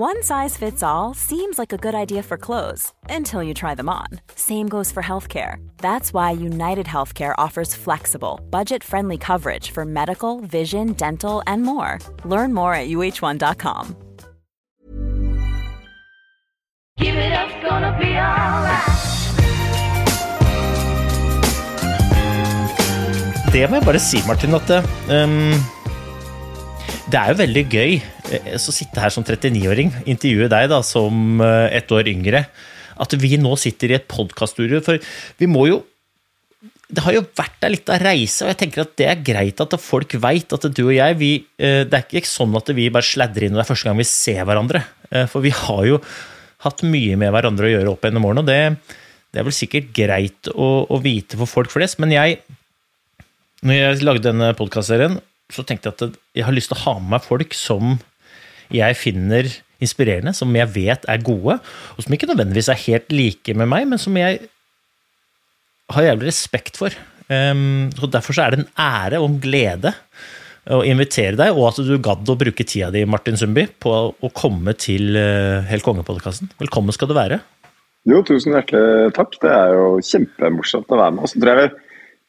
One 0.00 0.22
size 0.22 0.56
fits 0.56 0.82
all 0.82 1.12
seems 1.12 1.58
like 1.58 1.74
a 1.74 1.76
good 1.76 1.94
idea 1.94 2.22
for 2.22 2.38
clothes 2.38 2.94
until 3.10 3.42
you 3.42 3.52
try 3.52 3.74
them 3.74 3.90
on. 3.90 4.06
Same 4.34 4.66
goes 4.66 4.90
for 4.90 5.02
healthcare. 5.02 5.56
That's 5.76 6.14
why 6.14 6.30
United 6.30 6.86
Healthcare 6.86 7.34
offers 7.36 7.74
flexible, 7.74 8.40
budget 8.48 8.82
friendly 8.82 9.18
coverage 9.18 9.72
for 9.72 9.84
medical, 9.84 10.40
vision, 10.40 10.94
dental, 10.94 11.42
and 11.46 11.62
more. 11.64 11.98
Learn 12.24 12.54
more 12.54 12.72
at 12.72 12.88
uh1.com. 12.88 13.94
Give 16.96 17.14
it 17.14 17.32
up, 17.34 17.50
gonna 17.60 17.92
be 18.00 18.16
alright. 18.16 18.96
Det 23.52 23.68
må 23.68 23.76
jeg 23.76 23.84
bare 23.84 24.00
si, 24.00 24.22
Martin, 24.26 24.54
at 24.54 24.70
um, 25.12 25.52
det 27.12 27.20
er 27.20 27.28
jo 27.34 27.38
veldig 27.42 27.66
gøy 27.68 28.00
eh, 28.34 28.56
å 28.56 28.74
sitte 28.74 29.02
her 29.02 29.12
som 29.14 29.26
39-åring, 29.26 29.92
intervjue 30.10 30.50
deg 30.52 30.68
da 30.72 30.80
som 30.86 31.40
eh, 31.44 31.68
ett 31.78 31.90
år 31.94 32.10
yngre. 32.10 32.44
At 33.00 33.14
vi 33.16 33.36
nå 33.40 33.54
sitter 33.60 33.92
i 33.92 33.96
et 33.98 34.08
podkaststudio. 34.10 34.82
For 34.84 35.00
vi 35.40 35.48
må 35.50 35.68
jo 35.70 35.84
Det 36.90 37.04
har 37.04 37.14
jo 37.14 37.22
vært 37.38 37.62
ei 37.62 37.70
lita 37.70 37.96
reise, 38.02 38.42
og 38.42 38.48
jeg 38.50 38.58
tenker 38.64 38.82
at 38.82 38.96
det 38.98 39.06
er 39.06 39.20
greit 39.22 39.60
at 39.62 39.76
folk 39.78 40.10
veit 40.18 40.50
at 40.52 40.64
du 40.74 40.82
og 40.88 40.94
jeg 40.96 41.16
vi, 41.20 41.32
eh, 41.58 41.84
Det 41.86 41.96
er 41.96 42.18
ikke 42.18 42.26
sånn 42.26 42.56
at 42.58 42.72
vi 42.74 42.90
bare 42.90 43.06
sladrer 43.06 43.46
inn 43.46 43.54
og 43.54 43.60
det 43.60 43.66
er 43.66 43.70
første 43.70 43.88
gang 43.88 44.00
vi 44.00 44.08
ser 44.10 44.42
hverandre. 44.44 44.82
For 45.30 45.42
vi 45.42 45.50
har 45.50 45.84
jo 45.86 45.96
hatt 46.62 46.82
mye 46.86 47.16
med 47.18 47.32
hverandre 47.34 47.66
å 47.66 47.70
gjøre 47.72 47.90
opp 47.90 48.04
gjennom 48.06 48.26
årene, 48.28 48.42
og 48.42 48.46
det, 48.46 48.96
det 49.32 49.40
er 49.40 49.46
vel 49.46 49.54
sikkert 49.54 49.88
greit 49.94 50.50
å, 50.52 50.68
å 50.86 51.00
vite 51.02 51.38
for 51.40 51.50
folk 51.50 51.72
flest. 51.72 51.98
Men 52.02 52.14
jeg 52.14 52.42
når 53.60 53.76
jeg 53.76 54.04
lagde 54.06 54.24
denne 54.24 54.54
podkastserien, 54.56 55.18
så 55.52 55.64
tenkte 55.66 55.90
jeg 55.90 55.96
at 55.96 56.20
jeg 56.38 56.46
har 56.46 56.54
lyst 56.56 56.70
til 56.72 56.78
å 56.78 56.84
ha 56.86 56.94
med 57.00 57.12
meg 57.16 57.26
folk 57.26 57.56
som 57.56 57.98
jeg 58.74 58.98
finner 58.98 59.48
inspirerende, 59.80 60.34
som 60.36 60.52
jeg 60.56 60.68
vet 60.74 61.06
er 61.08 61.22
gode, 61.24 61.56
og 61.96 62.04
som 62.04 62.14
ikke 62.14 62.28
nødvendigvis 62.30 62.68
er 62.72 62.82
helt 62.86 63.14
like 63.14 63.54
med 63.56 63.70
meg, 63.70 63.86
men 63.88 64.00
som 64.00 64.16
jeg 64.18 64.42
har 65.90 66.06
jævlig 66.06 66.30
respekt 66.30 66.78
for. 66.80 66.94
Um, 67.30 67.88
og 68.02 68.10
Derfor 68.12 68.36
så 68.36 68.44
er 68.44 68.54
det 68.54 68.64
en 68.64 68.72
ære 68.78 69.20
og 69.22 69.30
en 69.30 69.40
glede 69.42 69.94
å 70.70 70.82
invitere 70.86 71.38
deg, 71.38 71.56
og 71.56 71.70
at 71.70 71.80
du 71.82 71.94
gadd 72.02 72.28
å 72.28 72.36
bruke 72.38 72.66
tida 72.66 72.90
di 72.94 73.06
Martin 73.08 73.38
Sundby, 73.40 73.64
på 73.80 73.94
å 74.12 74.32
komme 74.36 74.74
til 74.78 75.16
uh, 75.16 75.66
Helt 75.70 75.86
konge-podkasten. 75.86 76.52
Velkommen 76.60 76.94
skal 76.94 77.10
du 77.10 77.16
være. 77.16 77.40
Jo, 78.08 78.22
tusen 78.24 78.54
hjertelig 78.56 79.12
takk. 79.16 79.34
Det 79.42 79.50
er 79.52 79.74
jo 79.76 79.88
kjempemorsomt 80.04 80.92
å 80.92 81.00
være 81.00 81.16
med. 81.16 81.24
Og 81.24 81.32
så 81.32 81.40
tror 81.40 81.64
jeg 81.64 81.72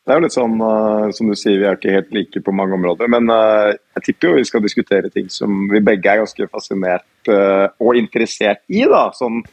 det 0.02 0.14
er 0.14 0.18
jo 0.18 0.26
litt 0.26 0.34
sånn, 0.34 0.56
uh, 0.58 1.12
som 1.14 1.30
du 1.30 1.36
sier, 1.38 1.60
vi 1.62 1.68
er 1.70 1.78
ikke 1.78 1.94
helt 1.94 2.14
like 2.16 2.42
på 2.42 2.54
mange 2.58 2.74
områder. 2.74 3.10
Men 3.14 3.30
uh, 3.30 3.70
jeg 4.00 4.06
tipper 4.08 4.32
jo 4.32 4.40
vi 4.40 4.48
skal 4.50 4.64
diskutere 4.66 5.12
ting 5.14 5.28
som 5.30 5.68
vi 5.70 5.82
begge 5.86 6.10
er 6.10 6.24
ganske 6.24 6.48
fascinert 6.50 7.30
uh, 7.30 7.68
og 7.84 8.00
interessert 8.00 8.64
i. 8.72 8.82
da, 8.90 9.10
sånn, 9.18 9.44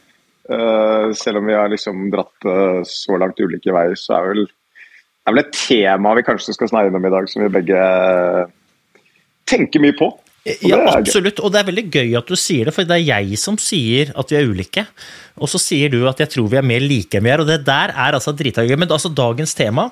Selv 1.13 1.37
om 1.37 1.45
vi 1.45 1.53
har 1.53 1.67
liksom 1.69 2.07
dratt 2.09 2.45
så 2.89 3.17
langt 3.21 3.37
ulike 3.37 3.69
veier, 3.69 3.93
så 3.93 4.15
er 4.15 4.31
vel, 4.31 4.47
det 4.49 5.29
er 5.29 5.35
vel 5.35 5.41
et 5.43 5.51
tema 5.53 6.15
vi 6.17 6.23
kanskje 6.25 6.55
skal 6.55 6.71
snakke 6.71 6.97
om 6.97 7.05
i 7.05 7.11
dag, 7.13 7.27
som 7.29 7.43
vi 7.43 7.51
begge 7.53 7.83
tenker 9.45 9.83
mye 9.83 9.93
på. 9.99 10.07
Ja, 10.65 10.79
absolutt. 10.93 11.41
Og 11.43 11.53
det 11.53 11.61
er 11.61 11.67
veldig 11.69 11.85
gøy 11.91 12.15
at 12.19 12.29
du 12.29 12.37
sier 12.39 12.69
det, 12.69 12.75
for 12.75 12.87
det 12.87 12.97
er 12.97 13.07
jeg 13.07 13.39
som 13.41 13.57
sier 13.61 14.13
at 14.17 14.31
vi 14.31 14.39
er 14.39 14.49
ulike. 14.49 14.85
Og 15.39 15.51
så 15.51 15.61
sier 15.61 15.91
du 15.93 16.01
at 16.09 16.19
jeg 16.23 16.33
tror 16.35 16.49
vi 16.51 16.59
er 16.59 16.65
mer 16.65 16.83
like 16.83 17.19
enn 17.19 17.25
vi 17.27 17.31
er, 17.33 17.43
og 17.43 17.49
det 17.49 17.61
der 17.67 17.93
er 17.93 18.17
altså 18.17 18.35
dritgøy. 18.35 18.75
Men 18.79 18.91
altså 18.91 19.13
dagens 19.13 19.55
tema 19.57 19.89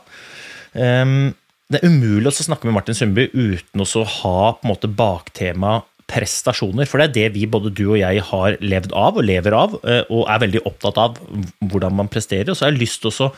Um, 0.77 1.31
det 1.67 1.81
er 1.81 1.89
umulig 1.89 2.29
å 2.29 2.31
snakke 2.35 2.67
med 2.67 2.77
Martin 2.77 2.95
Sundby 2.95 3.27
uten 3.33 3.81
å 3.81 4.03
ha 4.21 4.39
på 4.55 4.63
en 4.63 4.71
måte 4.71 4.89
baktema 4.91 5.81
prestasjoner. 6.07 6.87
For 6.87 7.01
det 7.01 7.07
er 7.07 7.15
det 7.17 7.33
vi, 7.35 7.47
både 7.51 7.73
du 7.75 7.89
og 7.89 7.99
jeg, 7.99 8.21
har 8.29 8.55
levd 8.63 8.95
av 8.95 9.19
og 9.19 9.27
lever 9.27 9.55
av, 9.57 9.75
eh, 9.83 10.05
og 10.07 10.29
er 10.31 10.43
veldig 10.45 10.61
opptatt 10.69 11.01
av 11.03 11.17
hvordan 11.59 11.97
man 11.97 12.11
presterer. 12.11 12.53
Og 12.53 12.55
så 12.55 12.67
har 12.67 12.71
jeg 12.71 12.85
lyst 12.85 13.03
til 13.03 13.11
å 13.11 13.31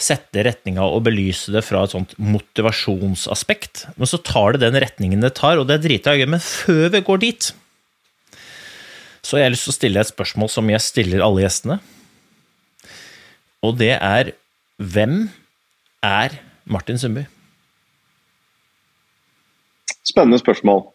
sette 0.00 0.44
retninga 0.46 0.84
og 0.84 1.04
belyse 1.06 1.52
det 1.54 1.62
fra 1.66 1.84
et 1.84 1.94
sånt 1.94 2.14
motivasjonsaspekt. 2.20 3.86
Men 4.00 4.10
så 4.10 4.20
tar 4.24 4.56
det 4.56 4.64
den 4.64 4.80
retningen 4.82 5.24
det 5.24 5.34
tar, 5.38 5.60
og 5.60 5.68
det 5.68 5.78
er 5.78 5.86
drita 5.86 6.16
gøy. 6.16 6.26
Men 6.34 6.42
før 6.44 6.90
vi 6.94 7.02
går 7.06 7.22
dit, 7.24 7.50
så 9.20 9.36
har 9.36 9.44
jeg 9.44 9.56
lyst 9.56 9.68
til 9.68 9.74
å 9.74 9.78
stille 9.78 10.04
et 10.04 10.12
spørsmål 10.12 10.52
som 10.52 10.70
jeg 10.72 10.84
stiller 10.84 11.24
alle 11.24 11.44
gjestene. 11.44 11.80
Og 13.66 13.76
det 13.76 13.92
er 13.96 14.32
hvem 14.80 15.26
er 16.02 16.38
Martin 16.64 16.98
Sundby? 16.98 17.26
Spennende 20.08 20.40
spørsmål. 20.40 20.86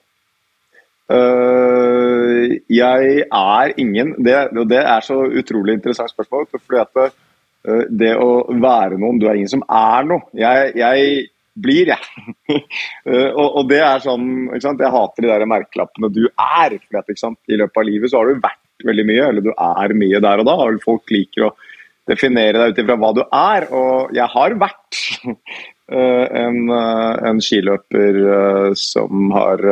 Uh, 1.06 2.58
jeg 2.74 3.20
er 3.30 3.74
ingen 3.78 4.16
det, 4.26 4.34
det, 4.72 4.80
er 4.82 5.04
så 5.06 5.20
utrolig 5.30 5.76
interessant 5.78 6.10
spørsmål. 6.10 6.48
fordi 6.50 6.82
at 6.82 7.14
det, 7.90 8.12
uh, 8.16 8.22
å 8.22 8.60
være 8.62 9.00
noen 9.02 9.22
Du 9.22 9.26
er 9.30 9.40
ingen 9.40 9.52
som 9.52 9.64
er 9.66 10.06
noe. 10.10 10.26
Jeg, 10.38 10.74
jeg 10.80 11.16
blir, 11.56 11.94
jeg. 11.94 12.04
uh, 12.52 13.32
og, 13.42 13.48
og, 13.48 13.64
det 13.72 13.82
er 13.86 14.04
sånn 14.04 14.28
Jeg 14.54 14.94
hater 14.98 15.26
de 15.26 15.32
der 15.32 15.48
merkelappene 15.50 16.12
du 16.14 16.26
er. 16.30 16.78
For 16.88 17.02
at, 17.02 17.16
I 17.50 17.62
løpet 17.62 17.82
av 17.82 17.90
livet 17.90 18.14
så 18.14 18.22
har 18.22 18.32
du 18.32 18.44
vært 18.44 18.62
veldig 18.86 19.06
mye, 19.08 19.30
eller 19.30 19.46
du 19.46 19.54
er 19.54 19.96
mye 19.98 20.22
der 20.24 20.44
og 20.44 20.50
da. 20.50 20.58
og 20.66 20.84
Folk 20.84 21.14
liker 21.14 21.50
å 21.50 21.54
definere 22.10 22.62
deg 22.62 22.74
ut 22.74 22.84
ifra 22.84 22.98
hva 23.02 23.14
du 23.16 23.24
er. 23.26 23.68
Og 23.74 24.16
jeg 24.16 24.28
har 24.36 24.58
vært 24.62 25.02
eh, 25.32 26.26
en, 26.44 26.60
eh, 26.70 27.14
en 27.32 27.42
skiløper 27.44 28.22
eh, 28.38 28.70
som 28.80 29.30
har 29.36 29.66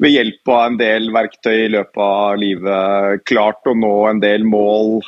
ved 0.00 0.14
hjelp 0.14 0.48
av 0.48 0.66
en 0.66 0.78
del 0.80 1.10
verktøy 1.12 1.66
i 1.66 1.72
løpet 1.74 2.04
av 2.04 2.38
livet 2.40 3.24
klart 3.28 3.68
å 3.68 3.74
nå 3.76 3.96
en 4.08 4.22
del 4.22 4.46
mål, 4.48 5.02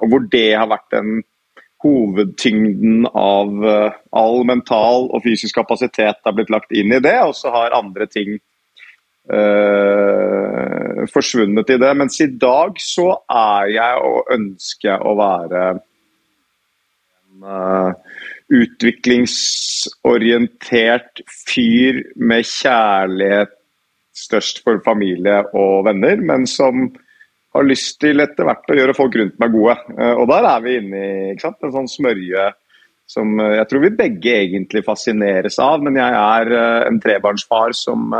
og 0.00 0.06
hvor 0.12 0.22
det 0.30 0.50
har 0.54 0.70
vært 0.70 0.86
den 0.94 1.24
hovedtyngden 1.82 3.08
av 3.10 3.66
all 4.16 4.44
mental 4.48 5.10
og 5.10 5.24
fysisk 5.26 5.58
kapasitet 5.58 6.22
har 6.24 6.36
blitt 6.36 6.52
lagt 6.54 6.72
inn 6.72 6.94
i 6.94 7.02
det, 7.02 7.18
og 7.26 7.34
så 7.38 7.50
har 7.54 7.76
andre 7.76 8.06
ting 8.10 8.38
øh, 9.30 11.06
forsvunnet 11.12 11.70
i 11.70 11.78
det. 11.82 11.96
Mens 11.98 12.20
i 12.20 12.26
dag 12.26 12.80
så 12.82 13.08
er 13.30 13.66
jeg 13.74 13.96
og 14.08 14.26
ønsker 14.36 14.98
å 15.02 15.14
være 15.18 15.70
en 15.76 15.82
uh, 17.44 17.92
utviklingsorientert 18.56 21.20
fyr 21.46 21.94
med 22.16 22.44
kjærlighet 22.48 23.52
størst 24.16 24.62
for 24.64 24.80
familie 24.84 25.42
og 25.56 25.86
venner, 25.88 26.20
men 26.20 26.46
som 26.48 26.88
har 27.56 27.66
lyst 27.68 27.98
til 28.02 28.20
etter 28.20 28.48
hvert 28.48 28.72
å 28.72 28.76
gjøre 28.76 28.96
folk 28.96 29.16
rundt 29.16 29.36
meg 29.40 29.52
gode. 29.54 29.76
Uh, 29.96 30.14
og 30.14 30.26
der 30.32 30.48
er 30.50 30.64
vi 30.64 30.78
inne 30.80 31.02
i 31.02 31.34
en 31.36 31.74
sånn 31.74 31.90
smørje 31.90 32.50
som 33.06 33.38
jeg 33.38 33.68
tror 33.70 33.84
vi 33.84 33.92
begge 33.94 34.32
egentlig 34.34 34.80
fascineres 34.82 35.60
av. 35.62 35.78
Men 35.86 35.94
jeg 35.94 36.10
er 36.10 36.48
en 36.88 36.96
trebarnsfar 36.98 37.70
som 37.78 38.10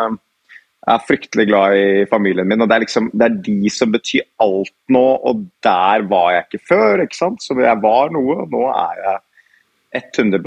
er 0.86 1.02
fryktelig 1.02 1.48
glad 1.48 1.76
i 1.76 2.04
familien 2.10 2.46
min, 2.46 2.62
og 2.62 2.70
det 2.70 2.76
er, 2.76 2.84
liksom, 2.84 3.08
det 3.10 3.26
er 3.26 3.38
de 3.48 3.70
som 3.74 3.90
betyr 3.90 4.26
alt 4.42 4.74
nå. 4.94 5.06
Og 5.26 5.46
der 5.66 6.06
var 6.10 6.32
jeg 6.34 6.46
ikke 6.46 6.64
før, 6.68 7.02
ikke 7.02 7.18
sant. 7.18 7.42
Så 7.42 7.58
jeg 7.58 7.82
var 7.82 8.14
noe, 8.14 8.44
og 8.44 8.54
nå 8.54 8.62
er 8.70 9.02
jeg 9.02 9.22
100 9.96 10.38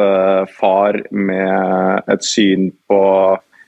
eh, 0.00 0.42
far 0.56 0.98
med 1.10 2.10
et 2.12 2.24
syn 2.24 2.70
på 2.88 3.00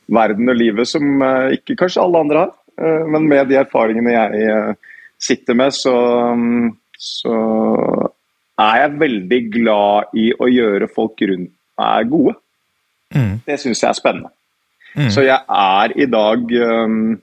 verden 0.08 0.50
og 0.50 0.58
livet 0.58 0.88
som 0.88 1.22
eh, 1.24 1.58
ikke 1.58 1.76
kanskje 1.82 2.02
alle 2.04 2.22
andre 2.24 2.44
har. 2.44 2.54
Eh, 2.80 3.04
men 3.12 3.28
med 3.30 3.50
de 3.50 3.58
erfaringene 3.60 4.14
jeg 4.14 4.76
sitter 5.18 5.56
med, 5.58 5.74
så, 5.74 5.94
så 6.94 7.36
er 8.58 8.82
jeg 8.82 8.98
veldig 9.00 9.40
glad 9.54 10.18
i 10.18 10.28
å 10.34 10.50
gjøre 10.50 10.90
folk 10.92 11.22
rundt 11.30 11.54
meg 11.78 12.10
gode. 12.10 12.34
Mm. 13.14 13.38
Det 13.46 13.56
syns 13.62 13.82
jeg 13.82 13.90
er 13.90 13.98
spennende. 13.98 14.30
Mm. 14.94 15.10
Så 15.14 15.24
jeg 15.26 15.38
er 15.38 15.94
i 16.00 16.06
dag 16.10 16.54
um, 16.84 17.16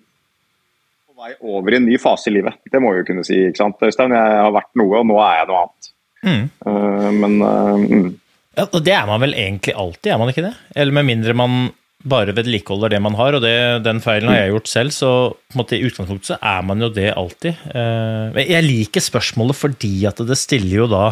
på 1.06 1.24
vei 1.24 1.34
over 1.42 1.76
i 1.76 1.80
en 1.80 1.88
ny 1.88 1.98
fase 2.02 2.30
i 2.32 2.36
livet. 2.38 2.60
Det 2.72 2.82
må 2.82 2.94
vi 2.94 3.02
jo 3.02 3.08
kunne 3.10 3.26
si. 3.28 3.42
ikke 3.50 3.64
sant, 3.64 3.84
Øystein? 3.84 4.16
Jeg 4.16 4.44
har 4.46 4.54
vært 4.56 4.72
noe, 4.80 5.02
og 5.02 5.10
nå 5.10 5.18
er 5.24 5.42
jeg 5.42 5.50
noe 5.50 5.64
annet. 5.64 5.90
Mm. 6.26 6.46
Uh, 6.66 7.10
men 7.22 7.36
uh, 7.44 8.14
ja, 8.56 8.68
Det 8.72 8.94
er 8.96 9.10
man 9.10 9.22
vel 9.22 9.36
egentlig 9.38 9.76
alltid, 9.76 10.14
er 10.14 10.22
man 10.22 10.32
ikke 10.32 10.46
det? 10.48 10.56
Eller 10.76 10.96
med 10.96 11.10
mindre 11.12 11.36
man 11.38 11.58
bare 12.06 12.36
vedlikeholder 12.38 12.94
det 12.94 13.02
man 13.02 13.18
har, 13.18 13.38
og 13.38 13.44
det, 13.44 13.56
den 13.86 14.02
feilen 14.04 14.30
har 14.30 14.44
jeg 14.44 14.54
gjort 14.54 14.72
selv, 14.72 14.94
så 14.94 15.12
måte, 15.58 15.78
i 15.78 15.88
utgangspunktet 15.88 16.34
så 16.34 16.38
er 16.38 16.66
man 16.68 16.84
jo 16.86 16.92
det 16.94 17.10
alltid. 17.18 17.64
Uh, 17.74 18.38
jeg 18.42 18.66
liker 18.66 19.04
spørsmålet 19.04 19.58
fordi 19.58 19.96
at 20.10 20.22
det 20.26 20.38
stiller 20.40 20.84
jo 20.84 20.92
da 20.92 21.08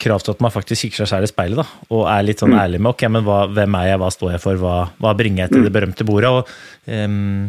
krav 0.00 0.22
til 0.24 0.32
at 0.32 0.40
man 0.40 0.52
faktisk 0.54 0.86
kikker 0.86 1.02
seg 1.02 1.10
selv 1.10 1.28
i 1.28 1.30
speilet 1.30 1.60
da, 1.60 1.66
og 1.92 2.06
er 2.08 2.24
litt 2.24 2.40
sånn 2.40 2.54
mm. 2.54 2.60
ærlig 2.62 2.80
med 2.80 2.94
ok, 2.94 3.06
men 3.12 3.24
hva, 3.26 3.40
hvem 3.52 3.78
er 3.82 3.90
jeg, 3.90 4.00
hva 4.00 4.12
står 4.14 4.34
jeg 4.34 4.44
for, 4.46 4.60
hva, 4.62 4.76
hva 4.96 5.14
bringer 5.18 5.44
jeg 5.44 5.52
til 5.52 5.66
det 5.66 5.72
mm. 5.72 5.76
berømte 5.76 6.06
bordet? 6.08 6.30
og 6.32 6.52
um, 6.88 7.48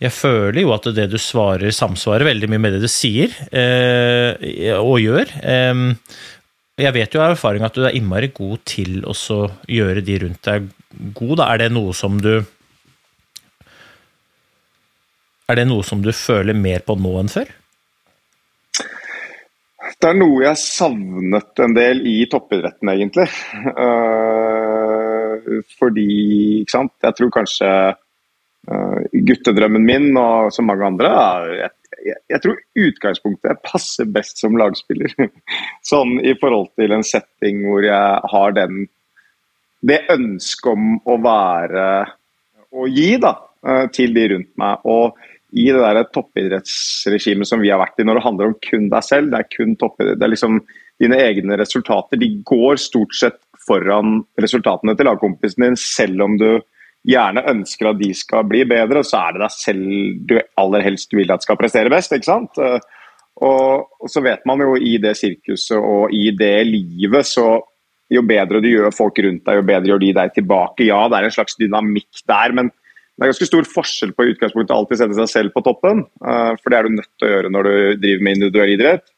jeg 0.00 0.14
føler 0.16 0.62
jo 0.62 0.70
at 0.72 0.86
det 0.96 1.10
du 1.12 1.18
svarer, 1.20 1.74
samsvarer 1.76 2.30
veldig 2.30 2.48
mye 2.48 2.62
med 2.62 2.76
det 2.76 2.84
du 2.86 2.88
sier 2.88 3.34
uh, 3.52 4.30
og 4.78 4.96
gjør. 5.02 5.34
Um, 5.44 5.90
jeg 6.80 6.94
vet 6.96 7.12
jo 7.12 7.20
av 7.20 7.34
erfaring 7.34 7.66
at 7.66 7.76
du 7.76 7.84
er 7.84 7.96
innmari 7.98 8.30
god 8.32 8.62
til 8.68 9.02
å 9.04 9.42
gjøre 9.68 10.04
de 10.06 10.22
rundt 10.22 10.46
deg 10.46 10.70
god. 10.90 11.36
Da. 11.40 11.48
Er 11.54 11.64
det 11.64 11.70
noe 11.74 11.94
som 11.96 12.18
du 12.22 12.34
Er 15.50 15.58
det 15.58 15.66
noe 15.66 15.82
som 15.82 16.02
du 16.02 16.12
føler 16.14 16.54
mer 16.54 16.84
på 16.86 16.94
nå 16.94 17.16
enn 17.18 17.30
før? 17.30 17.48
Det 20.00 20.08
er 20.08 20.16
noe 20.16 20.44
jeg 20.44 20.60
savnet 20.62 21.60
en 21.60 21.74
del 21.76 22.04
i 22.08 22.22
toppidretten, 22.30 22.88
egentlig. 22.92 23.26
Uh, 23.74 25.58
fordi, 25.76 26.06
ikke 26.62 26.72
sant 26.72 26.94
Jeg 27.04 27.18
tror 27.18 27.32
kanskje 27.34 27.68
uh, 27.90 29.00
guttedrømmen 29.12 29.84
min, 29.84 30.08
og 30.16 30.54
som 30.54 30.70
mange 30.70 30.86
andre, 30.86 31.10
er 31.10 31.50
jeg, 31.58 32.16
jeg, 32.32 32.40
tror 32.40 32.56
utgangspunktet 32.86 33.60
passer 33.66 34.08
best 34.08 34.40
som 34.40 34.56
lagspiller. 34.56 35.12
sånn 35.90 36.16
i 36.22 36.32
forhold 36.40 36.70
til 36.80 36.94
en 36.96 37.04
setting 37.04 37.66
hvor 37.66 37.84
jeg 37.84 38.32
har 38.32 38.56
den 38.56 38.86
Det 39.80 40.02
ønsket 40.12 40.72
om 40.72 40.96
å 41.08 41.16
være 41.24 41.84
og 42.70 42.86
gi, 42.92 43.14
da, 43.18 43.34
uh, 43.66 43.86
til 43.94 44.14
de 44.14 44.26
rundt 44.34 44.52
meg. 44.60 44.84
og 44.84 45.18
i 45.50 45.66
det 45.66 45.80
der 45.82 46.06
toppidrettsregimet 46.14 47.48
som 47.48 47.58
vi 47.62 47.72
har 47.72 47.80
vært 47.80 47.98
i, 47.98 48.04
når 48.06 48.20
det 48.20 48.26
handler 48.26 48.50
om 48.50 48.58
kun 48.62 48.84
deg 48.92 49.02
selv, 49.02 49.32
det 49.32 49.40
er 49.40 49.48
kun 49.50 49.72
toppidrett, 49.80 50.20
det 50.20 50.26
er 50.26 50.30
liksom 50.34 50.60
dine 51.02 51.18
egne 51.18 51.56
resultater, 51.58 52.20
de 52.20 52.28
går 52.46 52.78
stort 52.78 53.16
sett 53.18 53.40
foran 53.66 54.20
resultatene 54.40 54.94
til 54.96 55.08
lagkompisen 55.08 55.66
din, 55.66 55.78
selv 55.80 56.22
om 56.26 56.36
du 56.38 56.48
gjerne 57.08 57.42
ønsker 57.48 57.90
at 57.90 58.00
de 58.00 58.12
skal 58.14 58.46
bli 58.48 58.62
bedre, 58.68 59.02
så 59.06 59.24
er 59.24 59.36
det 59.36 59.44
deg 59.46 59.56
selv 59.56 60.24
du 60.28 60.36
aller 60.60 60.84
helst 60.84 61.16
vil 61.16 61.32
at 61.32 61.46
skal 61.46 61.58
prestere 61.60 61.92
best. 61.92 62.12
ikke 62.12 62.28
sant? 62.28 62.60
Og, 63.40 63.86
og 63.96 64.10
så 64.12 64.20
vet 64.24 64.44
man 64.48 64.60
jo 64.60 64.74
i 64.76 64.98
det 65.00 65.14
sirkuset 65.16 65.78
og 65.80 66.12
i 66.12 66.28
det 66.36 66.58
livet, 66.68 67.24
så 67.26 67.56
jo 68.10 68.22
bedre 68.26 68.60
du 68.62 68.68
gjør 68.70 68.90
folk 68.94 69.18
rundt 69.22 69.46
deg, 69.46 69.60
jo 69.60 69.66
bedre 69.66 69.92
gjør 69.92 70.02
de 70.02 70.12
deg 70.18 70.34
tilbake. 70.36 70.86
Ja, 70.88 71.04
det 71.10 71.18
er 71.18 71.28
en 71.28 71.34
slags 71.34 71.58
dynamikk 71.60 72.24
der, 72.28 72.54
men 72.56 72.70
det 72.70 73.26
er 73.26 73.32
ganske 73.34 73.50
stor 73.50 73.66
forskjell 73.68 74.12
på 74.16 74.30
utgangspunktet 74.32 74.74
alltid 74.74 75.00
sette 75.02 75.16
seg 75.18 75.28
selv 75.28 75.54
på 75.54 75.62
toppen, 75.66 76.06
eh, 76.24 76.52
for 76.56 76.72
det 76.72 76.78
er 76.78 76.86
du 76.86 76.94
nødt 76.96 77.10
til 77.20 77.28
å 77.28 77.32
gjøre 77.34 77.50
når 77.52 77.68
du 77.68 77.74
driver 78.00 78.22
med 78.26 78.38
individuell 78.38 78.72
idrett. 78.74 79.10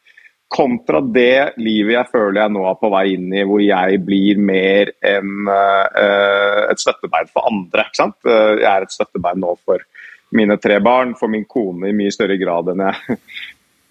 Kontra 0.52 1.00
det 1.00 1.54
livet 1.62 1.94
jeg 1.94 2.10
føler 2.12 2.42
jeg 2.42 2.52
nå 2.52 2.64
er 2.68 2.80
på 2.80 2.90
vei 2.92 3.04
inn 3.14 3.30
i, 3.32 3.44
hvor 3.48 3.62
jeg 3.64 4.00
blir 4.04 4.40
mer 4.42 4.90
enn 5.00 5.46
uh, 5.48 6.66
et 6.68 6.82
støttebein 6.82 7.30
for 7.32 7.48
andre. 7.48 7.86
Uh, 7.96 8.58
jeg 8.60 8.68
er 8.68 8.84
et 8.84 8.92
støttebein 8.92 9.40
nå 9.40 9.54
for 9.64 9.80
mine 10.36 10.58
tre 10.60 10.76
barn, 10.84 11.14
for 11.16 11.32
min 11.32 11.46
kone 11.48 11.88
i 11.88 11.96
mye 11.96 12.12
større 12.12 12.36
grad 12.42 12.68
enn 12.68 12.84
jeg, 12.84 13.16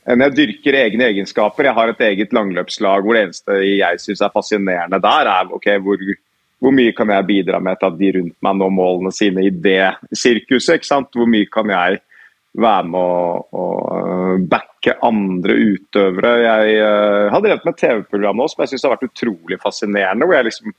enn 0.10 0.26
jeg 0.26 0.36
dyrker 0.38 0.78
egne 0.80 1.08
egenskaper. 1.12 1.68
Jeg 1.70 1.78
har 1.78 1.92
et 1.92 2.04
eget 2.08 2.34
langløpslag 2.34 3.06
hvor 3.06 3.18
det 3.18 3.28
eneste 3.28 3.58
jeg 3.68 4.02
syns 4.02 4.24
er 4.26 4.34
fascinerende 4.34 5.02
der, 5.04 5.30
er 5.30 5.54
ok, 5.54 5.68
hvor 5.84 6.02
hvor 6.62 6.74
mye 6.78 6.94
kan 6.94 7.10
jeg 7.10 7.26
bidra 7.26 7.58
med 7.64 7.80
til 7.80 7.90
at 7.90 7.98
de 7.98 8.10
rundt 8.20 8.36
meg 8.46 8.58
når 8.60 8.74
målene 8.76 9.12
sine 9.16 9.48
i 9.48 9.50
det 9.50 9.96
sirkuset? 10.14 10.78
ikke 10.78 10.90
sant? 10.92 11.10
Hvor 11.18 11.30
mye 11.30 11.50
kan 11.50 11.72
jeg 11.74 11.98
være 12.62 12.86
med 12.86 13.00
å, 13.02 13.40
å 13.50 13.66
øh, 13.96 14.44
backe 14.52 14.94
andre 15.08 15.56
utøvere? 15.58 16.36
Jeg 16.44 16.76
uh, 16.86 17.32
har 17.34 17.42
drevet 17.42 17.66
med 17.66 17.80
TV-program 17.82 18.38
nå 18.38 18.48
som 18.52 18.62
jeg 18.62 18.74
syns 18.74 18.86
har 18.86 18.94
vært 18.94 19.08
utrolig 19.10 19.58
fascinerende. 19.64 20.28
hvor 20.28 20.38
jeg 20.38 20.50
liksom 20.52 20.78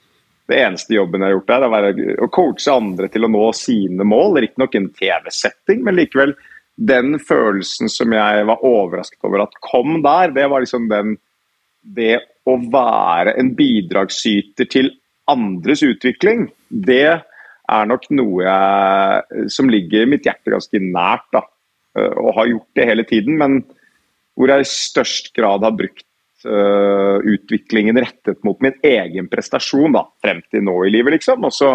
det 0.52 0.60
eneste 0.60 0.94
jobben 0.94 1.22
jeg 1.22 1.32
har 1.32 1.36
gjort 1.36 1.50
der, 1.50 1.66
er 1.66 2.22
å 2.22 2.30
coache 2.30 2.78
andre 2.78 3.10
til 3.10 3.26
å 3.26 3.32
nå 3.34 3.44
sine 3.58 4.06
mål. 4.06 4.38
Riktignok 4.44 4.78
en 4.78 4.90
TV-setting, 5.02 5.82
men 5.82 5.98
likevel 5.98 6.36
den 6.76 7.18
følelsen 7.20 7.90
som 7.92 8.14
jeg 8.14 8.46
var 8.48 8.64
overrasket 8.64 9.28
over 9.28 9.44
at 9.44 9.58
kom 9.64 10.00
der, 10.04 10.32
det 10.34 10.48
var 10.50 10.64
liksom 10.64 10.88
den 10.92 11.18
Det 11.82 12.20
å 12.46 12.54
være 12.70 13.32
en 13.40 13.48
bidragsyter 13.58 14.68
til 14.70 14.92
andres 15.26 15.82
utvikling, 15.82 16.44
det 16.70 17.08
er 17.10 17.88
nok 17.90 18.06
noe 18.14 18.44
jeg, 18.44 19.48
som 19.50 19.70
ligger 19.70 20.06
mitt 20.06 20.26
hjerte 20.26 20.52
ganske 20.54 20.78
nært. 20.78 21.26
da, 21.32 21.42
eh, 21.98 22.14
Og 22.22 22.34
har 22.36 22.46
gjort 22.46 22.70
det 22.74 22.86
hele 22.86 23.04
tiden, 23.04 23.38
men 23.38 23.64
hvor 24.36 24.48
jeg 24.48 24.60
i 24.60 24.70
størst 24.70 25.32
grad 25.34 25.62
har 25.62 25.74
brukt 25.76 26.06
uh, 26.46 27.18
utviklingen 27.18 27.98
rettet 27.98 28.42
mot 28.44 28.58
min 28.64 28.74
egen 28.82 29.28
prestasjon 29.28 29.92
da, 29.92 30.06
frem 30.22 30.40
til 30.50 30.64
nå 30.64 30.76
i 30.86 30.92
livet, 30.94 31.18
liksom. 31.18 31.44
Og 31.44 31.52
så 31.52 31.74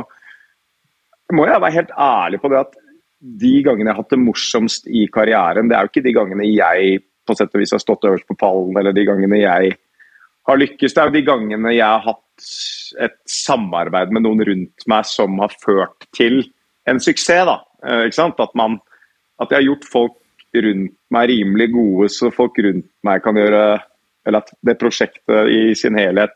må 1.36 1.46
jeg 1.48 1.62
være 1.62 1.76
helt 1.76 1.94
ærlig 1.94 2.42
på 2.42 2.52
det 2.52 2.60
at 2.64 2.76
de 3.19 3.54
gangene 3.66 3.90
jeg 3.90 3.96
har 3.96 4.04
hatt 4.04 4.14
det 4.14 4.22
morsomst 4.22 4.88
i 4.88 5.08
karrieren, 5.14 5.69
det 5.69 5.78
er 5.78 5.86
jo 5.86 5.92
ikke 5.92 6.06
de 6.06 6.16
gangene 6.16 6.50
jeg 6.50 7.00
på 7.28 7.36
sett 7.36 7.54
og 7.54 7.62
vis 7.62 7.74
har 7.75 7.84
stått 7.84 8.06
øverst 8.08 8.28
på 8.30 8.38
pallen, 8.40 8.78
eller 8.80 8.96
de 8.96 9.06
gangene 9.08 9.42
jeg 9.42 9.74
har 10.48 10.60
lykkes. 10.62 10.94
Det 10.94 11.02
er 11.02 11.10
jo 11.10 11.18
de 11.18 11.25
gangene 11.28 11.74
jeg 11.75 11.88
har 11.88 12.06
hatt 12.06 12.50
et 13.04 13.18
samarbeid 13.28 14.14
med 14.16 14.24
noen 14.24 14.44
rundt 14.48 14.88
meg 14.90 15.08
som 15.10 15.40
har 15.42 15.54
ført 15.64 16.08
til 16.16 16.40
en 16.88 17.02
suksess. 17.04 17.46
da, 17.50 17.58
eh, 17.84 18.06
ikke 18.08 18.19
sant? 18.22 18.40
At, 18.40 18.54
man, 18.56 18.80
at 19.42 19.52
jeg 19.52 19.60
har 19.60 19.68
gjort 19.68 19.90
folk 19.92 20.18
rundt 20.56 20.96
meg 21.13 21.30
rimelig 21.30 21.72
gode, 21.74 22.10
så 22.13 22.31
folk 22.34 22.58
rundt 22.63 22.90
meg 23.04 23.24
kan 23.24 23.36
gjøre 23.38 23.81
Eller 24.28 24.44
at 24.44 24.50
det 24.60 24.74
prosjektet 24.75 25.48
i 25.48 25.74
sin 25.74 25.96
helhet 25.96 26.34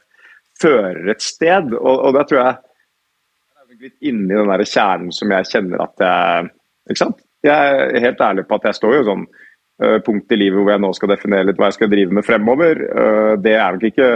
fører 0.62 1.10
et 1.12 1.19
sted. 1.19 1.74
Og, 1.75 2.06
og 2.07 2.13
det 2.16 2.22
tror 2.30 2.39
jeg 2.39 2.54
er 2.56 3.81
litt 3.81 4.07
inni 4.07 4.31
den 4.31 4.48
der 4.48 4.63
kjernen 4.63 5.12
som 5.12 5.34
jeg 5.36 5.50
kjenner 5.50 5.84
at 5.84 6.00
jeg 6.00 6.45
Ikke 6.89 7.04
sant? 7.04 7.24
Jeg 7.45 7.54
er 7.56 8.04
helt 8.04 8.22
ærlig 8.22 8.45
på 8.48 8.57
at 8.60 8.69
jeg 8.69 8.78
står 8.78 8.95
jo 9.00 9.07
sånn 9.07 9.25
uh, 9.25 9.98
punkt 10.06 10.33
i 10.33 10.39
livet 10.39 10.62
hvor 10.62 10.74
jeg 10.74 10.83
nå 10.83 10.92
skal 10.98 11.12
definere 11.13 11.50
litt 11.50 11.60
hva 11.62 11.72
jeg 11.72 11.80
skal 11.80 11.92
drive 11.92 12.18
med 12.18 12.28
fremover. 12.28 12.86
Uh, 12.92 13.33
det 13.42 13.56
er 13.57 13.75
nok 13.75 13.88
ikke 13.89 14.10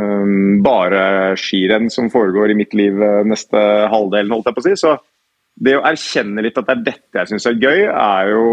um, 0.00 0.60
bare 0.64 1.02
skirenn 1.40 1.90
som 1.92 2.12
foregår 2.12 2.52
i 2.52 2.58
mitt 2.58 2.76
liv 2.76 3.00
neste 3.28 3.64
halvdelen, 3.92 4.32
holdt 4.34 4.50
jeg 4.50 4.58
på 4.58 4.64
å 4.64 4.68
si. 4.68 4.76
Så 4.80 4.96
det 5.54 5.76
å 5.78 5.84
erkjenne 5.86 6.42
litt 6.42 6.58
at 6.58 6.66
det 6.66 6.74
er 6.74 6.84
dette 6.88 7.20
jeg 7.20 7.30
syns 7.30 7.46
er 7.46 7.60
gøy, 7.62 7.84
er 7.86 8.32
jo 8.32 8.46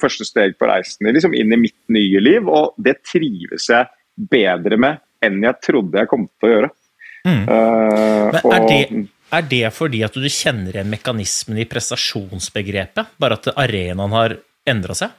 første 0.00 0.26
steg 0.26 0.56
på 0.58 0.66
reisen 0.70 1.06
liksom 1.14 1.36
inn 1.38 1.54
i 1.54 1.60
mitt 1.68 1.78
nye 1.94 2.22
liv. 2.22 2.50
Og 2.50 2.74
det 2.82 2.98
trives 3.06 3.68
jeg 3.70 3.86
bedre 4.30 4.80
med 4.80 5.00
enn 5.24 5.40
jeg 5.44 5.60
trodde 5.62 6.00
jeg 6.00 6.10
kom 6.10 6.26
til 6.40 6.48
å 6.48 6.52
gjøre. 6.54 6.70
Mm. 7.20 7.42
Uh, 7.44 8.32
Men 8.32 8.40
er, 8.40 8.44
og, 8.48 8.68
det, 8.70 9.06
er 9.36 9.46
det 9.50 9.64
fordi 9.76 10.02
at 10.06 10.16
du 10.16 10.26
kjenner 10.26 10.74
igjen 10.74 10.90
mekanismen 10.92 11.60
i 11.62 11.68
prestasjonsbegrepet? 11.70 13.16
Bare 13.20 13.38
at 13.38 13.50
arenaen 13.54 14.16
har 14.16 14.36
endra 14.68 14.96
seg? 14.98 15.16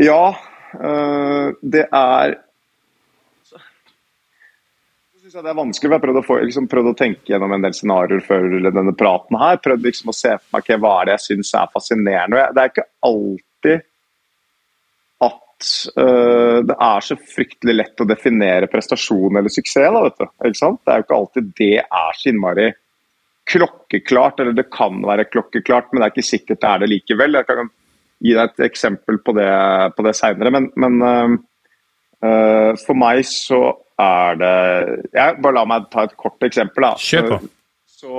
Ja, 0.00 0.32
uh, 0.78 1.52
det 1.60 1.84
er 1.86 2.38
syns 5.32 5.38
jeg 5.38 5.46
det 5.46 5.52
er 5.52 5.60
vanskelig. 5.60 5.88
for 5.88 5.92
Jeg 5.92 5.98
har 5.98 6.04
prøvd 6.04 6.20
å, 6.20 6.26
få, 6.26 6.36
liksom, 6.44 6.68
prøvd 6.68 6.90
å 6.90 6.98
tenke 6.98 7.32
gjennom 7.32 7.54
en 7.54 7.64
del 7.64 7.74
scenarioer 7.76 8.24
før 8.26 8.48
denne 8.68 8.94
praten 8.98 9.38
her. 9.40 9.60
Prøvd 9.64 9.86
liksom 9.86 10.12
å 10.12 10.16
se 10.16 10.34
for 10.36 10.56
meg 10.56 10.66
okay, 10.66 10.80
hva 10.82 10.92
er 11.00 11.08
det 11.08 11.16
jeg 11.16 11.24
syns 11.28 11.54
er 11.56 11.72
fascinerende. 11.72 12.44
Det 12.52 12.62
er 12.62 12.72
ikke 12.72 12.88
alltid 13.08 13.48
det 15.94 16.74
er 16.74 17.04
så 17.04 17.16
fryktelig 17.16 17.74
lett 17.74 18.02
å 18.02 18.06
definere 18.08 18.68
prestasjon 18.70 19.38
eller 19.38 19.52
suksess. 19.52 19.88
Da, 19.94 20.02
vet 20.04 20.18
du. 20.18 20.26
Det 20.26 20.92
er 20.92 21.00
jo 21.00 21.06
ikke 21.06 21.18
alltid 21.18 21.52
det 21.58 21.74
er 21.82 22.18
så 22.18 22.30
innmari 22.32 22.68
klokkeklart, 23.50 24.40
eller 24.40 24.52
det 24.56 24.70
kan 24.72 25.00
være 25.06 25.26
klokkeklart, 25.30 25.90
men 25.90 26.00
det 26.00 26.06
er 26.06 26.14
ikke 26.14 26.26
sikkert 26.26 26.60
det 26.62 26.68
er 26.68 26.82
det 26.82 26.90
likevel. 26.92 27.38
Jeg 27.38 27.48
kan 27.48 27.70
gi 28.22 28.36
deg 28.36 28.44
et 28.44 28.66
eksempel 28.68 29.18
på 29.24 29.34
det, 29.36 29.48
på 29.96 30.04
det 30.06 30.14
seinere. 30.18 30.52
Men, 30.54 30.68
men 30.78 31.00
uh, 31.02 31.34
uh, 32.24 32.70
for 32.84 32.98
meg 32.98 33.24
så 33.28 33.64
er 34.02 34.38
det 34.40 34.54
jeg, 35.12 35.40
Bare 35.42 35.56
la 35.58 35.66
meg 35.68 35.90
ta 35.92 36.06
et 36.06 36.14
kort 36.18 36.46
eksempel. 36.46 36.86
da. 36.86 36.94
Kjør 36.98 37.34
på. 37.34 37.40
Så 38.02 38.12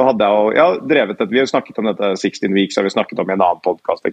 hadde 0.00 0.24
jeg 0.24 0.36
jo 0.36 0.52
ja, 0.56 0.66
drevet 0.80 1.18
et, 1.20 1.32
Vi 1.32 1.40
har 1.42 1.48
snakket 1.50 1.80
om 1.80 1.88
dette 1.90 2.14
16 2.16 2.54
Weeks 2.56 2.78
har 2.78 2.86
vi 2.86 2.92
snakket 2.94 3.20
om 3.20 3.28
i 3.28 3.34
en 3.34 3.42
annen 3.42 3.64
podkast. 3.64 4.06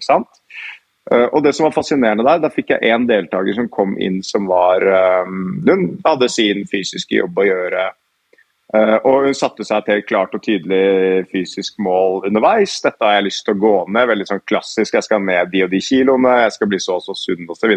Uh, 1.11 1.27
og 1.35 1.41
det 1.43 1.51
som 1.55 1.67
var 1.67 1.75
fascinerende 1.75 2.23
der, 2.23 2.39
da 2.45 2.51
fikk 2.51 2.71
jeg 2.71 2.93
én 2.93 3.07
deltaker 3.09 3.57
som 3.57 3.67
kom 3.71 3.97
inn 3.99 4.21
som 4.23 4.47
var 4.47 4.85
um, 5.27 5.59
Hun 5.67 5.89
hadde 6.05 6.29
sin 6.31 6.63
fysiske 6.69 7.17
jobb 7.17 7.41
å 7.41 7.47
gjøre. 7.49 7.89
Uh, 8.73 8.95
og 9.03 9.27
hun 9.27 9.35
satte 9.37 9.65
seg 9.67 9.83
et 9.83 9.91
helt 9.97 10.07
klart 10.07 10.37
og 10.37 10.45
tydelig 10.45 11.27
fysisk 11.33 11.75
mål 11.83 12.29
underveis. 12.29 12.79
Dette 12.85 13.03
har 13.03 13.17
jeg 13.17 13.27
lyst 13.27 13.43
til 13.45 13.57
å 13.57 13.61
gå 13.65 13.75
ned. 13.91 14.09
Veldig 14.13 14.29
sånn 14.31 14.47
klassisk. 14.47 14.95
Jeg 14.95 15.05
skal 15.09 15.21
ned 15.27 15.51
de 15.51 15.65
og 15.67 15.75
de 15.75 15.83
kiloene, 15.83 16.39
jeg 16.45 16.55
skal 16.55 16.71
bli 16.71 16.81
så 16.81 16.97
og 16.97 17.05
så 17.05 17.17
sunn 17.19 17.51
osv. 17.51 17.75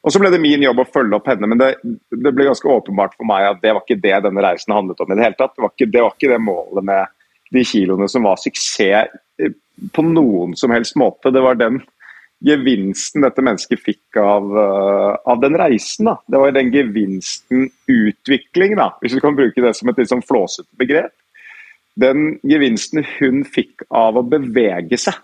Og 0.00 0.12
så 0.14 0.20
ble 0.22 0.32
det 0.32 0.40
min 0.40 0.64
jobb 0.64 0.80
å 0.80 0.88
følge 0.88 1.18
opp 1.18 1.28
henne, 1.28 1.48
men 1.50 1.60
det, 1.60 1.74
det, 1.84 2.32
ble 2.32 2.46
ganske 2.48 2.68
åpenbart 2.72 3.18
for 3.18 3.28
meg 3.28 3.50
at 3.50 3.58
det 3.60 3.74
var 3.76 3.84
ikke 3.84 4.00
det 4.00 4.16
denne 4.24 4.44
reisen 4.44 4.72
handlet 4.72 5.02
om 5.04 5.12
i 5.12 5.18
det 5.18 5.26
hele 5.26 5.36
tatt. 5.36 5.52
Det 5.52 5.64
var 5.66 5.74
ikke 5.74 5.90
det, 5.92 6.04
var 6.06 6.14
ikke 6.16 6.30
det 6.32 6.38
målet 6.46 6.86
med 6.88 7.16
de 7.52 7.64
kiloene 7.66 8.08
som 8.08 8.24
var 8.24 8.40
suksess 8.40 9.12
eh, 9.42 9.52
på 9.92 10.04
noen 10.06 10.56
som 10.56 10.72
helst 10.72 10.96
måte. 11.00 11.32
Det 11.34 11.42
var 11.44 11.60
den 11.60 11.82
gevinsten 12.44 13.24
dette 13.24 13.44
mennesket 13.44 13.82
fikk 13.84 14.18
av, 14.20 14.46
uh, 14.56 15.14
av 15.28 15.40
den 15.42 15.56
reisen. 15.60 16.08
Da. 16.08 16.16
Det 16.26 16.42
var 16.42 16.54
den 16.56 16.70
gevinsten 16.74 17.66
utvikling, 17.90 18.76
da, 18.80 18.92
hvis 19.02 19.16
du 19.16 19.22
kan 19.22 19.36
bruke 19.38 19.64
det 19.64 19.74
som 19.76 19.92
et 19.92 20.00
litt 20.00 20.12
sånn 20.12 20.24
flåsete 20.24 20.70
begrep. 20.80 21.12
Den 22.00 22.38
gevinsten 22.46 23.04
hun 23.18 23.42
fikk 23.44 23.84
av 23.90 24.16
å 24.16 24.24
bevege 24.24 24.98
seg 25.00 25.18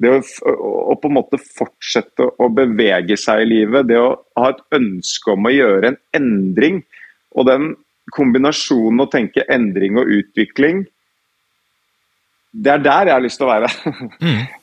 det 0.00 0.10
å, 0.10 0.20
å, 0.50 0.94
på 0.98 1.10
en 1.10 1.16
måte 1.16 1.38
fortsette 1.38 2.26
å 2.26 2.48
bevege 2.52 3.16
seg 3.20 3.44
i 3.44 3.50
livet, 3.50 3.86
det 3.86 4.00
å 4.00 4.16
ha 4.40 4.50
et 4.50 4.62
ønske 4.74 5.34
om 5.34 5.46
å 5.46 5.54
gjøre 5.54 5.92
en 5.92 5.98
endring, 6.18 6.80
og 7.34 7.46
den 7.46 7.68
kombinasjonen 8.14 9.04
å 9.04 9.10
tenke 9.10 9.46
endring 9.50 9.98
og 10.00 10.10
utvikling 10.10 10.84
det 12.54 12.70
er 12.70 12.82
der 12.84 13.08
jeg 13.08 13.16
har 13.16 13.22
lyst 13.24 13.40
til 13.40 13.48
å 13.48 13.50
være. 13.50 13.70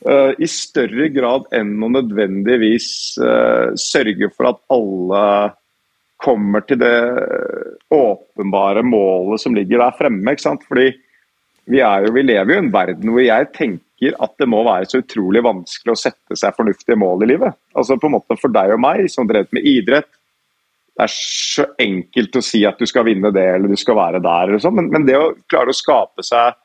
Uh, 0.08 0.32
I 0.46 0.48
større 0.48 1.10
grad 1.12 1.50
enn 1.56 1.74
å 1.84 1.90
nødvendigvis 1.92 2.88
uh, 3.20 3.74
sørge 3.80 4.32
for 4.32 4.54
at 4.54 4.62
alle 4.72 5.24
kommer 6.22 6.64
til 6.68 6.78
det 6.80 6.96
åpenbare 7.92 8.84
målet 8.86 9.42
som 9.42 9.56
ligger 9.58 9.82
der 9.82 9.98
fremme. 9.98 10.32
ikke 10.32 10.46
sant? 10.46 10.64
Fordi 10.70 10.92
vi, 11.72 11.82
er 11.82 12.06
jo, 12.06 12.14
vi 12.16 12.24
lever 12.26 12.54
jo 12.54 12.60
i 12.60 12.64
en 12.64 12.74
verden 12.74 13.12
hvor 13.14 13.26
jeg 13.26 13.50
tenker 13.58 14.16
at 14.22 14.34
det 14.42 14.48
må 14.50 14.64
være 14.66 14.88
så 14.90 15.02
utrolig 15.02 15.44
vanskelig 15.46 15.94
å 15.94 16.00
sette 16.00 16.38
seg 16.38 16.56
fornuftige 16.58 17.00
mål 17.02 17.26
i 17.26 17.32
livet. 17.34 17.58
Altså 17.78 17.98
på 18.00 18.10
en 18.10 18.16
måte 18.18 18.38
For 18.40 18.54
deg 18.54 18.76
og 18.76 18.82
meg 18.82 19.06
som 19.14 19.28
drevet 19.30 19.52
med 19.58 19.68
idrett, 19.68 20.10
det 20.98 21.06
er 21.08 21.14
så 21.14 21.66
enkelt 21.80 22.36
å 22.38 22.44
si 22.46 22.64
at 22.68 22.82
du 22.82 22.88
skal 22.90 23.06
vinne 23.08 23.32
det 23.34 23.46
eller 23.56 23.72
du 23.72 23.80
skal 23.80 23.98
være 23.98 24.20
der, 24.24 24.58
sånn, 24.62 24.76
men, 24.78 24.90
men, 24.92 25.06
det 25.08 25.16
å 25.18 25.32
klare 25.50 25.72
å 25.72 25.78
skape 25.78 26.26
seg 26.26 26.58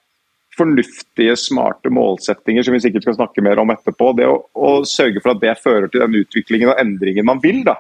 fornuftige, 0.57 1.37
smarte 1.39 1.93
målsettinger 1.93 2.65
som 2.67 2.77
vi 2.77 2.83
sikkert 2.85 3.07
skal 3.07 3.19
snakke 3.19 3.45
mer 3.45 3.61
om 3.63 3.73
etterpå, 3.75 4.13
det 4.19 4.29
å, 4.31 4.39
å 4.57 4.71
sørge 4.89 5.23
for 5.23 5.35
at 5.35 5.43
det 5.43 5.57
fører 5.63 5.91
til 5.93 6.05
den 6.05 6.21
utviklingen 6.23 6.73
og 6.73 6.81
endringen 6.81 7.29
man 7.29 7.43
vil, 7.43 7.63
da. 7.67 7.77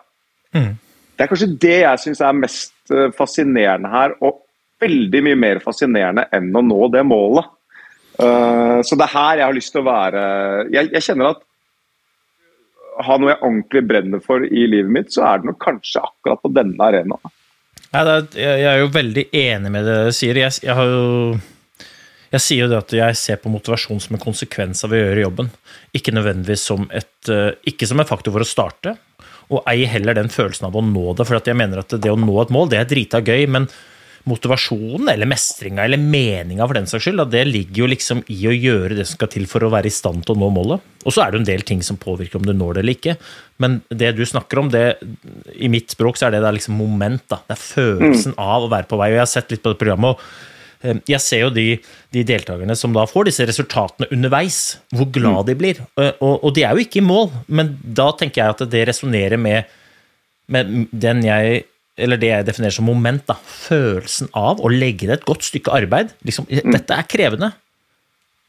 Mm. 0.57 0.75
Det 1.17 1.25
er 1.25 1.31
kanskje 1.31 1.55
det 1.65 1.79
jeg 1.81 2.03
syns 2.03 2.21
er 2.21 2.37
mest 2.37 2.93
eh, 2.93 3.09
fascinerende 3.17 3.93
her, 3.93 4.17
og 4.21 4.43
veldig 4.83 5.23
mye 5.25 5.39
mer 5.41 5.63
fascinerende 5.65 6.27
enn 6.37 6.51
å 6.53 6.65
nå 6.65 6.89
det 6.93 7.05
målet. 7.09 7.49
Uh, 8.17 8.81
så 8.85 8.97
det 8.97 9.05
er 9.05 9.13
her 9.13 9.41
jeg 9.41 9.45
har 9.45 9.53
lyst 9.53 9.75
til 9.75 9.83
å 9.83 9.89
være 9.91 10.21
Jeg, 10.73 10.89
jeg 10.95 11.05
kjenner 11.05 11.35
at 11.35 11.43
ha 13.05 13.17
noe 13.21 13.35
jeg 13.35 13.43
ordentlig 13.43 13.83
brenner 13.91 14.23
for 14.25 14.45
i 14.47 14.63
livet 14.71 14.93
mitt, 14.93 15.11
så 15.13 15.27
er 15.29 15.43
det 15.43 15.51
nok 15.51 15.59
kanskje 15.61 16.01
akkurat 16.01 16.41
på 16.41 16.53
denne 16.57 16.81
arenaen. 16.81 17.35
Ja, 17.91 18.03
er, 18.03 18.25
jeg 18.41 18.71
er 18.71 18.81
jo 18.81 18.89
veldig 18.95 19.27
enig 19.37 19.73
med 19.73 19.85
det 19.89 19.99
du 20.09 20.17
sier. 20.17 20.39
Jeg, 20.41 20.57
jeg, 20.65 20.75
har 20.79 20.89
jo 20.89 21.37
jeg 22.35 22.43
sier 22.43 22.65
jo 22.65 22.71
det 22.73 22.79
at 22.81 22.95
jeg 22.97 23.19
ser 23.19 23.41
på 23.43 23.53
motivasjon 23.53 24.01
som 24.03 24.17
en 24.17 24.23
konsekvens 24.23 24.85
av 24.87 24.95
å 24.95 25.01
gjøre 25.01 25.25
jobben. 25.27 25.51
Ikke 25.97 26.15
nødvendigvis 26.15 26.65
som, 26.71 26.89
et, 26.91 27.31
eh, 27.31 27.53
ikke 27.71 27.87
som 27.87 28.01
en 28.01 28.09
faktor 28.09 28.35
for 28.35 28.45
å 28.45 28.49
starte, 28.49 28.97
og 29.47 29.63
ei 29.71 29.85
heller 29.87 30.17
den 30.19 30.33
følelsen 30.33 30.67
av 30.67 30.75
å 30.75 30.83
nå 30.83 31.15
det. 31.15 31.27
For 31.27 31.39
jeg 31.39 31.59
mener 31.59 31.85
at 31.85 31.95
det 31.95 32.11
å 32.11 32.19
nå 32.19 32.35
et 32.43 32.51
mål, 32.51 32.71
det 32.73 32.81
er 32.81 32.91
drita 32.91 33.23
gøy, 33.23 33.47
men 33.47 33.69
motivasjonen 34.27 35.07
eller 35.13 35.29
mestringa 35.31 35.85
eller 35.87 36.03
meninga 36.03 36.67
for 36.67 36.75
den 36.75 36.89
saks 36.91 37.05
skyld, 37.07 37.23
det 37.31 37.45
ligger 37.47 37.85
jo 37.85 37.91
liksom 37.93 38.25
i 38.35 38.41
å 38.51 38.55
gjøre 38.55 38.97
det 38.99 39.05
som 39.07 39.21
skal 39.21 39.31
til 39.31 39.47
for 39.47 39.63
å 39.63 39.71
være 39.71 39.87
i 39.87 39.95
stand 39.95 40.27
til 40.27 40.35
å 40.35 40.41
nå 40.41 40.49
målet. 40.51 40.83
Og 41.07 41.15
så 41.15 41.23
er 41.23 41.31
det 41.31 41.41
en 41.41 41.47
del 41.47 41.63
ting 41.63 41.85
som 41.87 42.01
påvirker 42.01 42.41
om 42.41 42.49
du 42.49 42.51
når 42.51 42.75
det 42.75 42.83
eller 42.83 42.99
ikke. 42.99 43.15
Men 43.63 43.79
det 43.87 44.17
du 44.19 44.25
snakker 44.27 44.65
om, 44.65 44.73
det, 44.73 44.99
i 45.55 45.71
mitt 45.71 45.95
språk 45.95 46.19
så 46.19 46.27
er 46.27 46.35
det 46.35 46.43
da 46.43 46.51
liksom 46.51 46.75
moment. 46.75 47.23
da. 47.31 47.39
Det 47.47 47.55
er 47.55 47.63
følelsen 47.63 48.35
av 48.35 48.67
å 48.67 48.73
være 48.73 48.91
på 48.91 48.99
vei. 48.99 49.13
Og 49.13 49.21
jeg 49.21 49.23
har 49.23 49.31
sett 49.31 49.55
litt 49.55 49.63
på 49.63 49.77
det 49.77 49.83
programmet. 49.85 50.19
og 50.19 50.56
jeg 50.83 51.21
ser 51.23 51.45
jo 51.47 51.53
de, 51.55 51.79
de 52.15 52.25
deltakerne 52.27 52.77
som 52.79 52.95
da 52.95 53.07
får 53.09 53.31
disse 53.31 53.47
resultatene 53.49 54.11
underveis, 54.15 54.61
hvor 54.95 55.09
glad 55.13 55.41
mm. 55.41 55.47
de 55.49 55.57
blir. 55.59 55.81
Og, 55.97 56.35
og, 56.37 56.51
de 56.57 56.67
er 56.67 56.77
jo 56.77 56.85
ikke 56.85 57.01
i 57.01 57.07
mål, 57.07 57.31
men 57.49 57.77
da 57.81 58.11
tenker 58.19 58.43
jeg 58.43 58.57
at 58.57 58.67
det 58.73 58.85
resonnerer 58.91 59.41
med, 59.41 59.73
med 60.53 60.77
den 60.93 61.25
jeg 61.27 61.65
eller 61.97 62.21
det 62.21 62.29
jeg 62.29 62.45
definerer 62.45 62.75
som 62.77 62.85
moment, 62.85 63.23
da, 63.25 63.39
følelsen 63.41 64.29
av 64.37 64.61
å 64.61 64.69
legge 64.69 65.09
ned 65.09 65.17
et 65.17 65.29
godt 65.29 65.47
stykke 65.47 65.73
arbeid. 65.73 66.13
Liksom, 66.29 66.45
mm. 66.45 66.75
Dette 66.75 66.93
er 66.93 67.09
krevende, 67.09 67.49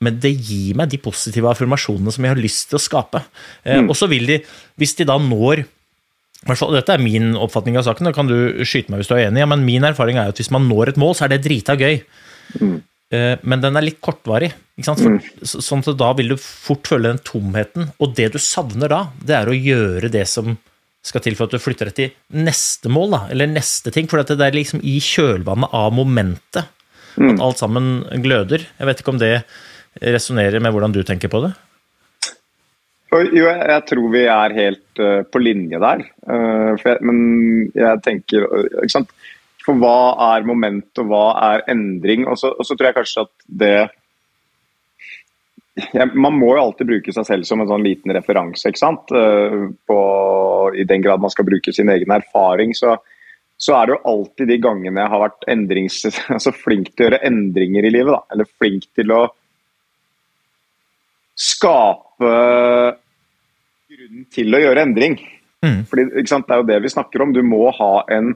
men 0.03 0.19
det 0.21 0.33
gir 0.35 0.75
meg 0.77 0.91
de 0.91 0.99
positive 1.01 1.47
affirmasjonene 1.53 2.11
som 2.13 2.27
jeg 2.27 2.35
har 2.35 2.41
lyst 2.43 2.67
til 2.69 2.79
å 2.79 2.83
skape. 2.83 3.23
Eh, 3.63 3.79
mm. 3.79 3.87
og 3.87 3.95
så 3.97 4.09
vil 4.11 4.27
de, 4.29 4.41
hvis 4.77 4.97
de 4.99 5.07
da 5.07 5.15
når 5.21 5.63
dette 6.45 6.93
er 6.93 7.01
min 7.01 7.33
oppfatning 7.39 7.79
av 7.79 7.87
saken, 7.87 8.09
da 8.09 8.13
kan 8.15 8.29
du 8.29 8.63
skyte 8.67 8.93
meg 8.93 9.01
hvis 9.01 9.09
du 9.09 9.15
er 9.17 9.25
enig, 9.27 9.41
ja, 9.41 9.49
men 9.49 9.65
min 9.65 9.87
erfaring 9.87 10.19
er 10.19 10.31
at 10.31 10.39
hvis 10.39 10.53
man 10.53 10.67
når 10.69 10.93
et 10.93 11.01
mål, 11.01 11.15
så 11.17 11.25
er 11.25 11.33
det 11.33 11.43
drita 11.47 11.75
gøy. 11.79 11.99
Mm. 12.61 12.77
Eh, 13.13 13.33
men 13.47 13.63
den 13.63 13.79
er 13.79 13.85
litt 13.85 13.99
kortvarig. 14.03 14.51
For, 14.83 14.99
mm. 15.17 15.19
sånn 15.47 15.83
at 15.83 15.97
da 15.99 16.11
vil 16.17 16.33
du 16.33 16.37
fort 16.41 16.87
føle 16.89 17.09
den 17.09 17.21
tomheten. 17.25 17.91
Og 18.03 18.15
det 18.17 18.31
du 18.35 18.39
savner 18.41 18.91
da, 18.93 19.01
det 19.23 19.37
er 19.39 19.49
å 19.49 19.55
gjøre 19.57 20.11
det 20.13 20.25
som 20.29 20.57
skal 21.07 21.23
til 21.23 21.37
for 21.39 21.47
at 21.47 21.55
du 21.55 21.63
flytter 21.63 21.89
deg 21.89 21.97
til 21.97 22.41
neste 22.43 22.91
mål, 22.91 23.13
da, 23.15 23.21
eller 23.31 23.49
neste 23.49 23.93
ting. 23.95 24.09
For 24.11 24.21
det 24.21 24.37
er 24.43 24.57
liksom 24.57 24.83
i 24.83 24.97
kjølvannet 25.03 25.73
av 25.75 25.95
momentet 25.95 26.67
mm. 27.15 27.37
at 27.37 27.45
alt 27.47 27.63
sammen 27.63 28.01
gløder. 28.23 28.67
Jeg 28.77 28.89
vet 28.89 29.03
ikke 29.03 29.15
om 29.15 29.21
det 29.21 29.33
resonnerer 30.03 30.61
med 30.61 30.75
hvordan 30.75 30.93
du 30.93 31.01
tenker 31.07 31.31
på 31.31 31.41
det? 31.47 31.55
Jo, 33.07 33.47
jeg 33.47 33.83
tror 33.87 34.09
vi 34.11 34.25
er 34.27 34.55
helt 34.55 34.99
uh, 34.99 35.21
på 35.31 35.39
linje 35.39 35.79
der. 35.79 36.03
Uh, 36.27 36.73
jeg, 36.75 36.97
men 37.07 37.19
jeg 37.71 38.03
tenker 38.03 38.47
sant? 38.91 39.13
For 39.63 39.79
hva 39.79 40.15
er 40.33 40.47
moment, 40.47 40.89
og 40.99 41.07
hva 41.11 41.23
er 41.49 41.63
endring? 41.71 42.25
Og 42.27 42.39
så, 42.39 42.51
og 42.55 42.67
så 42.67 42.75
tror 42.75 42.89
jeg 42.89 42.97
kanskje 42.99 43.23
at 43.25 43.33
det 43.61 43.77
ja, 45.93 46.07
Man 46.15 46.37
må 46.39 46.53
jo 46.55 46.61
alltid 46.61 46.87
bruke 46.89 47.13
seg 47.13 47.27
selv 47.27 47.47
som 47.47 47.61
en 47.61 47.69
sånn 47.69 47.83
liten 47.85 48.15
referanse. 48.15 48.71
ikke 48.71 48.79
sant? 48.79 49.11
På, 49.11 49.97
I 50.71 50.87
den 50.87 51.03
grad 51.03 51.21
man 51.21 51.33
skal 51.33 51.45
bruke 51.49 51.73
sin 51.75 51.91
egen 51.93 52.15
erfaring, 52.15 52.71
så, 52.73 52.95
så, 53.59 53.75
er 53.75 53.85
det 53.85 53.97
jo 53.97 54.13
alltid 54.13 54.49
de 54.49 54.57
gangene 54.63 55.03
jeg 55.03 55.13
har 55.13 55.23
vært 55.25 55.45
endrings, 55.51 55.99
altså 56.37 56.55
flink 56.55 56.93
til 56.95 57.05
å 57.05 57.09
gjøre 57.09 57.21
endringer 57.27 57.85
i 57.85 57.93
livet. 57.93 58.15
Da. 58.15 58.23
Eller 58.33 58.49
flink 58.55 58.87
til 58.97 59.13
å 59.13 59.21
skape 61.37 62.06
grunn 63.97 64.23
til 64.33 64.55
å 64.55 64.61
gjøre 64.61 64.85
endring. 64.87 65.17
Mm. 65.65 65.83
Fordi, 65.89 66.07
sant? 66.29 66.47
Det 66.47 66.55
er 66.55 66.61
jo 66.61 66.69
det 66.69 66.79
vi 66.85 66.93
snakker 66.93 67.23
om. 67.23 67.33
Du 67.35 67.43
må 67.45 67.69
ha 67.75 67.93
en 68.13 68.33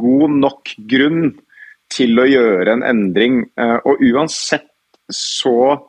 god 0.00 0.36
nok 0.40 0.74
grunn 0.88 1.32
til 1.92 2.20
å 2.20 2.28
gjøre 2.28 2.78
en 2.78 2.84
endring. 2.86 3.42
Uh, 3.60 3.78
og 3.84 4.04
uansett 4.12 4.68
så 5.12 5.88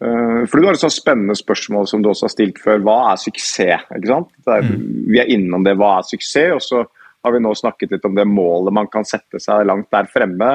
Uh, 0.00 0.46
for 0.48 0.56
Du 0.56 0.64
har 0.64 0.72
et 0.72 0.80
sånt 0.80 0.94
spennende 0.94 1.34
spørsmål 1.36 1.84
som 1.84 2.00
du 2.00 2.06
også 2.08 2.24
har 2.24 2.32
stilt 2.32 2.56
før. 2.62 2.78
Hva 2.80 3.10
er 3.10 3.18
suksess? 3.20 3.82
Er, 3.92 4.62
mm. 4.64 4.86
Vi 5.12 5.18
er 5.20 5.28
innom 5.28 5.60
det. 5.66 5.74
Hva 5.76 5.98
er 5.98 6.06
suksess? 6.08 6.54
Og 6.56 6.62
så 6.64 6.80
har 7.20 7.34
vi 7.34 7.42
nå 7.44 7.52
snakket 7.52 7.92
litt 7.92 8.06
om 8.08 8.16
det 8.16 8.24
målet 8.24 8.72
man 8.78 8.88
kan 8.88 9.04
sette 9.04 9.36
seg 9.44 9.66
langt 9.68 9.90
der 9.92 10.08
fremme. 10.08 10.48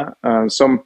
Som 0.49 0.79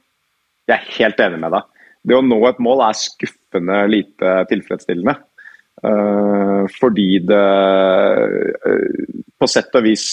jeg 0.68 0.76
er 0.76 0.92
helt 0.98 1.22
enig 1.24 1.40
med 1.40 1.56
deg. 1.56 1.79
Det 2.06 2.16
å 2.16 2.24
nå 2.24 2.38
et 2.48 2.62
mål 2.62 2.84
er 2.88 2.98
skuffende 2.98 3.80
lite 3.90 4.36
tilfredsstillende. 4.52 5.16
Uh, 5.80 6.66
fordi 6.76 7.22
det 7.24 7.44
på 9.40 9.48
sett 9.48 9.76
og 9.78 9.86
vis 9.86 10.06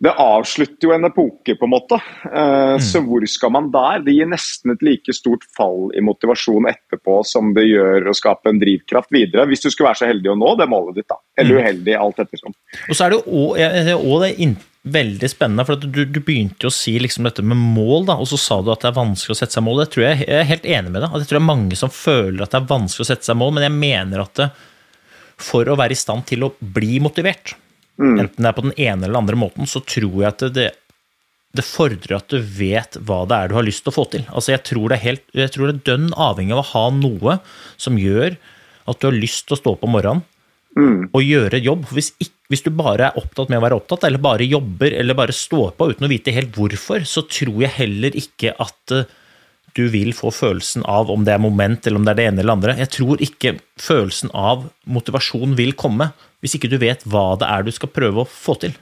det 0.00 0.12
avslutter 0.16 0.88
jo 0.88 0.92
en 0.94 1.04
epoke, 1.10 1.54
på 1.60 1.66
en 1.66 1.72
måte. 1.74 1.98
Uh, 2.24 2.78
mm. 2.78 2.84
Så 2.84 3.02
hvor 3.04 3.24
skal 3.28 3.52
man 3.52 3.68
der? 3.72 4.00
Det 4.06 4.14
gir 4.16 4.30
nesten 4.30 4.72
et 4.72 4.84
like 4.84 5.12
stort 5.12 5.44
fall 5.56 5.90
i 5.92 6.00
motivasjon 6.04 6.70
etterpå 6.70 7.18
som 7.28 7.52
det 7.56 7.66
gjør 7.68 8.08
å 8.08 8.16
skape 8.16 8.48
en 8.48 8.62
drivkraft 8.62 9.12
videre, 9.12 9.44
hvis 9.50 9.66
du 9.66 9.68
skulle 9.68 9.90
være 9.90 10.00
så 10.00 10.08
heldig 10.08 10.32
å 10.32 10.38
nå 10.40 10.54
det 10.56 10.70
målet 10.72 11.02
ditt. 11.02 11.08
da. 11.10 11.20
Eller 11.36 11.52
mm. 11.52 11.60
uheldig, 11.60 11.96
alt 12.00 12.24
ettersom. 12.24 12.56
Og 12.88 12.96
så 12.96 13.06
er 13.06 13.12
det 13.12 13.92
jo 13.92 14.00
òg 14.00 14.24
det 14.24 14.32
veldig 14.80 15.28
spennende, 15.28 15.64
for 15.68 15.76
du, 15.76 16.04
du, 16.08 16.20
begynte 16.24 16.64
jo 16.64 16.70
å 16.70 16.74
si 16.74 16.94
liksom 17.02 17.26
dette 17.26 17.44
med 17.44 17.58
mål, 17.60 18.06
da, 18.08 18.16
og 18.16 18.30
så 18.30 18.38
sa 18.40 18.60
du 18.64 18.70
at 18.72 18.80
det 18.80 18.88
er 18.88 18.96
vanskelig 18.96 19.34
å 19.34 19.40
sette 19.42 19.58
seg 19.58 19.64
mål. 19.66 19.82
Det 19.82 19.90
tror 19.92 20.06
jeg, 20.06 20.20
jeg 20.24 20.38
er 20.38 20.48
helt 20.48 20.68
enig 20.68 20.92
med 20.94 21.02
deg. 21.02 21.16
Jeg 21.20 21.28
tror 21.28 21.36
det 21.36 21.42
er 21.42 21.50
mange 21.50 21.80
som 21.80 21.92
føler 21.92 22.44
at 22.44 22.54
det 22.54 22.60
er 22.62 22.70
vanskelig 22.70 23.04
å 23.04 23.10
sette 23.10 23.28
seg 23.28 23.40
mål, 23.40 23.52
men 23.56 23.66
jeg 23.66 23.76
mener 23.76 24.24
at 24.24 24.40
det, 24.40 24.48
for 25.40 25.68
å 25.68 25.76
være 25.80 25.96
i 25.96 26.00
stand 26.00 26.24
til 26.28 26.48
å 26.48 26.54
bli 26.60 26.96
motivert, 27.04 27.54
Mm. 28.00 28.16
Enten 28.22 28.44
det 28.44 28.48
er 28.48 28.56
på 28.56 28.64
den 28.64 28.78
ene 28.80 29.06
eller 29.06 29.20
andre 29.20 29.36
måten, 29.36 29.68
så 29.68 29.82
tror 29.84 30.22
jeg 30.22 30.30
at 30.30 30.44
det, 30.56 30.70
det 31.56 31.66
fordrer 31.66 32.16
at 32.16 32.32
du 32.32 32.38
vet 32.40 32.96
hva 33.04 33.22
det 33.28 33.36
er 33.36 33.50
du 33.50 33.58
har 33.58 33.66
lyst 33.66 33.84
til 33.84 33.92
å 33.92 33.98
få 33.98 34.06
til. 34.12 34.24
Altså 34.32 34.54
jeg 34.54 34.64
tror 34.70 34.88
det 34.88 34.96
er, 34.96 35.04
helt, 35.04 35.26
jeg 35.36 35.52
tror 35.54 35.68
det 35.68 35.74
er 35.74 35.86
dønn 35.90 36.14
avhengig 36.16 36.56
av 36.56 36.62
å 36.62 36.70
ha 36.72 36.84
noe 36.96 37.38
som 37.76 38.00
gjør 38.00 38.38
at 38.88 39.00
du 39.00 39.10
har 39.10 39.18
lyst 39.18 39.46
til 39.46 39.56
å 39.56 39.60
stå 39.60 39.74
opp 39.76 39.84
om 39.86 39.92
morgenen 39.98 40.24
mm. 40.80 40.98
og 41.12 41.24
gjøre 41.24 41.60
jobb. 41.62 41.86
Hvis, 41.94 42.12
hvis, 42.50 42.64
du 42.64 42.70
bare 42.74 43.10
er 43.10 43.20
opptatt 43.20 43.52
med 43.52 43.60
å 43.60 43.64
være 43.66 43.78
opptatt, 43.80 44.06
eller 44.08 44.22
bare 44.22 44.48
jobber 44.48 44.96
eller 44.96 45.18
bare 45.18 45.36
står 45.36 45.74
på 45.78 45.90
uten 45.92 46.08
å 46.08 46.12
vite 46.12 46.34
helt 46.34 46.56
hvorfor, 46.56 47.06
så 47.08 47.24
tror 47.28 47.64
jeg 47.64 47.76
heller 47.76 48.16
ikke 48.18 48.54
at 48.60 48.96
eh, 48.96 49.08
du 49.78 49.84
vil 49.92 50.10
få 50.16 50.32
følelsen 50.34 50.82
av 50.90 51.10
om 51.12 51.24
det 51.26 51.34
er 51.36 51.42
moment 51.42 51.86
eller 51.86 52.00
om 52.00 52.06
det 52.06 52.14
er 52.14 52.20
det 52.20 52.28
ene 52.30 52.42
eller 52.42 52.56
andre. 52.56 52.78
Jeg 52.80 52.92
tror 52.96 53.22
ikke 53.22 53.56
følelsen 53.80 54.32
av 54.34 54.66
motivasjon 54.90 55.54
vil 55.58 55.76
komme 55.78 56.10
hvis 56.40 56.56
ikke 56.56 56.70
du 56.72 56.78
vet 56.80 57.04
hva 57.10 57.34
det 57.40 57.48
er 57.50 57.66
du 57.66 57.70
skal 57.74 57.92
prøve 57.92 58.24
å 58.24 58.28
få 58.28 58.56
til. 58.62 58.74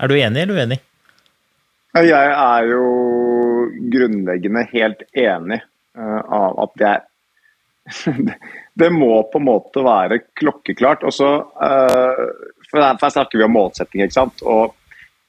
Er 0.00 0.08
du 0.08 0.16
enig 0.16 0.44
eller 0.44 0.62
uenig? 0.62 0.80
Jeg 1.98 2.30
er 2.30 2.68
jo 2.70 2.84
grunnleggende 3.90 4.62
helt 4.70 5.02
enig 5.18 5.58
uh, 5.98 6.20
av 6.22 6.60
at 6.64 6.84
jeg 6.84 7.09
Det 8.80 8.88
må 8.94 9.12
på 9.28 9.40
en 9.40 9.48
måte 9.48 9.82
være 9.84 10.20
klokkeklart. 10.38 11.02
Også, 11.08 11.30
uh, 11.60 12.60
for 12.70 12.84
her 12.84 13.12
snakker 13.12 13.40
vi 13.40 13.44
om 13.44 13.52
målsetting, 13.52 14.04
ikke 14.04 14.16
sant. 14.16 14.44
Og 14.46 14.76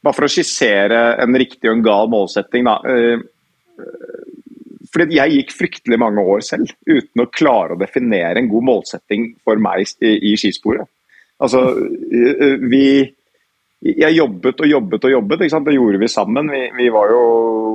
bare 0.02 0.18
for 0.18 0.28
å 0.28 0.32
skissere 0.32 1.02
en 1.22 1.38
riktig 1.38 1.68
og 1.70 1.78
en 1.78 1.86
gal 1.86 2.12
målsetting, 2.14 2.70
da. 2.70 2.78
Uh, 2.86 3.20
fordi 4.92 5.18
jeg 5.18 5.38
gikk 5.38 5.54
fryktelig 5.56 6.00
mange 6.02 6.24
år 6.28 6.42
selv 6.44 6.72
uten 6.84 7.24
å 7.24 7.30
klare 7.32 7.76
å 7.76 7.80
definere 7.80 8.42
en 8.42 8.50
god 8.52 8.66
målsetting 8.68 9.30
for 9.46 9.62
meg 9.62 9.86
i, 10.04 10.16
i 10.32 10.34
skisporet. 10.40 10.90
Altså, 11.42 11.62
vi 12.70 12.86
jeg 13.82 14.14
jobbet 14.14 14.60
og 14.62 14.70
jobbet 14.70 15.06
og 15.08 15.14
jobbet. 15.16 15.42
Det 15.42 15.74
gjorde 15.74 16.02
vi 16.02 16.10
sammen. 16.12 16.52
Vi, 16.54 16.62
vi 16.78 16.90
var 16.94 17.10
jo 17.10 17.22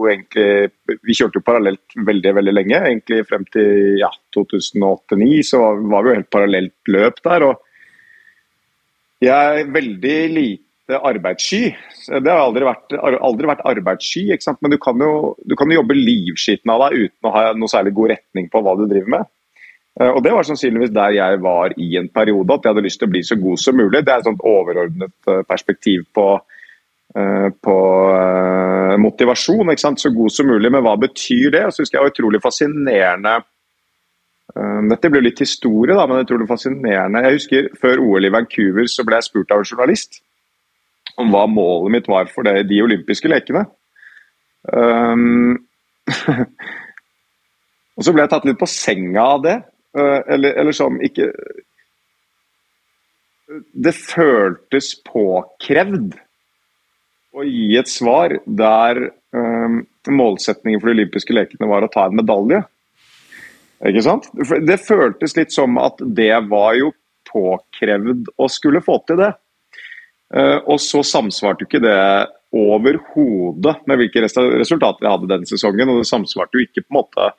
egentlig 0.06 0.98
Vi 1.02 1.16
kjørte 1.18 1.40
jo 1.40 1.46
parallelt 1.46 1.96
veldig 2.06 2.34
veldig 2.38 2.54
lenge. 2.54 2.78
Egentlig 2.78 3.24
frem 3.26 3.46
til 3.50 3.98
ja, 3.98 4.12
2008-2009 4.36 5.40
så 5.50 5.62
var, 5.64 5.80
var 5.94 6.04
vi 6.04 6.12
jo 6.12 6.18
helt 6.20 6.30
parallelt 6.30 6.94
løp 6.94 7.18
der. 7.26 7.48
og 7.48 9.26
Jeg 9.26 9.34
er 9.64 9.74
veldig 9.74 10.18
lite 10.36 11.00
arbeidssky. 11.10 11.74
Det 12.06 12.30
har 12.30 12.38
aldri 12.44 12.68
vært, 12.68 12.94
aldri 13.02 13.50
vært 13.50 13.66
arbeidssky, 13.66 14.28
men 14.62 14.70
du 14.70 14.78
kan, 14.78 15.02
jo, 15.02 15.34
du 15.42 15.56
kan 15.58 15.72
jo 15.72 15.80
jobbe 15.80 15.98
livskiten 15.98 16.70
av 16.70 16.86
deg 16.86 17.08
uten 17.08 17.26
å 17.26 17.34
ha 17.34 17.48
noe 17.58 17.72
særlig 17.72 17.96
god 17.98 18.14
retning 18.14 18.46
på 18.52 18.62
hva 18.62 18.76
du 18.78 18.86
driver 18.86 19.16
med. 19.18 19.32
Eh, 20.00 20.10
og 20.10 20.22
Det 20.24 20.32
var 20.32 20.42
sannsynligvis 20.42 20.94
der 20.94 21.16
jeg 21.16 21.42
var 21.42 21.72
i 21.76 21.96
en 21.96 22.08
periode, 22.08 22.52
at 22.52 22.64
jeg 22.64 22.74
hadde 22.74 22.84
lyst 22.84 23.00
til 23.00 23.08
å 23.08 23.14
bli 23.14 23.22
så 23.24 23.36
god 23.40 23.56
som 23.62 23.76
mulig. 23.76 24.04
Det 24.04 24.12
er 24.12 24.22
et 24.22 24.28
sånt 24.28 24.44
overordnet 24.44 25.32
eh, 25.32 25.42
perspektiv 25.48 26.04
på, 26.14 26.28
eh, 27.16 27.48
på 27.62 27.76
motivasjon. 29.00 29.76
Så 29.76 30.14
god 30.14 30.30
som 30.30 30.46
mulig, 30.46 30.72
men 30.72 30.84
hva 30.84 30.96
betyr 31.00 31.50
det? 31.50 31.64
Jeg 31.66 31.72
synes 31.78 31.90
det 31.90 32.00
er 32.00 32.10
utrolig 32.12 32.42
fascinerende 32.42 33.42
dette 34.56 35.10
blir 35.10 35.20
litt 35.20 35.40
historie, 35.42 35.92
da, 35.92 36.06
men 36.06 36.22
utrolig 36.22 36.46
fascinerende. 36.48 37.20
Jeg 37.26 37.34
husker 37.34 37.66
Før 37.76 37.98
OL 38.00 38.24
i 38.24 38.30
Vancouver 38.32 38.86
så 38.88 39.02
ble 39.04 39.18
jeg 39.18 39.26
spurt 39.26 39.50
av 39.52 39.60
en 39.60 39.68
journalist 39.68 40.20
om 41.18 41.32
hva 41.34 41.42
målet 41.50 41.92
mitt 41.92 42.08
var 42.08 42.30
for 42.32 42.46
det, 42.46 42.68
de 42.70 42.78
olympiske 42.80 43.28
lekene. 43.28 43.66
Um, 44.72 45.58
og 47.98 48.06
så 48.06 48.14
ble 48.14 48.24
jeg 48.24 48.32
tatt 48.32 48.46
litt 48.48 48.60
på 48.62 48.70
senga 48.70 49.26
av 49.34 49.44
det. 49.44 49.56
Eh, 49.96 50.20
eller, 50.34 50.52
eller 50.60 50.76
sånn 50.76 50.98
ikke 51.04 51.30
Det 53.72 53.92
føltes 53.96 54.90
påkrevd 55.06 56.16
å 57.36 57.44
gi 57.46 57.76
et 57.78 57.88
svar 57.88 58.34
der 58.44 58.98
um, 59.36 59.82
målsetningen 60.08 60.80
for 60.80 60.88
de 60.88 60.96
olympiske 60.96 61.36
lekene 61.36 61.68
var 61.68 61.84
å 61.84 61.90
ta 61.92 62.06
en 62.08 62.16
medalje. 62.16 62.62
Ikke 63.86 64.02
sant? 64.02 64.30
Det 64.64 64.78
føltes 64.80 65.36
litt 65.36 65.52
som 65.52 65.76
at 65.78 66.00
det 66.00 66.32
var 66.48 66.78
jo 66.80 66.90
påkrevd 67.28 68.32
å 68.40 68.48
skulle 68.50 68.80
få 68.82 68.98
til 69.04 69.20
det. 69.20 69.30
Uh, 70.32 70.58
og 70.64 70.80
så 70.82 71.04
samsvarte 71.06 71.62
jo 71.62 71.70
ikke 71.70 71.84
det 71.84 72.00
overhodet 72.56 73.76
med 73.86 74.00
hvilke 74.00 74.24
resultater 74.24 75.04
jeg 75.04 75.12
hadde 75.12 75.32
den 75.36 75.46
sesongen. 75.52 75.92
Og 75.92 76.00
det 76.00 76.08
samsvarte 76.08 76.56
jo 76.56 76.66
ikke 76.66 76.86
på 76.86 76.90
en 76.90 76.98
måte 77.02 77.30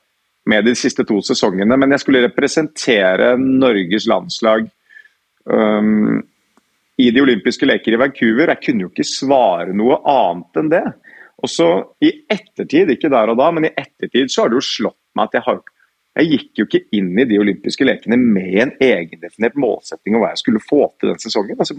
med 0.48 0.66
de 0.66 0.74
siste 0.78 1.06
to 1.08 1.20
sesongene. 1.26 1.78
Men 1.80 1.94
jeg 1.96 2.04
skulle 2.04 2.24
representere 2.26 3.34
Norges 3.42 4.08
landslag 4.10 4.68
um, 5.46 6.22
i 6.98 7.10
de 7.14 7.24
olympiske 7.24 7.68
leker 7.68 7.96
i 7.96 8.02
Vancouver. 8.02 8.54
Jeg 8.54 8.64
kunne 8.66 8.88
jo 8.88 8.92
ikke 8.94 9.08
svare 9.08 9.76
noe 9.76 10.00
annet 10.08 10.62
enn 10.62 10.72
det. 10.74 10.86
Og 11.38 11.52
så 11.54 11.70
i 12.02 12.12
ettertid, 12.34 12.90
ikke 12.96 13.12
der 13.14 13.34
og 13.34 13.38
da, 13.40 13.52
men 13.54 13.68
i 13.70 13.76
ettertid 13.76 14.32
så 14.34 14.44
har 14.46 14.54
det 14.54 14.62
jo 14.62 14.70
slått 14.70 15.02
meg 15.18 15.30
at 15.30 15.38
jeg 15.38 15.48
har 15.50 15.66
jeg 16.18 16.32
gikk 16.32 16.60
jo 16.60 16.66
ikke 16.66 16.98
inn 16.98 17.12
i 17.22 17.28
de 17.30 17.38
olympiske 17.38 17.86
lekene 17.86 18.18
med 18.18 18.56
en 18.64 18.72
egendefinert 18.82 19.58
målsetting 19.60 20.16
om 20.18 20.24
hva 20.24 20.32
jeg 20.32 20.42
skulle 20.42 20.62
få 20.64 20.88
til 20.98 21.12
den 21.12 21.20
sesongen. 21.22 21.60
Altså, 21.62 21.76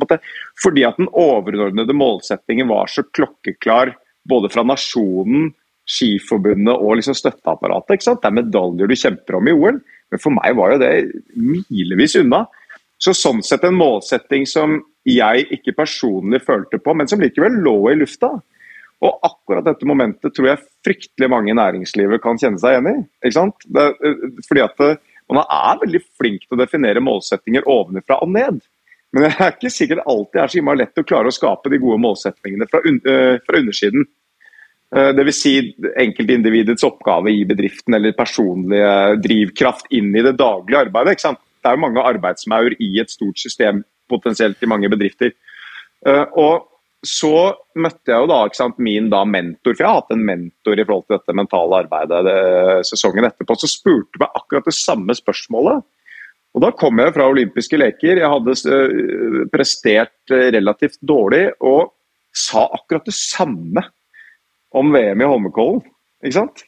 fordi 0.63 0.85
at 0.87 1.01
den 1.01 1.11
overordnede 1.11 1.97
målsettingen 1.97 2.71
var 2.71 2.91
så 2.93 3.03
klokkeklar 3.03 3.97
både 4.29 4.51
fra 4.53 4.63
nasjonen, 4.67 5.51
Skiforbundet 5.89 6.75
og 6.77 6.99
liksom 6.99 7.17
støtteapparatet. 7.17 7.97
ikke 7.97 8.09
sant? 8.11 8.21
Det 8.23 8.29
er 8.29 8.39
medaljer 8.43 8.91
du 8.91 8.97
kjemper 8.99 9.39
om 9.39 9.49
i 9.49 9.57
OL, 9.57 9.81
men 10.13 10.23
for 10.23 10.37
meg 10.37 10.57
var 10.59 10.75
jo 10.75 10.83
det 10.83 10.93
milevis 11.35 12.19
unna. 12.21 12.45
Så 12.99 13.15
Sånn 13.15 13.41
sett 13.47 13.65
en 13.65 13.79
målsetting 13.79 14.47
som 14.49 14.81
jeg 15.09 15.47
ikke 15.55 15.77
personlig 15.79 16.43
følte 16.45 16.81
på, 16.83 16.95
men 16.95 17.09
som 17.09 17.21
likevel 17.23 17.61
lå 17.65 17.77
i 17.93 17.99
lufta. 18.01 18.35
Og 18.99 19.21
akkurat 19.23 19.67
dette 19.69 19.87
momentet 19.87 20.35
tror 20.35 20.51
jeg 20.51 20.65
fryktelig 20.87 21.29
mange 21.31 21.53
i 21.53 21.57
næringslivet 21.57 22.21
kan 22.23 22.41
kjenne 22.41 22.59
seg 22.59 22.75
igjen 22.75 22.91
i. 22.91 22.97
ikke 23.23 23.37
sant? 23.37 23.63
Det, 23.65 23.87
fordi 24.49 24.65
at 24.65 24.83
det, 24.83 24.97
Man 25.29 25.43
er 25.45 25.81
veldig 25.83 26.01
flink 26.17 26.47
til 26.47 26.57
å 26.57 26.63
definere 26.63 27.05
målsettinger 27.05 27.67
ovenfra 27.69 28.17
og 28.25 28.31
ned. 28.33 28.63
Men 29.13 29.27
det 29.27 29.33
er 29.35 29.51
ikke 29.53 29.71
sikkert 29.73 30.07
alltid 30.09 30.41
er 30.41 30.53
så 30.53 30.75
lett 30.77 31.01
å 31.01 31.05
klare 31.05 31.29
å 31.29 31.35
skape 31.37 31.69
de 31.69 31.81
gode 31.83 32.01
målsettingene 32.01 32.65
fra, 32.69 32.81
un 32.81 32.97
uh, 33.05 33.37
fra 33.45 33.61
undersiden. 33.61 34.07
Eh, 34.97 35.11
Dvs. 35.13 35.41
Si 35.43 35.53
enkeltindividets 36.01 36.87
oppgave 36.87 37.33
i 37.33 37.45
bedriften 37.49 37.95
eller 37.99 38.17
personlige 38.17 39.19
drivkraft 39.25 39.91
inn 39.93 40.15
i 40.17 40.25
det 40.25 40.39
daglige 40.41 40.87
arbeidet. 40.87 41.21
Det 41.21 41.69
er 41.69 41.77
jo 41.77 41.85
mange 41.85 42.05
arbeidsmaur 42.09 42.77
i 42.81 42.95
et 43.03 43.13
stort 43.13 43.41
system, 43.41 43.83
potensielt 44.09 44.63
i 44.65 44.71
mange 44.71 44.89
bedrifter. 44.89 45.35
Eh, 46.07 46.25
og 46.41 46.65
så 47.05 47.53
møtte 47.79 48.11
jeg 48.11 48.25
jo 48.25 48.31
da 48.31 48.39
sant, 48.57 48.81
min 48.83 49.11
da 49.13 49.21
mentor, 49.29 49.77
for 49.77 49.85
jeg 49.85 49.87
har 49.87 50.01
hatt 50.01 50.17
en 50.17 50.25
mentor 50.27 50.81
i 50.81 50.87
forhold 50.87 51.05
til 51.07 51.19
dette 51.19 51.37
mentale 51.37 51.83
arbeidet 51.85 52.25
det, 52.27 52.41
sesongen 52.89 53.29
etterpå, 53.29 53.55
så 53.55 53.71
spurte 53.71 54.19
meg 54.19 54.35
akkurat 54.35 54.67
det 54.67 54.75
samme 54.75 55.15
spørsmålet. 55.15 55.85
Og 56.57 56.65
Da 56.65 56.73
kom 56.75 56.99
jeg 56.99 57.13
fra 57.15 57.29
olympiske 57.29 57.79
leker. 57.79 58.19
Jeg 58.19 58.33
hadde 58.33 58.57
eh, 58.73 59.45
prestert 59.53 60.33
relativt 60.57 60.99
dårlig 61.05 61.45
og 61.61 61.93
sa 62.35 62.65
akkurat 62.73 63.05
det 63.07 63.15
samme 63.15 63.85
om 64.77 64.91
VM 64.93 65.23
i 65.23 65.29
Holmenkollen. 65.29 65.85
Ikke 66.25 66.39
sant? 66.41 66.65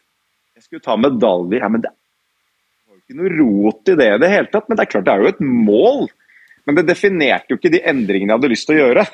Jeg 0.57 0.67
skulle 0.67 0.85
ta 0.85 0.97
medalje. 1.01 1.61
Ja, 1.61 1.69
men 1.73 1.83
det 1.85 1.91
var 1.91 2.97
jo 2.97 3.03
ikke 3.03 3.19
noe 3.21 3.35
rot 3.37 3.93
i 3.93 3.99
det 3.99 4.09
i 4.15 4.23
det 4.23 4.33
hele 4.33 4.51
tatt. 4.53 4.69
Men 4.69 4.79
det 4.79 4.87
er 4.87 4.93
klart, 4.95 5.07
det 5.09 5.15
er 5.15 5.25
jo 5.25 5.33
et 5.33 5.45
mål. 5.45 6.11
Men 6.69 6.77
det 6.77 6.87
definerte 6.91 7.51
jo 7.51 7.59
ikke 7.59 7.73
de 7.73 7.83
endringene 7.89 8.31
jeg 8.31 8.39
hadde 8.39 8.53
lyst 8.53 8.69
til 8.69 8.77
å 8.77 8.85
gjøre. 8.85 9.05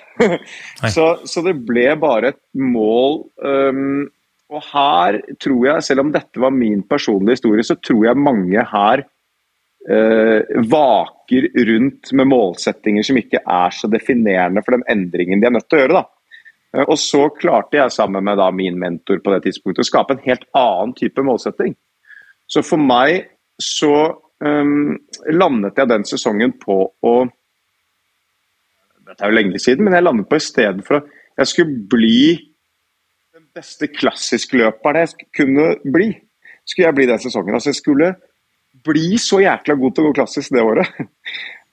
så, 0.96 1.07
så, 1.25 1.42
det 1.46 1.57
ble 1.68 1.88
bare 2.03 2.35
et 2.35 2.42
mål. 2.59 3.20
Um, 3.40 4.07
og 4.53 4.62
her 4.72 5.20
tror 5.42 5.68
jeg, 5.70 5.85
selv 5.87 6.05
om 6.05 6.11
dette 6.14 6.42
var 6.42 6.55
min 6.55 6.83
personlige 6.87 7.38
historie, 7.38 7.66
så 7.66 7.79
tror 7.81 8.05
jeg 8.09 8.22
mange 8.22 8.66
her 8.72 9.05
uh, 9.07 10.40
vaker 10.75 11.49
rundt 11.70 12.12
med 12.18 12.31
målsettinger 12.31 13.07
som 13.07 13.18
ikke 13.22 13.42
er 13.42 13.75
så 13.75 13.90
definerende 13.90 14.62
for 14.66 14.77
den 14.77 14.87
endringen 14.90 15.42
de 15.42 15.49
er 15.49 15.57
nødt 15.57 15.70
til 15.70 15.81
å 15.81 15.83
gjøre. 15.85 16.03
da. 16.03 16.15
Eh, 16.74 16.85
og 16.85 16.98
så 17.00 17.26
klarte 17.37 17.79
jeg 17.79 17.94
sammen 17.94 18.24
med 18.26 18.38
da, 18.40 18.50
min 18.55 18.79
mentor 18.81 19.20
på 19.22 19.35
det 19.35 19.44
tidspunktet 19.46 19.85
å 19.85 19.90
skape 19.90 20.16
en 20.16 20.24
helt 20.26 20.46
annen 20.57 20.94
type 20.98 21.24
målsetting. 21.24 21.76
Så 22.46 22.62
for 22.66 22.81
meg 22.81 23.26
så 23.62 23.92
um, 24.44 24.96
landet 25.33 25.79
jeg 25.81 25.90
den 25.90 26.05
sesongen 26.07 26.55
på 26.61 26.85
å 26.90 27.16
Dette 29.07 29.22
er 29.22 29.31
jo 29.31 29.37
lenge 29.37 29.59
siden, 29.62 29.87
men 29.87 29.94
jeg 29.94 30.02
landet 30.02 30.26
på 30.26 30.38
istedenfor 30.40 30.96
at 30.98 31.11
jeg 31.38 31.50
skulle 31.52 31.83
bli 31.92 32.22
den 33.37 33.44
beste 33.55 33.87
klassiskløperen 33.87 35.05
jeg 35.05 35.29
kunne 35.37 35.66
bli. 35.94 36.09
Skulle 36.66 36.88
jeg 36.88 36.96
bli 36.96 37.07
den 37.07 37.22
sesongen. 37.22 37.55
Altså 37.55 37.70
jeg 37.70 37.79
skulle 37.79 38.09
bli 38.87 39.14
så 39.22 39.38
jækla 39.44 39.76
god 39.79 39.94
til 39.94 40.02
å 40.02 40.09
gå 40.09 40.16
klassisk 40.18 40.57
det 40.57 40.64
året. 40.66 40.90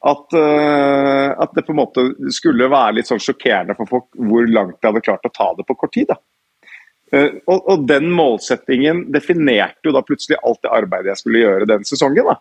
At, 0.03 0.35
uh, 0.35 1.29
at, 1.39 1.53
det 1.55 1.63
på 1.63 1.71
en 1.71 1.79
måte 1.79 2.03
skulle 2.35 2.67
være 2.71 2.97
litt 2.97 3.07
sånn 3.07 3.21
sjokkerende 3.23 3.75
for 3.77 3.87
folk 3.89 4.07
hvor 4.19 4.47
langt 4.51 4.79
jeg 4.81 4.89
hadde 4.89 5.03
klart 5.05 5.27
å 5.29 5.31
ta 5.31 5.51
det 5.55 5.65
på 5.67 5.77
kort 5.79 5.93
tid. 5.95 6.11
Uh, 7.13 7.39
og, 7.47 7.59
og, 7.59 7.85
den 7.87 8.09
målsettingen 8.11 9.05
definerte 9.13 9.87
jo 9.87 9.93
da 9.95 10.03
plutselig 10.03 10.41
alt 10.41 10.59
det 10.65 10.73
arbeidet 10.75 11.13
jeg 11.13 11.23
skulle 11.23 11.45
gjøre 11.45 11.69
den 11.71 11.87
sesongen. 11.87 12.33
da. 12.33 12.39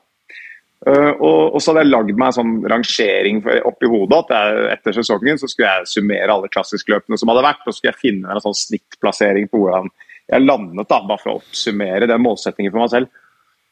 Uh, 0.82 1.12
og, 1.12 1.42
og, 1.54 1.58
så 1.62 1.70
hadde 1.70 1.84
jeg 1.84 1.92
lagd 1.92 2.16
meg 2.16 2.32
en 2.32 2.38
sånn 2.40 2.54
rangering 2.72 3.42
oppi 3.70 3.90
hodet 3.90 4.24
at 4.24 4.32
jeg, 4.34 4.64
etter 4.72 4.96
sesongen 4.98 5.38
så 5.38 5.50
skulle 5.50 5.76
jeg 5.76 5.92
summere 5.92 6.34
alle 6.34 6.50
klassiskløpene 6.50 7.20
som 7.20 7.30
hadde 7.30 7.46
vært, 7.46 7.62
og 7.62 7.70
så 7.70 7.78
skulle 7.78 7.92
jeg 7.92 8.02
finne 8.02 8.32
en 8.32 8.42
sånn 8.42 8.58
snittplassering 8.58 9.46
på 9.52 9.62
hvordan 9.62 9.92
jeg 10.32 10.42
landet, 10.42 10.88
da, 10.88 10.98
bare 11.06 11.20
for 11.20 11.30
å 11.30 11.38
oppsummere 11.38 12.08
den 12.10 12.22
målsettingen 12.24 12.74
for 12.74 12.82
meg 12.82 12.90
selv. 12.90 13.21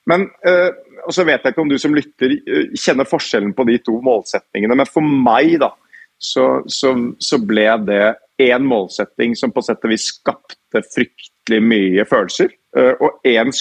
Men 0.09 0.29
uh, 0.47 0.71
og 1.07 1.15
så 1.15 1.25
vet 1.29 1.45
jeg 1.45 1.55
ikke 1.55 1.65
om 1.65 1.71
du 1.71 1.79
som 1.81 1.95
lytter 1.97 2.35
uh, 2.39 2.73
kjenner 2.79 3.09
forskjellen 3.09 3.53
på 3.57 3.67
de 3.69 3.79
to 3.85 3.99
målsettingene, 4.05 4.79
men 4.79 4.89
for 4.89 5.05
meg 5.05 5.59
da, 5.63 5.73
så, 6.21 6.63
så, 6.69 6.95
så 7.21 7.41
ble 7.43 7.69
det 7.89 8.03
én 8.41 8.65
målsetting 8.65 9.37
som 9.37 9.53
på 9.53 9.65
sett 9.65 9.85
og 9.85 9.93
vis 9.93 10.11
skapte 10.15 10.83
fryktelig 10.95 11.61
mye 11.65 12.09
følelser, 12.09 12.53
uh, 12.79 12.95
og 13.01 13.29
én 13.29 13.53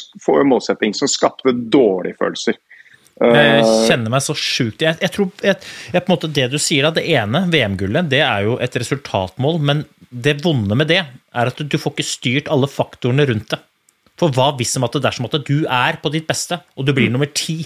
målsetting 0.48 0.96
som 0.98 1.12
skapte 1.12 1.56
dårlige 1.56 2.20
følelser. 2.20 2.60
Jeg 3.20 3.64
kjenner 3.90 4.14
meg 4.14 4.24
så 4.24 4.32
sjukt 4.32 4.84
jeg, 4.86 4.96
jeg, 5.04 5.12
tror 5.12 5.42
jeg, 5.44 5.58
jeg, 5.92 6.04
på 6.06 6.08
en 6.08 6.14
måte 6.14 6.30
Det 6.32 6.46
du 6.54 6.56
sier, 6.56 6.86
da, 6.86 6.94
det 6.96 7.04
ene, 7.12 7.42
VM-gullet, 7.52 8.08
det 8.08 8.22
er 8.24 8.46
jo 8.46 8.54
et 8.64 8.78
resultatmål, 8.80 9.60
men 9.60 9.82
det 10.10 10.38
vonde 10.46 10.78
med 10.80 10.88
det 10.88 11.02
er 11.04 11.52
at 11.52 11.60
du 11.60 11.76
får 11.76 11.98
ikke 11.98 12.08
styrt 12.08 12.48
alle 12.54 12.70
faktorene 12.72 13.28
rundt 13.28 13.52
det. 13.52 13.60
For 14.20 14.36
hva 14.36 14.52
hvis 14.60 14.76
om 14.80 14.86
at 14.88 14.96
det 14.96 15.06
dersom 15.06 15.30
at 15.30 15.38
du 15.48 15.64
er 15.64 16.00
på 16.02 16.12
ditt 16.14 16.28
beste, 16.28 16.60
og 16.76 16.88
du 16.88 16.92
blir 16.96 17.08
mm. 17.08 17.16
nummer 17.16 17.30
ti, 17.32 17.62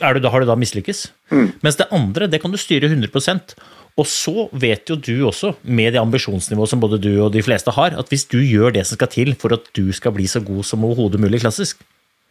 er 0.00 0.16
du 0.16 0.22
da, 0.22 0.30
har 0.32 0.42
du 0.42 0.48
da 0.48 0.56
mislykkes? 0.58 1.04
Mm. 1.32 1.48
Mens 1.64 1.78
det 1.78 1.90
andre, 1.94 2.28
det 2.30 2.40
kan 2.42 2.52
du 2.52 2.58
styre 2.60 2.88
100% 2.88 3.54
Og 4.00 4.06
så 4.08 4.46
vet 4.56 4.88
jo 4.88 4.96
du 4.96 5.26
også, 5.28 5.52
med 5.62 5.92
det 5.92 6.00
ambisjonsnivået 6.00 6.70
som 6.70 6.80
både 6.80 7.00
du 7.02 7.10
og 7.20 7.32
de 7.34 7.42
fleste 7.44 7.74
har, 7.76 7.92
at 7.98 8.08
hvis 8.08 8.24
du 8.24 8.38
gjør 8.40 8.72
det 8.72 8.86
som 8.88 8.96
skal 8.96 9.10
til 9.12 9.34
for 9.36 9.52
at 9.52 9.68
du 9.76 9.92
skal 9.92 10.14
bli 10.16 10.24
så 10.30 10.40
god 10.40 10.64
som 10.64 10.84
overhodet 10.88 11.20
mulig 11.20 11.42
klassisk, 11.42 11.82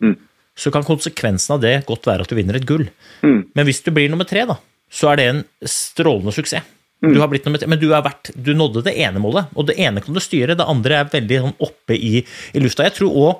mm. 0.01 0.15
så 0.57 0.73
kan 0.73 0.87
konsekvensen 0.87 1.53
av 1.55 1.61
det 1.61 1.75
godt 1.85 2.09
være 2.09 2.25
at 2.25 2.31
du 2.31 2.35
vinner 2.39 2.57
et 2.57 2.65
gull. 2.65 2.87
Mm. 3.21 3.53
Men 3.53 3.67
hvis 3.69 3.83
du 3.85 3.91
blir 3.93 4.09
nummer 4.09 4.25
tre, 4.25 4.47
da, 4.49 4.57
så 4.89 5.11
er 5.11 5.21
det 5.21 5.27
en 5.29 5.43
strålende 5.61 6.33
suksess. 6.33 6.65
Du 7.01 7.17
har 7.19 7.27
blitt 7.31 7.47
nummer 7.47 7.63
men 7.65 7.79
du, 7.81 7.87
har 7.95 8.03
vært, 8.05 8.29
du 8.37 8.51
nådde 8.53 8.83
det 8.85 8.93
ene 9.01 9.17
målet, 9.23 9.49
og 9.57 9.65
det 9.65 9.73
ene 9.81 10.03
kan 10.05 10.13
du 10.13 10.19
styre, 10.21 10.53
det 10.57 10.67
andre 10.69 10.99
er 11.01 11.07
veldig 11.09 11.39
sånn 11.47 11.55
oppe 11.65 11.95
i, 11.97 12.19
i 12.53 12.61
lufta. 12.61 12.85
Jeg 12.85 12.93
tror 12.99 13.15
òg, 13.17 13.39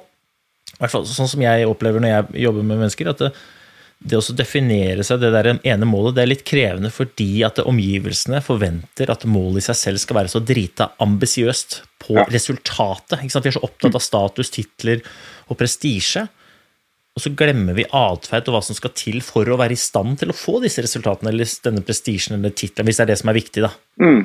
i 0.71 0.79
hvert 0.81 0.93
fall 0.95 1.05
sånn 1.05 1.29
som 1.29 1.43
jeg 1.45 1.67
opplever 1.69 2.01
når 2.01 2.09
jeg 2.15 2.45
jobber 2.47 2.65
med 2.65 2.81
mennesker, 2.81 3.11
at 3.11 3.21
det, 3.21 3.29
det 4.01 4.17
å 4.17 4.33
definere 4.33 5.05
seg 5.05 5.21
det 5.21 5.29
der 5.35 5.51
ene 5.53 5.85
målet, 5.85 6.15
det 6.17 6.23
er 6.23 6.31
litt 6.31 6.43
krevende 6.47 6.89
fordi 6.89 7.43
at 7.45 7.61
omgivelsene 7.61 8.41
forventer 8.41 9.11
at 9.13 9.27
målet 9.29 9.61
i 9.61 9.67
seg 9.67 9.77
selv 9.77 10.01
skal 10.01 10.17
være 10.23 10.33
så 10.33 10.41
drita 10.41 10.89
ambisiøst 11.05 11.83
på 12.01 12.17
Ja. 12.17 12.25
resultatet. 12.33 13.21
Vi 13.21 13.29
er 13.51 13.59
så 13.59 13.61
opptatt 13.61 13.93
av 13.93 14.01
status, 14.01 14.49
titler 14.49 15.03
og 15.53 15.59
prestisje. 15.61 16.25
Og 17.11 17.23
så 17.25 17.31
glemmer 17.35 17.75
vi 17.75 17.87
atferd 17.91 18.47
og 18.47 18.55
hva 18.55 18.61
som 18.63 18.77
skal 18.77 18.93
til 18.95 19.19
for 19.25 19.49
å 19.51 19.57
være 19.59 19.75
i 19.75 19.79
stand 19.79 20.21
til 20.21 20.31
å 20.31 20.37
få 20.37 20.61
disse 20.63 20.83
resultatene, 20.83 21.33
eller 21.33 21.49
denne 21.65 21.83
prestisjen 21.83 22.37
eller 22.37 22.53
tittelen, 22.55 22.87
hvis 22.87 23.01
det 23.01 23.03
er 23.03 23.11
det 23.11 23.17
som 23.19 23.31
er 23.31 23.37
viktig, 23.41 23.65
da. 23.65 23.73
Mm. 23.99 24.21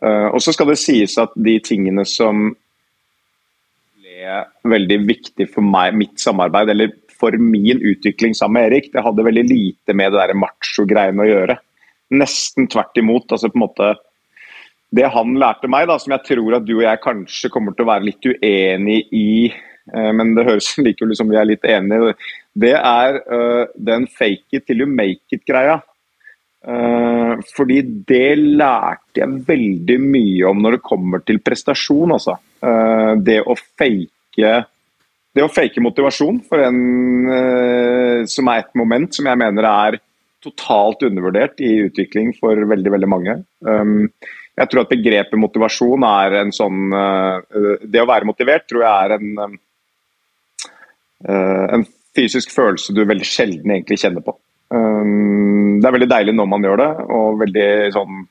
Uh, 0.03 0.29
og 0.35 0.41
så 0.43 0.53
skal 0.55 0.73
det 0.73 0.81
sies 0.83 1.15
at 1.23 1.35
de 1.39 1.55
tingene 1.65 2.05
som 2.09 2.49
ble 4.01 4.41
veldig 4.75 4.99
viktig 5.07 5.47
for 5.53 5.67
meg, 5.67 5.95
mitt 5.97 6.19
samarbeid, 6.23 6.73
eller 6.75 6.93
for 7.21 7.37
min 7.41 7.81
utvikling 7.81 8.35
sammen 8.37 8.61
med 8.61 8.71
Erik, 8.71 8.91
det 8.93 9.05
hadde 9.05 9.27
veldig 9.27 9.45
lite 9.49 9.97
med 9.97 10.15
det 10.15 10.37
macho-greiene 10.39 11.25
å 11.25 11.31
gjøre. 11.31 11.57
Nesten 12.15 12.69
tvert 12.71 12.99
imot. 13.01 13.33
altså 13.33 13.51
på 13.51 13.59
en 13.59 13.67
måte 13.67 13.95
Det 14.95 15.09
han 15.11 15.35
lærte 15.41 15.67
meg, 15.67 15.89
da, 15.91 15.99
som 15.99 16.13
jeg 16.15 16.23
tror 16.29 16.59
at 16.61 16.67
du 16.67 16.77
og 16.77 16.85
jeg 16.85 17.03
kanskje 17.03 17.51
kommer 17.51 17.75
til 17.75 17.83
å 17.83 17.91
være 17.91 18.07
litt 18.07 18.27
uenig 18.29 19.01
i, 19.11 19.49
uh, 19.91 20.13
men 20.15 20.37
det 20.37 20.45
høres 20.47 20.77
likevel 20.87 21.11
ut 21.15 21.19
som 21.19 21.33
vi 21.33 21.41
er 21.41 21.49
litt 21.49 21.67
enige, 21.67 22.15
det 22.55 22.77
er 22.79 23.19
uh, 23.27 23.65
den 23.75 24.07
fake 24.07 24.55
it 24.55 24.69
till 24.69 24.85
you 24.85 24.87
make 24.87 25.27
it-greia. 25.35 25.81
Uh, 26.65 27.43
fordi 27.57 27.81
det 28.07 28.39
lærte 28.39 29.25
jeg 29.25 29.43
veldig 29.49 29.99
mye 30.05 30.47
om 30.53 30.63
når 30.63 30.79
det 30.79 30.87
kommer 30.87 31.25
til 31.27 31.43
prestasjon. 31.43 32.15
Altså. 32.15 32.39
Det 33.21 33.41
å 33.43 33.59
fake 33.59 34.55
det 35.35 35.45
å 35.45 35.51
fake 35.51 35.83
motivasjon 35.83 36.41
for 36.49 36.63
en 36.63 36.81
uh, 37.29 38.21
som 38.31 38.51
er 38.53 38.63
et 38.63 38.73
moment 38.79 39.11
som 39.15 39.27
jeg 39.31 39.41
mener 39.41 39.69
er 39.71 39.99
totalt 40.45 41.03
undervurdert 41.07 41.61
i 41.65 41.73
utvikling 41.87 42.35
for 42.37 42.59
veldig 42.71 42.93
veldig 42.95 43.11
mange. 43.11 43.39
Um, 43.67 44.11
jeg 44.55 44.71
tror 44.71 44.85
at 44.85 44.93
begrepet 44.93 45.41
motivasjon 45.41 46.05
er 46.07 46.37
en 46.39 46.53
sånn 46.55 46.93
Det 47.91 47.99
å 47.99 48.07
være 48.07 48.29
motivert 48.29 48.69
tror 48.71 48.85
jeg 48.85 49.09
er 49.09 49.15
en, 49.17 49.57
en 51.75 51.87
fysisk 52.15 52.53
følelse 52.55 52.95
du 52.95 53.03
veldig 53.03 53.27
sjelden 53.27 53.75
egentlig 53.75 53.99
kjenner 54.05 54.23
på. 54.23 54.37
Um, 54.71 55.81
det 55.81 55.89
er 55.89 55.97
veldig 55.97 56.11
deilig 56.13 56.37
når 56.39 56.49
man 56.53 56.69
gjør 56.69 56.81
det, 56.81 56.91
og 57.19 57.41
veldig 57.43 57.69
sånn 57.97 58.23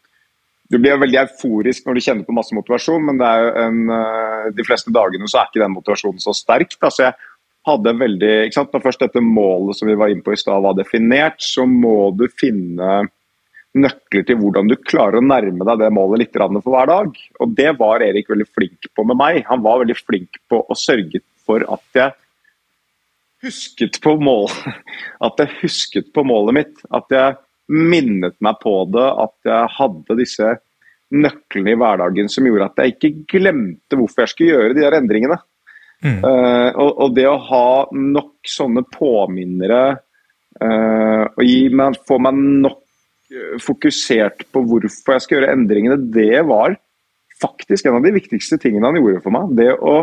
Du 0.71 0.79
blir 0.79 0.99
veldig 1.01 1.19
euforisk 1.25 1.85
når 1.85 1.97
du 1.97 2.03
kjenner 2.05 2.27
på 2.27 2.35
masse 2.35 2.55
motivasjon, 2.55 3.03
men 3.09 3.19
det 3.19 3.27
er 3.27 3.49
en, 3.65 3.81
uh, 3.91 4.51
de 4.55 4.65
fleste 4.65 4.93
dagene 4.95 5.27
så 5.29 5.41
er 5.41 5.49
ikke 5.51 5.63
den 5.63 5.75
motivasjonen 5.75 6.23
så 6.23 6.33
sterk. 6.37 6.77
Da. 6.79 6.91
Så 6.93 7.07
jeg 7.07 7.17
hadde 7.67 7.95
veldig, 7.99 8.31
ikke 8.45 8.57
sant? 8.57 8.71
Når 8.75 8.85
først 8.85 9.03
dette 9.03 9.23
målet 9.23 9.77
som 9.79 9.91
vi 9.91 9.97
var 9.99 10.13
inne 10.13 10.23
på 10.25 10.33
i 10.35 10.39
stad 10.39 10.63
var 10.63 10.77
definert, 10.79 11.43
så 11.43 11.67
må 11.69 12.11
du 12.17 12.25
finne 12.31 13.03
nøkler 13.73 14.25
til 14.27 14.37
hvordan 14.37 14.69
du 14.69 14.75
klarer 14.85 15.17
å 15.17 15.25
nærme 15.25 15.65
deg 15.65 15.79
det 15.81 15.93
målet 15.93 16.23
litt 16.23 16.35
for 16.37 16.73
hver 16.75 16.89
dag. 16.91 17.21
Og 17.41 17.55
det 17.57 17.71
var 17.79 18.03
Erik 18.05 18.29
veldig 18.29 18.49
flink 18.51 18.89
på 18.93 19.05
med 19.09 19.17
meg. 19.19 19.41
Han 19.49 19.63
var 19.65 19.81
veldig 19.81 19.97
flink 19.97 20.37
på 20.49 20.61
å 20.61 20.77
sørge 20.77 21.23
for 21.43 21.65
at 21.73 21.97
jeg 21.97 22.13
husket 23.43 23.99
på 24.03 24.15
mål, 24.21 24.47
at 25.27 25.41
jeg 25.41 25.57
husket 25.63 26.13
på 26.15 26.25
målet 26.27 26.59
mitt. 26.59 26.85
At 26.93 27.09
jeg 27.13 27.39
minnet 27.73 28.37
meg 28.43 28.59
på 28.61 28.75
det, 28.93 29.07
at 29.25 29.49
jeg 29.49 29.73
hadde 29.77 30.19
disse 30.19 30.53
nøklene 31.13 31.73
i 31.73 31.77
hverdagen 31.77 32.29
som 32.31 32.45
gjorde 32.47 32.69
at 32.69 32.81
jeg 32.81 32.95
ikke 32.95 33.11
glemte 33.35 33.97
hvorfor 33.97 34.23
jeg 34.23 34.33
skulle 34.33 34.55
gjøre 34.55 34.77
de 34.77 34.85
der 34.85 34.97
endringene. 34.97 35.39
Mm. 36.03 36.19
Uh, 36.19 36.69
og, 36.83 36.89
og, 36.89 37.13
det 37.15 37.27
å 37.29 37.37
ha 37.47 37.67
nok 37.95 38.49
sånne 38.49 38.83
påminnere 38.91 39.83
uh, 40.59 41.25
og 41.29 41.43
gi 41.45 41.69
meg, 41.71 42.01
få 42.07 42.17
meg 42.25 42.41
nok 42.65 42.81
uh, 43.31 43.53
fokusert 43.63 44.43
på 44.51 44.65
hvorfor 44.67 45.15
jeg 45.15 45.25
skal 45.25 45.37
gjøre 45.37 45.53
endringene, 45.55 46.01
det 46.11 46.41
var 46.49 46.75
faktisk 47.39 47.87
en 47.87 47.99
av 47.99 48.03
de 48.03 48.13
viktigste 48.15 48.59
tingene 48.59 48.89
han 48.89 48.99
gjorde 48.99 49.23
for 49.23 49.35
meg. 49.35 49.55
Det 49.59 49.71
å 49.75 49.95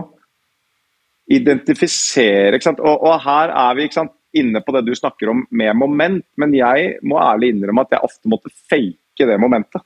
identifisere. 1.30 2.58
ikke? 2.58 2.74
Og, 2.80 3.04
og 3.06 3.20
her 3.26 3.52
er 3.54 3.76
vi 3.76 3.86
ikke 3.86 4.00
sant, 4.00 4.16
inne 4.36 4.62
på 4.62 4.74
det 4.76 4.84
du 4.86 4.94
snakker 4.96 5.32
om 5.32 5.44
med 5.50 5.76
moment, 5.76 6.24
men 6.40 6.54
jeg 6.54 6.96
må 7.06 7.18
ærlig 7.22 7.54
innrømme 7.54 7.86
at 7.86 7.96
jeg 7.96 8.06
ofte 8.06 8.30
måtte 8.30 8.52
fake 8.70 9.26
det 9.28 9.38
momentet. 9.40 9.82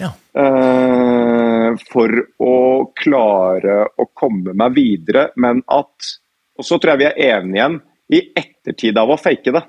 Ja. 0.00 0.10
Uh, 0.34 1.76
for 1.90 2.10
å 2.42 2.56
klare 2.98 3.76
å 3.94 4.08
komme 4.16 4.54
meg 4.58 4.74
videre, 4.74 5.28
men 5.38 5.62
at 5.70 6.14
Og 6.54 6.62
så 6.62 6.78
tror 6.78 6.94
jeg 6.94 7.00
vi 7.00 7.06
er 7.08 7.38
enige 7.38 7.58
igjen. 7.58 7.80
I 8.14 8.18
ettertid 8.38 8.98
av 9.00 9.10
å 9.10 9.16
fake 9.18 9.50
det, 9.50 9.62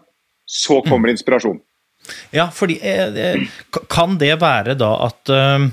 så 0.45 0.83
kommer 0.85 1.09
inspirasjon. 1.09 1.57
Ja, 2.35 2.51
fordi 2.53 2.75
eh, 2.85 3.47
Kan 3.89 4.19
det 4.21 4.35
være 4.37 4.75
da 4.77 4.91
at 5.07 5.31
eh, 5.33 5.65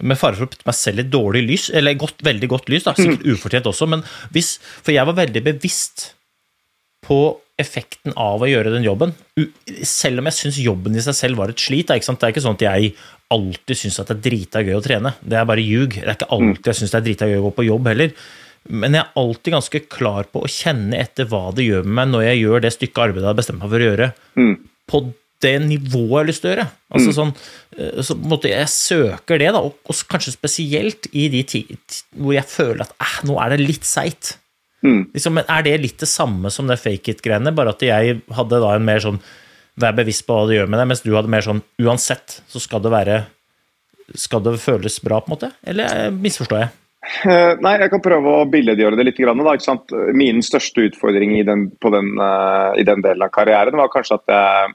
med 0.00 0.16
fare 0.16 0.38
for 0.38 0.46
å 0.46 0.50
putte 0.50 0.64
meg 0.68 0.78
selv 0.78 1.02
i 1.02 1.10
dårlig 1.12 1.42
lys, 1.44 1.66
eller 1.74 1.98
godt, 2.00 2.22
veldig 2.24 2.48
godt 2.48 2.70
lys, 2.72 2.86
da, 2.86 2.94
sikkert 2.96 3.26
ufortjent 3.28 3.68
også, 3.68 3.88
men 3.90 4.04
hvis 4.32 4.54
For 4.62 4.94
jeg 4.94 5.04
var 5.08 5.18
veldig 5.18 5.44
bevisst 5.50 6.12
på 7.06 7.20
effekten 7.58 8.14
av 8.14 8.42
å 8.42 8.48
gjøre 8.48 8.72
den 8.74 8.86
jobben. 8.86 9.14
Selv 9.86 10.22
om 10.22 10.28
jeg 10.30 10.36
syns 10.36 10.58
jobben 10.62 10.94
i 10.94 11.02
seg 11.02 11.16
selv 11.18 11.40
var 11.40 11.50
et 11.52 11.62
slit. 11.62 11.88
Det 11.88 11.96
er 11.96 12.32
ikke 12.32 12.44
sånn 12.44 12.58
at 12.58 12.66
jeg 12.68 12.92
alltid 13.34 13.80
syns 13.80 13.98
det 13.98 14.14
er 14.14 14.20
drita 14.28 14.62
gøy 14.64 14.76
å 14.78 14.82
trene. 14.84 15.14
Det 15.20 15.38
er 15.40 15.48
bare 15.48 15.64
ljug. 15.64 15.96
Det 15.98 16.06
er 16.06 16.16
ikke 16.16 16.30
alltid 16.36 16.70
jeg 16.70 16.80
syns 16.80 16.94
det 16.94 17.00
er 17.00 17.06
drita 17.08 17.30
gøy 17.30 17.40
å 17.40 17.46
gå 17.48 17.54
på 17.58 17.66
jobb 17.66 17.90
heller. 17.90 18.14
Men 18.68 18.94
jeg 18.94 19.02
er 19.04 19.22
alltid 19.22 19.54
ganske 19.56 19.80
klar 19.90 20.28
på 20.30 20.42
å 20.44 20.50
kjenne 20.50 20.98
etter 21.00 21.28
hva 21.30 21.48
det 21.56 21.66
gjør 21.66 21.86
med 21.86 21.96
meg 21.98 22.10
når 22.12 22.26
jeg 22.26 22.42
gjør 22.42 22.64
det 22.64 22.74
stykket 22.74 23.04
arbeid 23.06 23.24
jeg 23.24 23.30
har 23.30 23.38
bestemt 23.38 23.62
meg 23.62 23.72
for 23.72 23.80
å 23.84 23.88
gjøre, 23.88 24.08
på 24.88 25.00
det 25.44 25.54
nivået 25.62 26.10
jeg 26.10 26.18
har 26.18 26.28
lyst 26.28 26.42
til 26.42 26.50
å 26.50 26.52
gjøre. 26.52 26.66
Altså 26.98 27.14
sånn, 27.14 27.32
eh, 27.78 28.00
så 28.04 28.16
måte 28.18 28.50
jeg 28.50 28.72
søker 28.72 29.40
det, 29.40 29.52
da, 29.54 29.62
og, 29.62 29.78
og 29.86 30.02
kanskje 30.10 30.34
spesielt 30.34 31.08
i 31.14 31.28
de 31.32 31.44
tid 31.46 31.98
hvor 32.18 32.34
jeg 32.34 32.50
føler 32.50 32.84
at 32.84 32.94
eh, 33.04 33.16
nå 33.28 33.38
er 33.40 33.54
det 33.54 33.62
litt 33.62 33.88
seigt. 33.88 34.34
Mm. 34.84 35.10
Liksom, 35.14 35.40
er 35.42 35.66
det 35.66 35.76
litt 35.82 35.98
det 35.98 36.10
samme 36.10 36.52
som 36.54 36.68
det 36.70 36.78
fake 36.78 37.16
it-greiene, 37.16 37.54
bare 37.54 37.74
at 37.74 37.82
jeg 37.82 38.20
hadde 38.36 38.60
da 38.62 38.74
en 38.76 38.88
mer 38.88 39.04
sånn 39.04 39.22
Vær 39.78 39.94
bevisst 39.94 40.24
på 40.26 40.34
hva 40.34 40.48
det 40.48 40.56
gjør 40.56 40.70
med 40.72 40.80
deg, 40.80 40.88
mens 40.90 41.04
du 41.04 41.12
hadde 41.14 41.30
mer 41.30 41.44
sånn 41.46 41.60
uansett 41.84 42.40
så 42.50 42.58
skal 42.58 42.80
det 42.82 42.90
være 42.90 43.18
Skal 44.18 44.42
det 44.42 44.56
føles 44.58 44.96
bra, 45.04 45.20
på 45.22 45.30
en 45.30 45.34
måte? 45.36 45.50
Eller 45.62 46.08
misforstår 46.10 46.64
jeg? 46.64 46.72
Uh, 47.22 47.54
Nei, 47.62 47.76
jeg 47.84 47.92
kan 47.92 48.02
prøve 48.02 48.32
å 48.40 48.46
billedgjøre 48.50 48.98
det 48.98 49.06
litt. 49.06 49.20
Grann, 49.22 49.40
da? 49.46 49.76
Min 50.18 50.42
største 50.44 50.88
utfordring 50.88 51.36
i 51.38 51.44
den, 51.46 51.68
på 51.80 51.92
den, 51.94 52.10
uh, 52.18 52.74
i 52.74 52.84
den 52.88 53.04
delen 53.04 53.22
av 53.24 53.30
karrieren 53.34 53.78
var 53.78 53.92
kanskje 53.92 54.18
at 54.18 54.34
jeg, 54.34 54.74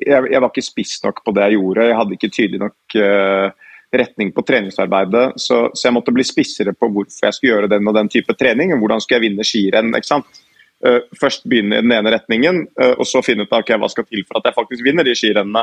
jeg, 0.00 0.30
jeg 0.32 0.40
var 0.40 0.48
ikke 0.48 0.64
spiss 0.64 0.96
nok 1.04 1.20
på 1.26 1.34
det 1.36 1.46
jeg 1.46 1.58
gjorde. 1.58 1.86
Jeg 1.90 1.98
hadde 2.00 2.16
ikke 2.16 2.32
tydelig 2.32 2.62
nok 2.62 2.96
eh, 2.98 3.68
retning 3.92 4.32
på 4.32 4.44
treningsarbeidet. 4.46 5.34
Så, 5.36 5.66
så 5.74 5.88
jeg 5.88 5.96
måtte 5.96 6.14
bli 6.14 6.24
spissere 6.26 6.72
på 6.72 6.88
hvorfor 6.88 7.28
jeg 7.28 7.36
skulle 7.36 7.52
gjøre 7.52 7.70
den 7.74 7.88
og 7.88 7.96
den 7.98 8.08
type 8.12 8.34
trening. 8.38 8.72
og 8.72 8.82
Hvordan 8.82 9.02
skulle 9.04 9.20
jeg 9.20 9.26
vinne 9.28 9.46
skirenn. 9.46 9.92
ikke 9.98 10.10
sant? 10.14 10.42
Eh, 10.82 10.98
først 11.20 11.44
begynne 11.46 11.78
i 11.78 11.84
den 11.84 11.94
ene 11.94 12.10
retningen, 12.10 12.64
eh, 12.80 12.96
og 12.98 13.06
så 13.06 13.22
finne 13.22 13.46
ut 13.46 13.52
okay, 13.54 13.76
ok, 13.76 13.80
hva 13.84 13.90
skal 13.92 14.06
til 14.08 14.24
for 14.26 14.40
at 14.40 14.48
jeg 14.48 14.56
faktisk 14.56 14.84
vinner 14.86 15.06
de 15.06 15.14
skirennene. 15.14 15.62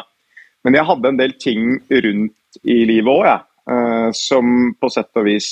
Men 0.63 0.77
jeg 0.77 0.87
hadde 0.87 1.11
en 1.11 1.19
del 1.19 1.33
ting 1.39 1.73
rundt 2.05 2.59
i 2.63 2.77
livet 2.87 3.11
òg, 3.11 3.25
jeg. 3.27 3.41
eh, 3.73 4.09
som 4.15 4.73
på 4.79 4.89
sett 4.89 5.19
og 5.19 5.27
vis 5.27 5.49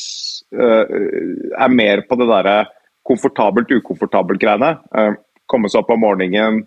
er 0.47 1.67
mer 1.69 2.05
på 2.07 2.15
det 2.15 2.25
derre 2.29 2.55
komfortabelt, 3.03 3.67
ukomfortabelt-greiene. 3.81 4.69
Komme 5.45 5.67
seg 5.67 5.81
opp 5.81 5.91
om 5.91 5.99
morgenen, 5.99 6.61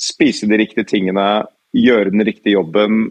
spise 0.00 0.48
de 0.48 0.56
riktige 0.56 0.88
tingene, 0.88 1.44
gjøre 1.76 2.14
den 2.14 2.24
riktige 2.24 2.56
jobben, 2.56 3.10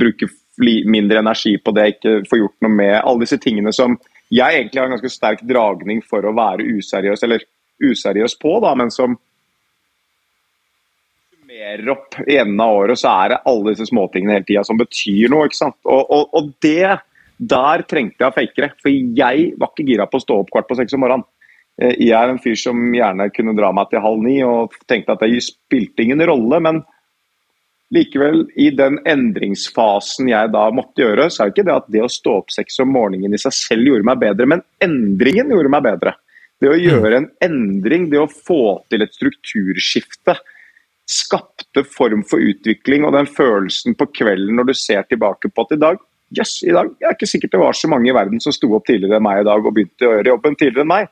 bruke 0.00 0.30
mindre 0.58 1.22
energi 1.22 1.56
på 1.62 1.74
det 1.76 1.86
ikke 1.94 2.14
får 2.30 2.42
gjort 2.42 2.66
noe 2.66 2.74
med. 2.74 2.94
Alle 3.00 3.24
disse 3.24 3.38
tingene 3.42 3.72
som 3.74 3.96
jeg 4.28 4.58
egentlig 4.58 4.80
har 4.80 4.90
en 4.90 4.96
ganske 4.96 5.12
sterk 5.12 5.44
dragning 5.48 6.02
for 6.04 6.26
å 6.26 6.34
være 6.36 6.66
useriøs, 6.76 7.22
eller 7.24 7.44
useriøs 7.80 8.34
på, 8.42 8.58
da, 8.64 8.74
men 8.76 8.90
som 8.92 9.16
summerer 11.32 11.88
opp 11.94 12.18
i 12.26 12.36
enden 12.36 12.60
av 12.60 12.76
året, 12.76 12.98
så 13.00 13.12
er 13.22 13.32
det 13.32 13.42
alle 13.48 13.72
disse 13.72 13.88
småtingene 13.88 14.36
hele 14.36 14.48
tida 14.48 14.64
som 14.66 14.78
betyr 14.78 15.32
noe. 15.32 15.46
ikke 15.48 15.62
sant? 15.62 15.78
Og, 15.86 16.04
og, 16.10 16.28
og 16.36 16.52
det 16.64 16.98
der 17.38 17.84
trengte 17.88 18.24
jeg 18.24 18.28
å 18.28 18.34
fake 18.34 18.62
det. 18.64 18.70
For 18.82 18.90
jeg 18.92 19.50
var 19.58 19.72
ikke 19.72 19.86
gira 19.88 20.06
på 20.10 20.18
å 20.18 20.24
stå 20.24 20.40
opp 20.42 20.52
kvart 20.52 20.68
på 20.68 20.76
seks 20.78 20.94
om 20.96 21.04
morgenen. 21.04 21.24
Eh, 21.80 21.94
Jeg 22.08 22.16
er 22.18 22.32
en 22.32 22.42
fyr 22.42 22.58
som 22.58 22.76
gjerne 22.94 23.30
kunne 23.34 23.56
dra 23.56 23.72
meg 23.72 23.90
til 23.90 24.02
halv 24.02 24.22
ni 24.22 24.40
og 24.42 24.74
tenkte 24.90 25.14
at 25.14 25.22
det 25.22 25.40
spilte 25.46 26.04
ingen 26.04 26.24
rolle. 26.26 26.60
Men 26.60 26.82
likevel, 27.94 28.42
i 28.60 28.68
den 28.76 28.98
endringsfasen 29.08 30.28
jeg 30.28 30.52
da 30.52 30.66
måtte 30.74 31.02
gjøre, 31.02 31.28
så 31.32 31.42
er 31.42 31.48
jo 31.48 31.54
ikke 31.56 31.66
det 31.68 31.76
at 31.76 31.90
det 31.94 32.04
å 32.04 32.10
stå 32.12 32.34
opp 32.42 32.52
seks 32.52 32.80
om 32.84 32.92
morgenen 32.92 33.34
i 33.34 33.40
seg 33.40 33.56
selv 33.56 33.88
gjorde 33.88 34.08
meg 34.10 34.20
bedre, 34.22 34.48
men 34.54 34.64
endringen 34.84 35.54
gjorde 35.54 35.72
meg 35.72 35.86
bedre. 35.86 36.14
Det 36.58 36.70
å 36.72 36.78
gjøre 36.78 37.20
en 37.20 37.28
endring, 37.44 38.08
det 38.10 38.20
å 38.20 38.28
få 38.30 38.80
til 38.90 39.04
et 39.04 39.14
strukturskifte, 39.14 40.36
skapte 41.08 41.86
form 41.88 42.20
for 42.28 42.42
utvikling 42.44 43.06
og 43.08 43.14
den 43.16 43.28
følelsen 43.32 43.94
på 43.96 44.10
kvelden 44.12 44.58
når 44.58 44.68
du 44.68 44.74
ser 44.76 45.06
tilbake 45.08 45.48
på 45.48 45.64
at 45.64 45.72
i 45.72 45.80
dag 45.80 46.02
Jøss, 46.36 46.58
i 46.68 46.74
dag 46.76 46.90
jeg 47.00 47.08
er 47.08 47.14
ikke 47.16 47.28
sikkert 47.30 47.54
det 47.54 47.60
var 47.62 47.76
så 47.76 47.88
mange 47.88 48.10
i 48.10 48.12
verden 48.12 48.42
som 48.44 48.52
sto 48.52 48.68
opp 48.76 48.84
tidligere 48.84 49.16
enn 49.16 49.24
meg 49.24 49.40
i 49.40 49.46
dag 49.48 49.64
og 49.64 49.72
begynte 49.72 50.04
å 50.04 50.10
gjøre 50.12 50.34
jobben 50.34 50.58
tidligere 50.60 50.84
enn 50.84 50.90
meg. 50.90 51.06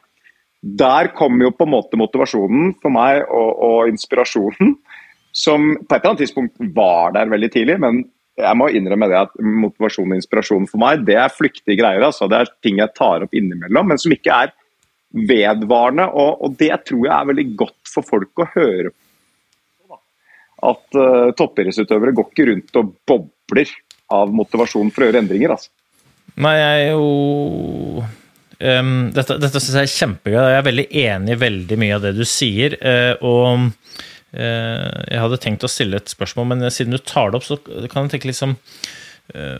Der 0.82 1.08
kom 1.16 1.40
jo 1.40 1.48
på 1.56 1.64
en 1.64 1.72
måte 1.72 1.96
motivasjonen 1.96 2.74
for 2.82 2.92
meg 2.92 3.22
og, 3.24 3.62
og 3.64 3.92
inspirasjonen, 3.94 4.74
som 5.36 5.72
på 5.76 5.94
et 5.94 5.98
eller 6.00 6.14
annet 6.14 6.22
tidspunkt 6.24 6.60
var 6.76 7.12
der 7.16 7.28
veldig 7.30 7.50
tidlig. 7.52 7.78
Men 7.82 8.04
jeg 8.36 8.58
må 8.58 8.68
innrømme 8.72 9.08
det 9.10 9.18
at 9.20 9.34
motivasjon 9.40 10.12
og 10.12 10.18
inspirasjon 10.18 10.68
for 10.68 10.80
meg, 10.82 11.04
det 11.08 11.16
er 11.20 11.32
flyktige 11.32 11.78
greier. 11.80 12.04
altså 12.04 12.28
Det 12.28 12.40
er 12.40 12.52
ting 12.64 12.80
jeg 12.80 12.94
tar 12.96 13.24
opp 13.24 13.36
innimellom, 13.36 13.92
men 13.92 14.00
som 14.00 14.12
ikke 14.12 14.42
er 14.44 14.54
vedvarende. 15.16 16.08
Og, 16.12 16.44
og 16.44 16.58
det 16.60 16.72
tror 16.88 17.02
jeg 17.04 17.14
er 17.16 17.30
veldig 17.32 17.46
godt 17.62 17.92
for 17.92 18.08
folk 18.08 18.44
å 18.44 18.48
høre 18.54 18.92
på. 18.92 20.00
At 20.68 21.00
uh, 21.00 21.32
toppidrettsutøvere 21.36 22.16
går 22.16 22.30
ikke 22.32 22.50
rundt 22.50 22.80
og 22.80 22.92
bobler 23.08 23.72
av 24.16 24.32
motivasjon 24.36 24.92
for 24.92 25.04
å 25.04 25.10
gjøre 25.10 25.24
endringer. 25.24 25.56
altså. 25.56 25.72
Nei, 26.36 26.52
jeg 26.58 26.80
er 26.82 26.90
jo 26.92 28.04
um, 28.04 28.96
Dette, 29.16 29.38
dette 29.40 29.60
syns 29.62 29.78
jeg 29.78 29.88
er 29.88 29.94
kjempegøy. 29.94 30.42
Jeg 30.52 30.60
er 30.60 30.68
veldig 30.68 30.86
enig 31.06 31.32
i 31.32 31.40
veldig 31.40 31.80
mye 31.80 31.96
av 31.96 32.04
det 32.04 32.12
du 32.18 32.24
sier. 32.28 32.76
Uh, 32.84 33.14
og 33.24 34.04
jeg 34.36 35.22
hadde 35.22 35.38
tenkt 35.40 35.64
å 35.64 35.70
stille 35.70 36.00
et 36.00 36.12
spørsmål, 36.12 36.50
men 36.52 36.66
siden 36.72 36.94
du 36.94 37.00
tar 37.00 37.32
det 37.32 37.40
opp, 37.40 37.46
så 37.46 37.56
kan 37.88 38.04
jeg 38.04 38.16
tenke 38.16 38.30
liksom 38.30 38.56
eh, 39.34 39.58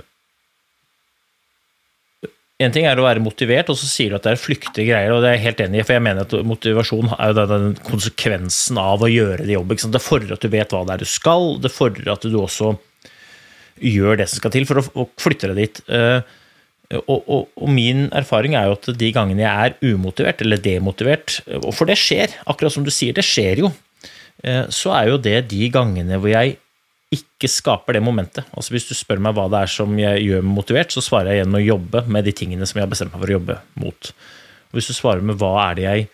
En 2.57 2.73
ting 2.73 2.87
er 2.89 2.97
å 2.97 3.05
være 3.05 3.21
motivert, 3.21 3.69
og 3.69 3.77
så 3.77 3.85
sier 3.85 4.09
du 4.09 4.17
at 4.17 4.25
det 4.25 4.31
er 4.33 4.41
flyktige 4.41 4.87
greier, 4.89 5.13
og 5.13 5.21
det 5.21 5.29
er 5.29 5.35
jeg 5.37 5.43
helt 5.43 5.59
enig 5.67 5.83
i, 5.83 5.85
for 5.85 5.93
jeg 5.93 6.05
mener 6.07 6.25
at 6.25 6.47
motivasjon 6.49 7.11
er 7.13 7.35
jo 7.35 7.45
den, 7.51 7.67
konsekvensen 7.85 8.81
av 8.81 9.05
å 9.05 9.11
gjøre 9.13 9.45
det 9.45 9.53
jobb. 9.53 9.75
Det 9.77 10.01
fordrer 10.01 10.39
at 10.39 10.47
du 10.47 10.49
vet 10.55 10.73
hva 10.73 10.81
det 10.89 10.95
er 10.95 11.05
du 11.05 11.11
skal, 11.11 11.51
det 11.61 11.73
fordrer 11.75 12.15
at 12.15 12.25
du 12.25 12.39
også 12.41 12.73
gjør 13.77 14.23
det 14.23 14.29
som 14.31 14.41
skal 14.41 14.55
til 14.55 14.65
for 14.69 14.81
å, 14.81 15.05
flytte 15.21 15.53
deg 15.53 15.61
dit. 15.61 15.83
Eh, 15.93 16.21
og, 17.03 17.19
og, 17.27 17.49
og 17.59 17.71
min 17.77 18.07
erfaring 18.17 18.57
er 18.57 18.71
jo 18.71 18.77
at 18.79 18.89
de 19.03 19.13
gangene 19.13 19.43
jeg 19.45 19.69
er 19.69 19.93
umotivert 19.93 20.41
eller 20.41 20.63
demotivert, 20.63 21.41
for 21.75 21.91
det 21.91 21.99
skjer, 22.01 22.39
akkurat 22.47 22.73
som 22.73 22.87
du 22.87 22.93
sier, 22.95 23.13
det 23.17 23.27
skjer 23.27 23.67
jo, 23.67 23.73
eh, 23.75 23.86
så 24.71 24.93
er 24.95 25.09
jo 25.11 25.17
det 25.19 25.49
de 25.51 25.69
gangene 25.73 26.19
hvor 26.21 26.31
jeg 26.31 26.59
ikke 27.17 27.49
skaper 27.49 27.97
det 27.97 28.03
momentet. 28.05 28.45
Altså 28.53 28.75
Hvis 28.75 28.89
du 28.89 28.95
spør 28.95 29.21
meg 29.23 29.35
hva 29.37 29.47
det 29.51 29.63
er 29.65 29.71
som 29.73 29.93
jeg 29.99 30.25
gjør 30.27 30.43
meg 30.45 30.57
motivert, 30.59 30.93
så 30.93 31.03
svarer 31.05 31.33
jeg 31.33 31.41
gjennom 31.45 31.61
å 31.61 31.65
jobbe 31.65 32.03
med 32.13 32.27
de 32.27 32.35
tingene 32.37 32.67
som 32.67 32.79
jeg 32.79 32.85
har 32.87 32.93
bestemt 32.93 33.15
meg 33.15 33.23
for 33.23 33.31
å 33.33 33.37
jobbe 33.39 33.59
mot. 33.83 34.11
Og 34.71 34.79
hvis 34.79 34.91
du 34.91 34.95
svarer 34.97 35.23
med 35.25 35.39
hva 35.41 35.53
er 35.69 35.79
det 35.79 35.87
jeg 35.87 36.09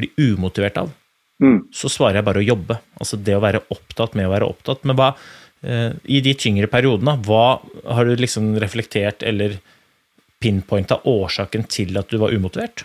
blir 0.00 0.34
umotivert 0.34 0.80
av, 0.84 0.96
Mm. 1.40 1.62
så 1.72 1.88
svarer 1.88 2.18
jeg 2.18 2.24
bare 2.26 2.42
å 2.42 2.44
jobbe. 2.44 2.74
Altså 3.00 3.16
det 3.16 3.32
å 3.32 3.40
være 3.40 3.62
opptatt 3.72 4.12
med 4.12 4.26
å 4.28 4.32
være 4.34 4.44
opptatt. 4.44 4.82
Men 4.84 4.98
hva, 4.98 5.14
eh, 5.64 5.94
i 6.04 6.20
de 6.20 6.34
tyngre 6.36 6.68
periodene, 6.68 7.16
hva 7.24 7.60
har 7.88 8.04
du 8.04 8.14
liksom 8.20 8.58
reflektert 8.60 9.22
eller 9.22 9.56
pinpointa 10.38 11.00
årsaken 11.08 11.64
til 11.66 11.96
at 11.96 12.12
du 12.12 12.18
var 12.18 12.36
umotivert? 12.36 12.84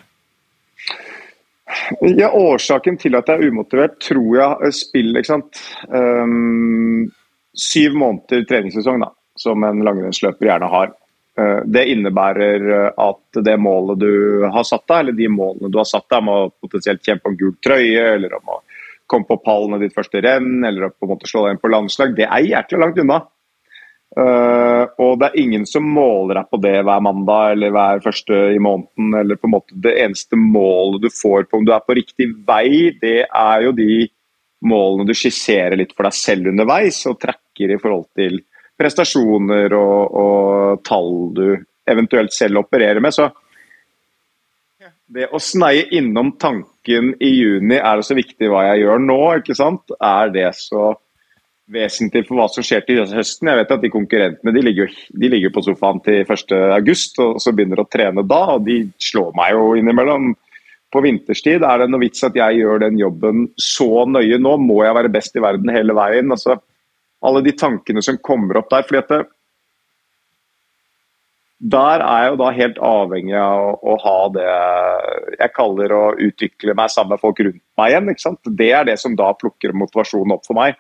Ja, 2.02 2.32
Årsaken 2.34 2.98
til 3.02 3.18
at 3.18 3.30
jeg 3.30 3.40
er 3.40 3.52
umotivert, 3.54 3.98
tror 4.04 4.38
jeg 4.38 4.68
er 4.68 4.76
spill. 4.76 5.16
ikke 5.16 5.32
sant? 5.32 5.62
Um, 5.90 7.08
syv 7.56 7.98
måneder 8.00 8.46
treningssesong, 8.50 9.02
da, 9.04 9.12
som 9.40 9.64
en 9.68 9.84
langrennsløper 9.86 10.50
gjerne 10.50 10.70
har. 10.72 10.94
Uh, 11.36 11.62
det 11.68 11.86
innebærer 11.92 12.66
uh, 12.70 13.10
at 13.10 13.42
det 13.46 13.58
målet 13.60 14.02
du 14.02 14.46
har 14.48 14.68
satt 14.68 14.88
deg, 14.88 15.04
eller 15.04 15.20
de 15.20 15.30
målene 15.32 15.72
du 15.72 15.80
har 15.82 15.90
satt 15.90 16.08
deg 16.10 16.24
om 16.24 16.34
å 16.34 16.40
potensielt 16.64 17.04
kjempe 17.06 17.32
om 17.32 17.38
gul 17.40 17.56
trøye, 17.64 18.08
eller 18.16 18.38
om 18.40 18.56
å 18.56 18.62
komme 19.12 19.28
på 19.30 19.42
pallen 19.46 19.78
i 19.78 19.86
ditt 19.86 19.96
første 19.96 20.22
renn, 20.26 20.64
eller 20.66 20.88
å 20.88 20.94
på 20.94 21.06
en 21.06 21.14
måte 21.14 21.30
slå 21.30 21.46
deg 21.46 21.56
inn 21.56 21.62
på 21.62 21.72
landslag, 21.74 22.16
det 22.18 22.26
er 22.26 22.48
hjertelig 22.50 22.82
langt 22.82 23.02
unna. 23.04 23.22
Uh, 24.16 24.86
og 25.02 25.18
det 25.20 25.28
er 25.28 25.42
ingen 25.42 25.66
som 25.68 25.88
måler 25.92 26.38
deg 26.38 26.52
på 26.54 26.60
det 26.64 26.76
hver 26.88 27.02
mandag 27.04 27.56
eller 27.56 27.74
hver 27.76 28.04
første 28.06 28.38
i 28.56 28.62
måneden. 28.64 29.16
eller 29.20 29.36
på 29.36 29.50
en 29.50 29.56
måte 29.58 29.76
Det 29.76 29.92
eneste 30.06 30.40
målet 30.40 31.02
du 31.04 31.10
får 31.12 31.50
på 31.50 31.60
om 31.60 31.66
du 31.68 31.74
er 31.76 31.84
på 31.84 31.98
riktig 31.98 32.30
vei, 32.48 32.96
det 33.02 33.26
er 33.28 33.66
jo 33.66 33.74
de 33.76 34.06
målene 34.66 35.08
du 35.08 35.14
skisserer 35.18 35.76
litt 35.78 35.92
for 35.96 36.08
deg 36.08 36.16
selv 36.16 36.52
underveis, 36.54 37.02
og 37.10 37.20
trekker 37.20 37.76
i 37.76 37.80
forhold 37.82 38.08
til 38.16 38.40
prestasjoner 38.80 39.74
og, 39.76 40.16
og 40.22 40.84
tall 40.88 41.12
du 41.36 41.48
eventuelt 41.86 42.34
selv 42.34 42.64
opererer 42.64 43.04
med. 43.04 43.14
Så 43.14 43.30
det 45.06 45.28
å 45.30 45.40
sneie 45.42 45.86
innom 45.96 46.34
tanken 46.42 47.14
i 47.22 47.30
juni 47.36 47.78
er 47.78 48.00
det 48.00 48.08
så 48.08 48.18
viktig 48.18 48.50
hva 48.50 48.64
jeg 48.72 48.86
gjør 48.86 49.04
nå, 49.06 49.20
ikke 49.42 49.58
sant? 49.58 49.94
Er 50.02 50.32
det 50.34 50.50
så 50.58 50.96
vesentlig 51.72 52.26
for 52.28 52.40
hva 52.40 52.48
som 52.52 52.66
skjer 52.66 52.84
til 52.86 53.02
høsten? 53.10 53.50
Jeg 53.50 53.60
vet 53.62 53.74
at 53.74 53.84
de 53.84 53.92
konkurrentene 53.94 54.54
de 54.54 54.64
ligger, 54.64 54.92
de 55.10 55.30
ligger 55.32 55.54
på 55.54 55.64
sofaen 55.66 56.02
til 56.06 56.22
1.8 56.24 57.24
og 57.26 57.40
så 57.42 57.54
begynner 57.56 57.82
å 57.82 57.88
trene 57.90 58.26
da, 58.26 58.42
og 58.56 58.66
de 58.68 58.84
slår 59.02 59.34
meg 59.38 59.56
jo 59.56 59.72
innimellom. 59.80 60.34
På 60.94 61.02
vinterstid 61.04 61.66
er 61.66 61.82
det 61.82 61.90
noe 61.92 62.06
vits 62.06 62.24
at 62.24 62.38
jeg 62.38 62.62
gjør 62.62 62.86
den 62.86 63.00
jobben 63.02 63.48
så 63.60 64.06
nøye 64.08 64.38
nå. 64.40 64.56
Må 64.62 64.84
jeg 64.86 64.96
være 64.96 65.12
best 65.12 65.36
i 65.36 65.44
verden 65.44 65.74
hele 65.74 65.96
veien? 65.98 66.30
Altså, 66.32 66.60
alle 67.26 67.42
de 67.44 67.56
tankene 67.58 68.04
som 68.06 68.22
kommer 68.24 68.62
opp 68.62 68.70
der. 68.72 68.86
fordi 68.88 69.02
at 69.02 69.12
det, 69.12 69.24
der 71.66 72.04
er 72.04 72.24
jeg 72.24 72.32
jo 72.32 72.40
da 72.40 72.48
helt 72.54 72.80
avhengig 72.84 73.36
av 73.40 73.80
å, 73.82 73.94
ha 74.04 74.18
det 74.36 74.48
jeg 75.40 75.54
kaller 75.56 75.94
å 75.96 76.04
utvikle 76.22 76.76
meg 76.78 76.92
sammen 76.94 77.16
med 77.16 77.24
folk 77.24 77.40
rundt 77.42 77.62
meg 77.80 77.94
igjen. 77.94 78.38
Det 78.60 78.72
er 78.72 78.88
det 78.88 78.98
som 79.02 79.16
da 79.18 79.32
plukker 79.34 79.74
motivasjonen 79.74 80.36
opp 80.36 80.46
for 80.46 80.60
meg. 80.60 80.76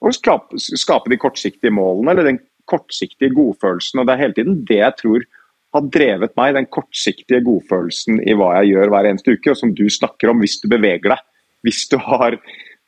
Og 0.00 0.16
skape, 0.16 1.10
de 1.12 1.20
kortsiktige 1.20 1.74
målene, 1.74 2.14
eller 2.14 2.30
den 2.30 2.40
kortsiktige 2.70 3.34
godfølelsen. 3.34 4.00
og 4.00 4.06
Det 4.06 4.14
er 4.14 4.22
hele 4.22 4.36
tiden 4.36 4.64
det 4.68 4.80
jeg 4.80 4.96
tror 5.00 5.26
har 5.74 5.86
drevet 5.94 6.32
meg, 6.38 6.54
den 6.56 6.66
kortsiktige 6.72 7.42
godfølelsen 7.46 8.22
i 8.26 8.34
hva 8.38 8.54
jeg 8.58 8.72
gjør 8.72 8.90
hver 8.94 9.10
eneste 9.10 9.36
uke, 9.36 9.52
og 9.52 9.60
som 9.60 9.74
du 9.76 9.84
snakker 9.90 10.32
om 10.32 10.42
hvis 10.42 10.58
du 10.62 10.66
beveger 10.72 11.12
deg. 11.12 11.24
Hvis 11.66 11.84
du 11.92 11.98
har, 12.00 12.38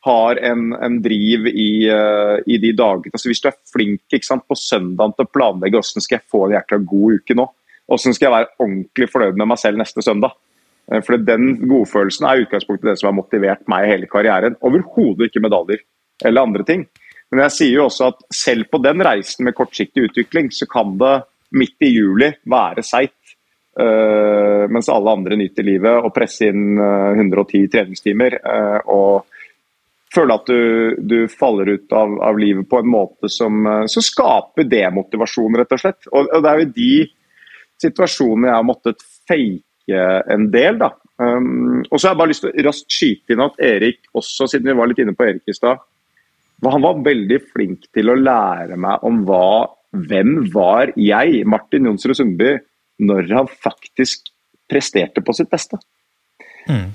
har 0.08 0.40
en, 0.50 0.72
en 0.72 0.98
driv 1.04 1.46
i, 1.50 1.70
uh, 1.92 2.38
i, 2.46 2.56
de 2.62 2.72
dagene. 2.74 3.12
Altså 3.12 3.30
hvis 3.30 3.42
du 3.44 3.50
er 3.50 3.58
flink 3.70 4.16
sant, 4.24 4.46
på 4.48 4.58
søndagen 4.58 5.14
til 5.14 5.28
å 5.28 5.34
planlegge 5.34 5.78
hvordan 5.78 6.06
skal 6.06 6.18
jeg 6.18 6.30
få 6.32 6.46
en 6.46 6.56
jækla 6.56 6.80
god 6.94 7.20
uke 7.20 7.36
nå, 7.38 7.46
hvordan 7.90 8.16
skal 8.16 8.28
jeg 8.28 8.36
være 8.38 8.50
ordentlig 8.64 9.10
fornøyd 9.12 9.38
med 9.38 9.52
meg 9.52 9.60
selv 9.60 9.82
neste 9.82 10.04
søndag. 10.04 10.34
Eh, 10.90 11.02
For 11.04 11.20
den 11.20 11.54
godfølelsen 11.68 12.26
er 12.26 12.46
utgangspunktet 12.46 12.88
det 12.88 12.98
som 13.02 13.12
har 13.12 13.18
motivert 13.20 13.68
meg 13.70 13.90
hele 13.90 14.08
karrieren. 14.10 14.56
Overhodet 14.64 15.28
ikke 15.28 15.44
medaljer 15.44 15.84
eller 16.24 16.48
andre 16.48 16.66
ting. 16.66 16.86
Men 17.32 17.46
jeg 17.46 17.56
sier 17.56 17.78
jo 17.78 17.88
også 17.88 18.10
at 18.12 18.24
selv 18.36 18.68
på 18.68 18.80
den 18.84 19.00
reisen 19.04 19.46
med 19.48 19.56
kortsiktig 19.56 20.10
utvikling, 20.10 20.50
så 20.52 20.68
kan 20.68 20.94
det 21.00 21.14
midt 21.56 21.84
i 21.84 21.92
juli 21.94 22.28
være 22.48 22.84
seigt. 22.84 23.16
Uh, 23.72 24.68
mens 24.68 24.90
alle 24.92 25.14
andre 25.16 25.36
nyter 25.40 25.64
livet 25.64 26.04
og 26.04 26.12
presse 26.12 26.50
inn 26.50 26.76
uh, 26.76 27.16
110 27.16 27.70
treningstimer. 27.72 28.36
Uh, 28.44 28.80
og 28.92 29.32
føle 30.12 30.36
at 30.36 30.50
du, 30.50 30.96
du 30.98 31.18
faller 31.32 31.72
ut 31.72 31.94
av, 31.96 32.18
av 32.28 32.40
livet 32.40 32.68
på 32.68 32.82
en 32.82 32.90
måte 32.92 33.30
som, 33.32 33.62
eh, 33.64 33.86
som 33.88 34.04
skaper 34.04 34.66
demotivasjon, 34.68 35.56
rett 35.56 35.72
og 35.72 35.80
slett. 35.80 36.08
Og, 36.10 36.28
og 36.28 36.42
det 36.44 36.50
er 36.50 36.60
jo 36.60 36.72
de 36.76 36.90
situasjonene 37.80 38.50
jeg 38.50 38.58
har 38.58 38.66
måttet 38.68 39.06
fake 39.30 40.02
en 40.36 40.50
del, 40.52 40.76
da. 40.82 40.92
Um, 41.16 41.80
og 41.88 41.96
så 41.96 42.06
har 42.06 42.12
jeg 42.12 42.20
bare 42.20 42.30
lyst 42.30 42.44
til 42.44 42.52
å 42.52 42.66
raskt 42.66 42.94
skyte 42.94 43.34
inn 43.34 43.42
at 43.44 43.58
Erik 43.62 44.04
også, 44.16 44.46
siden 44.50 44.70
vi 44.70 44.76
var 44.78 44.88
litt 44.90 45.00
inne 45.02 45.14
på 45.16 45.26
Erik 45.26 45.48
i 45.50 45.56
stad, 45.56 45.80
han 46.70 46.84
var 46.84 47.00
veldig 47.02 47.38
flink 47.50 47.88
til 47.94 48.12
å 48.12 48.18
lære 48.18 48.76
meg 48.78 49.02
om 49.06 49.24
hva, 49.26 49.66
hvem 50.08 50.44
var 50.54 50.92
jeg, 50.94 51.42
Martin 51.48 51.88
Jonsrud 51.90 52.14
Sundby, 52.18 52.54
når 53.02 53.32
han 53.32 53.50
faktisk 53.50 54.30
presterte 54.70 55.24
på 55.24 55.34
sitt 55.34 55.50
beste. 55.50 55.80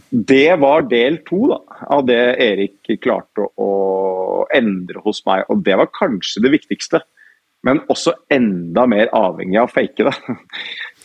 Det 0.10 0.56
var 0.62 0.88
del 0.88 1.20
to 1.28 1.42
da, 1.52 1.60
av 1.92 2.06
det 2.08 2.22
Erik 2.44 2.88
klarte 3.04 3.44
å, 3.44 3.68
å 3.68 4.46
endre 4.56 5.04
hos 5.04 5.20
meg, 5.28 5.44
og 5.52 5.66
det 5.66 5.76
var 5.80 5.92
kanskje 5.96 6.46
det 6.46 6.54
viktigste. 6.56 7.02
Men 7.68 7.84
også 7.92 8.16
enda 8.34 8.86
mer 8.90 9.12
avhengig 9.16 9.60
av 9.62 9.70
å 9.70 9.74
fake 9.78 10.08
det. 10.10 10.18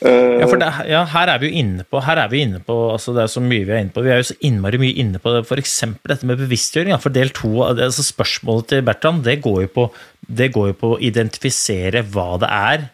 Eh, 0.02 0.40
Ja, 0.40 0.46
for 0.50 0.58
det, 0.58 0.66
ja, 0.90 1.04
her 1.12 1.30
er 1.30 1.38
vi 1.38 1.46
jo 1.46 1.60
inne 1.60 1.84
på, 1.86 2.00
her 2.02 2.18
er 2.18 2.30
vi 2.32 2.40
inne 2.42 2.58
på 2.66 2.74
altså 2.90 3.12
det 3.14 3.20
er 3.22 3.28
så 3.30 3.38
mye 3.38 3.62
vi 3.68 3.70
er 3.70 3.84
inne 3.84 3.94
på. 3.94 4.02
Vi 4.02 4.10
er 4.10 4.18
jo 4.18 4.24
så 4.32 4.34
innmari 4.48 4.80
mye 4.82 4.96
inne 4.98 5.20
på 5.22 5.34
f.eks. 5.44 5.76
dette 6.10 6.26
med 6.26 6.40
bevisstgjøring. 6.40 6.96
For 6.98 7.14
del 7.14 7.30
to, 7.36 7.52
altså 7.68 8.02
spørsmålet 8.02 8.72
til 8.72 8.82
Bertrand, 8.88 9.22
det 9.22 9.36
går 9.44 9.68
på, 9.70 9.84
det 10.26 10.50
går 10.56 10.72
jo 10.72 10.78
på 10.80 10.90
å 10.96 10.98
identifisere 10.98 12.02
hva 12.16 12.26
det 12.42 12.50
er 12.50 12.88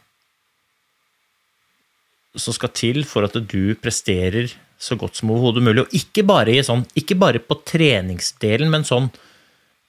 som 2.37 2.55
skal 2.55 2.75
til 2.77 3.03
for 3.09 3.27
at 3.27 3.37
du 3.51 3.73
presterer 3.81 4.53
så 4.79 4.97
godt 4.99 5.19
som 5.19 5.33
overhodet 5.35 5.65
mulig. 5.65 5.87
Og 5.87 5.97
ikke 5.97 6.27
bare, 6.29 6.55
sånn, 6.65 6.85
ikke 6.99 7.17
bare 7.19 7.43
på 7.43 7.59
treningsdelen, 7.67 8.71
men 8.71 8.87
sånn 8.87 9.09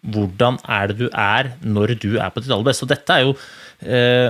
hvordan 0.07 0.59
er 0.63 0.91
det 0.91 0.99
du 1.01 1.07
er 1.09 1.53
når 1.65 1.97
du 1.99 2.11
er 2.17 2.29
på 2.31 2.43
ditt 2.43 2.53
aller 2.53 2.69
beste. 2.69 2.85
Og 2.85 2.91
dette 2.93 3.15
er 3.15 3.25
jo 3.25 3.33
eh, 3.83 4.29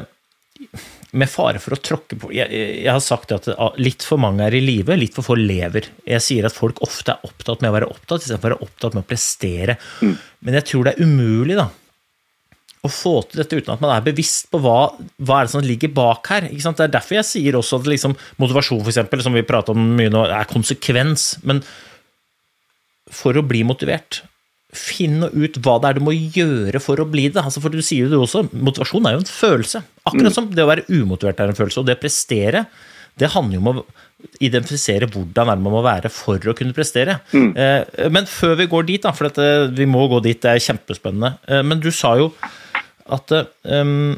med 1.18 1.30
fare 1.32 1.62
for 1.62 1.74
å 1.74 1.82
tråkke 1.82 2.18
på 2.20 2.32
jeg, 2.36 2.52
jeg 2.84 2.92
har 2.92 3.02
sagt 3.02 3.32
at 3.34 3.48
litt 3.82 4.04
for 4.06 4.22
mange 4.22 4.46
er 4.46 4.58
i 4.58 4.64
live, 4.64 4.98
litt 4.98 5.16
for 5.18 5.26
få 5.26 5.38
lever. 5.40 5.88
Jeg 6.10 6.26
sier 6.26 6.48
at 6.50 6.56
folk 6.56 6.82
ofte 6.86 7.16
er 7.16 7.30
opptatt 7.30 7.64
med 7.64 7.72
å 7.72 7.78
være 7.78 7.92
opptatt 7.92 8.26
istedenfor 8.26 8.56
å 8.56 8.58
være 8.58 8.68
opptatt 8.68 8.98
med 8.98 9.06
å 9.06 9.10
prestere. 9.10 9.78
Men 10.02 10.60
jeg 10.60 10.68
tror 10.72 10.86
det 10.86 10.96
er 10.96 11.08
umulig 11.08 11.58
da, 11.58 11.70
å 12.80 12.92
få 12.92 13.16
til 13.28 13.42
dette 13.42 13.58
uten 13.58 13.74
at 13.74 13.82
man 13.84 13.92
er 13.92 14.06
bevisst 14.06 14.48
på 14.54 14.62
hva, 14.64 14.78
hva 15.20 15.40
er 15.40 15.48
det 15.48 15.54
som 15.56 15.66
ligger 15.66 15.92
bak 15.96 16.30
her. 16.32 16.48
Det 16.48 16.86
er 16.86 16.94
derfor 16.94 17.18
jeg 17.18 17.28
sier 17.28 17.58
også 17.60 17.82
at 17.82 17.90
liksom, 17.92 18.16
motivasjon, 18.40 18.84
for 18.84 18.94
eksempel, 18.94 19.24
som 19.26 19.36
vi 19.36 19.46
prater 19.48 19.76
om 19.76 19.96
mye 19.98 20.12
nå, 20.14 20.24
er 20.32 20.52
konsekvens. 20.52 21.34
Men 21.44 21.60
for 23.12 23.36
å 23.36 23.44
bli 23.44 23.66
motivert, 23.68 24.22
finne 24.76 25.32
ut 25.34 25.58
hva 25.66 25.80
det 25.82 25.90
er 25.90 25.98
du 25.98 26.06
må 26.06 26.14
gjøre 26.14 26.82
for 26.84 27.02
å 27.02 27.08
bli 27.10 27.28
det. 27.34 27.42
Altså, 27.42 27.62
for 27.64 27.74
du 27.74 27.82
sier 27.82 28.06
jo 28.06 28.12
det 28.12 28.20
også, 28.22 28.46
motivasjon 28.54 29.08
er 29.10 29.16
jo 29.16 29.24
en 29.24 29.32
følelse. 29.32 29.82
Akkurat 30.10 30.36
som 30.36 30.50
det 30.54 30.66
å 30.66 30.70
være 30.70 30.86
umotivert 30.92 31.42
er 31.42 31.50
en 31.52 31.58
følelse. 31.58 31.82
Og 31.82 31.90
det 31.90 31.98
å 31.98 32.04
prestere, 32.04 32.68
det 33.20 33.32
handler 33.34 33.58
jo 33.58 33.64
om 33.64 33.82
å 33.82 33.86
identifisere 34.44 35.08
hvordan 35.10 35.50
man 35.50 35.74
må 35.74 35.82
være 35.86 36.12
for 36.14 36.44
å 36.52 36.56
kunne 36.58 36.76
prestere. 36.76 37.18
Mm. 37.34 37.52
Men 38.14 38.30
før 38.30 38.58
vi 38.60 38.70
går 38.72 38.88
dit, 38.92 39.04
da, 39.04 39.14
for 39.16 39.30
dette, 39.30 39.70
vi 39.76 39.88
må 39.90 40.06
gå 40.12 40.22
dit, 40.26 40.40
det 40.44 40.54
er 40.54 40.66
kjempespennende. 40.70 41.38
Eh, 41.48 41.64
Men 41.66 41.82
du 41.82 41.90
sa 41.96 42.14
jo 42.20 42.30
at 43.10 43.34
um, 43.64 44.14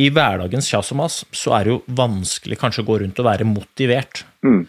i 0.00 0.06
hverdagens 0.08 0.70
kjas 0.70 0.94
og 0.94 1.00
mas 1.02 1.18
så 1.36 1.52
er 1.58 1.66
det 1.66 1.74
jo 1.74 1.80
vanskelig 1.98 2.56
kanskje 2.62 2.86
å 2.86 2.88
gå 2.88 3.02
rundt 3.02 3.20
og 3.20 3.28
være 3.28 3.48
motivert. 3.48 4.24
Mm. 4.40 4.62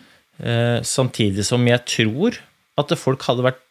samtidig 0.84 1.44
som 1.46 1.62
jeg 1.70 1.80
tror 1.86 2.36
at 2.84 2.96
folk 3.00 3.24
hadde 3.30 3.46
vært 3.50 3.68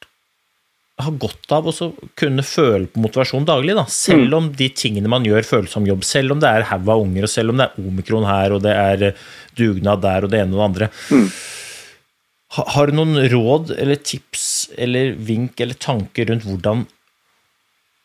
har 1.01 1.15
godt 1.17 1.53
av 1.57 1.65
å 1.71 1.73
kunne 2.21 2.43
føle 2.45 2.85
på 2.93 3.01
motivasjon 3.01 3.47
daglig, 3.49 3.73
da. 3.79 3.87
selv 3.89 4.35
om 4.37 4.51
de 4.53 4.67
tingene 4.77 5.09
man 5.09 5.25
gjør 5.25 5.47
føles 5.49 5.73
som 5.73 5.87
jobb. 5.89 6.03
Selv 6.05 6.35
om 6.35 6.43
det 6.43 6.51
er 6.51 6.67
haug 6.69 6.91
av 6.93 7.01
unger, 7.07 7.25
og 7.25 7.33
selv 7.33 7.55
om 7.55 7.57
det 7.63 7.71
er 7.71 7.87
omikron 7.89 8.27
her, 8.29 8.53
og 8.53 8.61
det 8.67 8.75
er 8.77 9.05
eh, 9.09 9.23
dugnad 9.57 10.03
der, 10.05 10.27
og 10.27 10.35
det 10.35 10.43
ene 10.43 10.53
og 10.53 10.61
det 10.61 10.67
andre. 10.67 10.91
Ha- 12.59 12.67
Har 12.75 12.91
du 12.91 12.99
noen 12.99 13.17
råd 13.33 13.73
eller 13.79 13.97
tips 13.97 14.45
eller 14.77 15.15
vink 15.17 15.61
eller 15.65 15.79
tanker 15.81 16.29
rundt 16.35 16.45
hvordan 16.49 16.85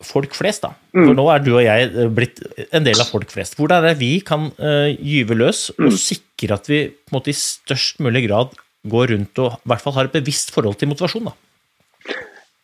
folk 0.06 0.36
flest, 0.38 0.64
da. 0.64 0.72
For 0.94 1.16
nå 1.18 1.26
er 1.34 1.44
du 1.44 1.52
og 1.56 1.64
jeg 1.66 1.88
eh, 1.92 2.10
blitt 2.16 2.40
en 2.70 2.86
del 2.88 3.00
av 3.02 3.10
folk 3.12 3.32
flest. 3.34 3.58
Hvordan 3.60 3.84
er 3.84 3.92
det 3.92 4.00
vi 4.04 4.14
kan 4.24 4.52
uh, 4.56 4.88
gyve 4.96 5.36
løs 5.40 5.68
og 5.76 5.92
sikre 6.00 6.56
at 6.60 6.70
vi 6.72 6.82
på 6.94 7.12
en 7.12 7.18
måte 7.20 7.32
i 7.34 7.38
størst 7.40 8.00
mulig 8.06 8.24
grad 8.30 8.56
går 8.92 9.12
rundt 9.14 9.42
og 9.44 9.58
i 9.58 9.72
hvert 9.72 9.84
fall 9.84 9.96
har 9.98 10.10
et 10.10 10.16
bevisst 10.16 10.54
forhold 10.56 10.78
til 10.80 10.92
motivasjon? 10.92 11.30
da? 11.30 11.36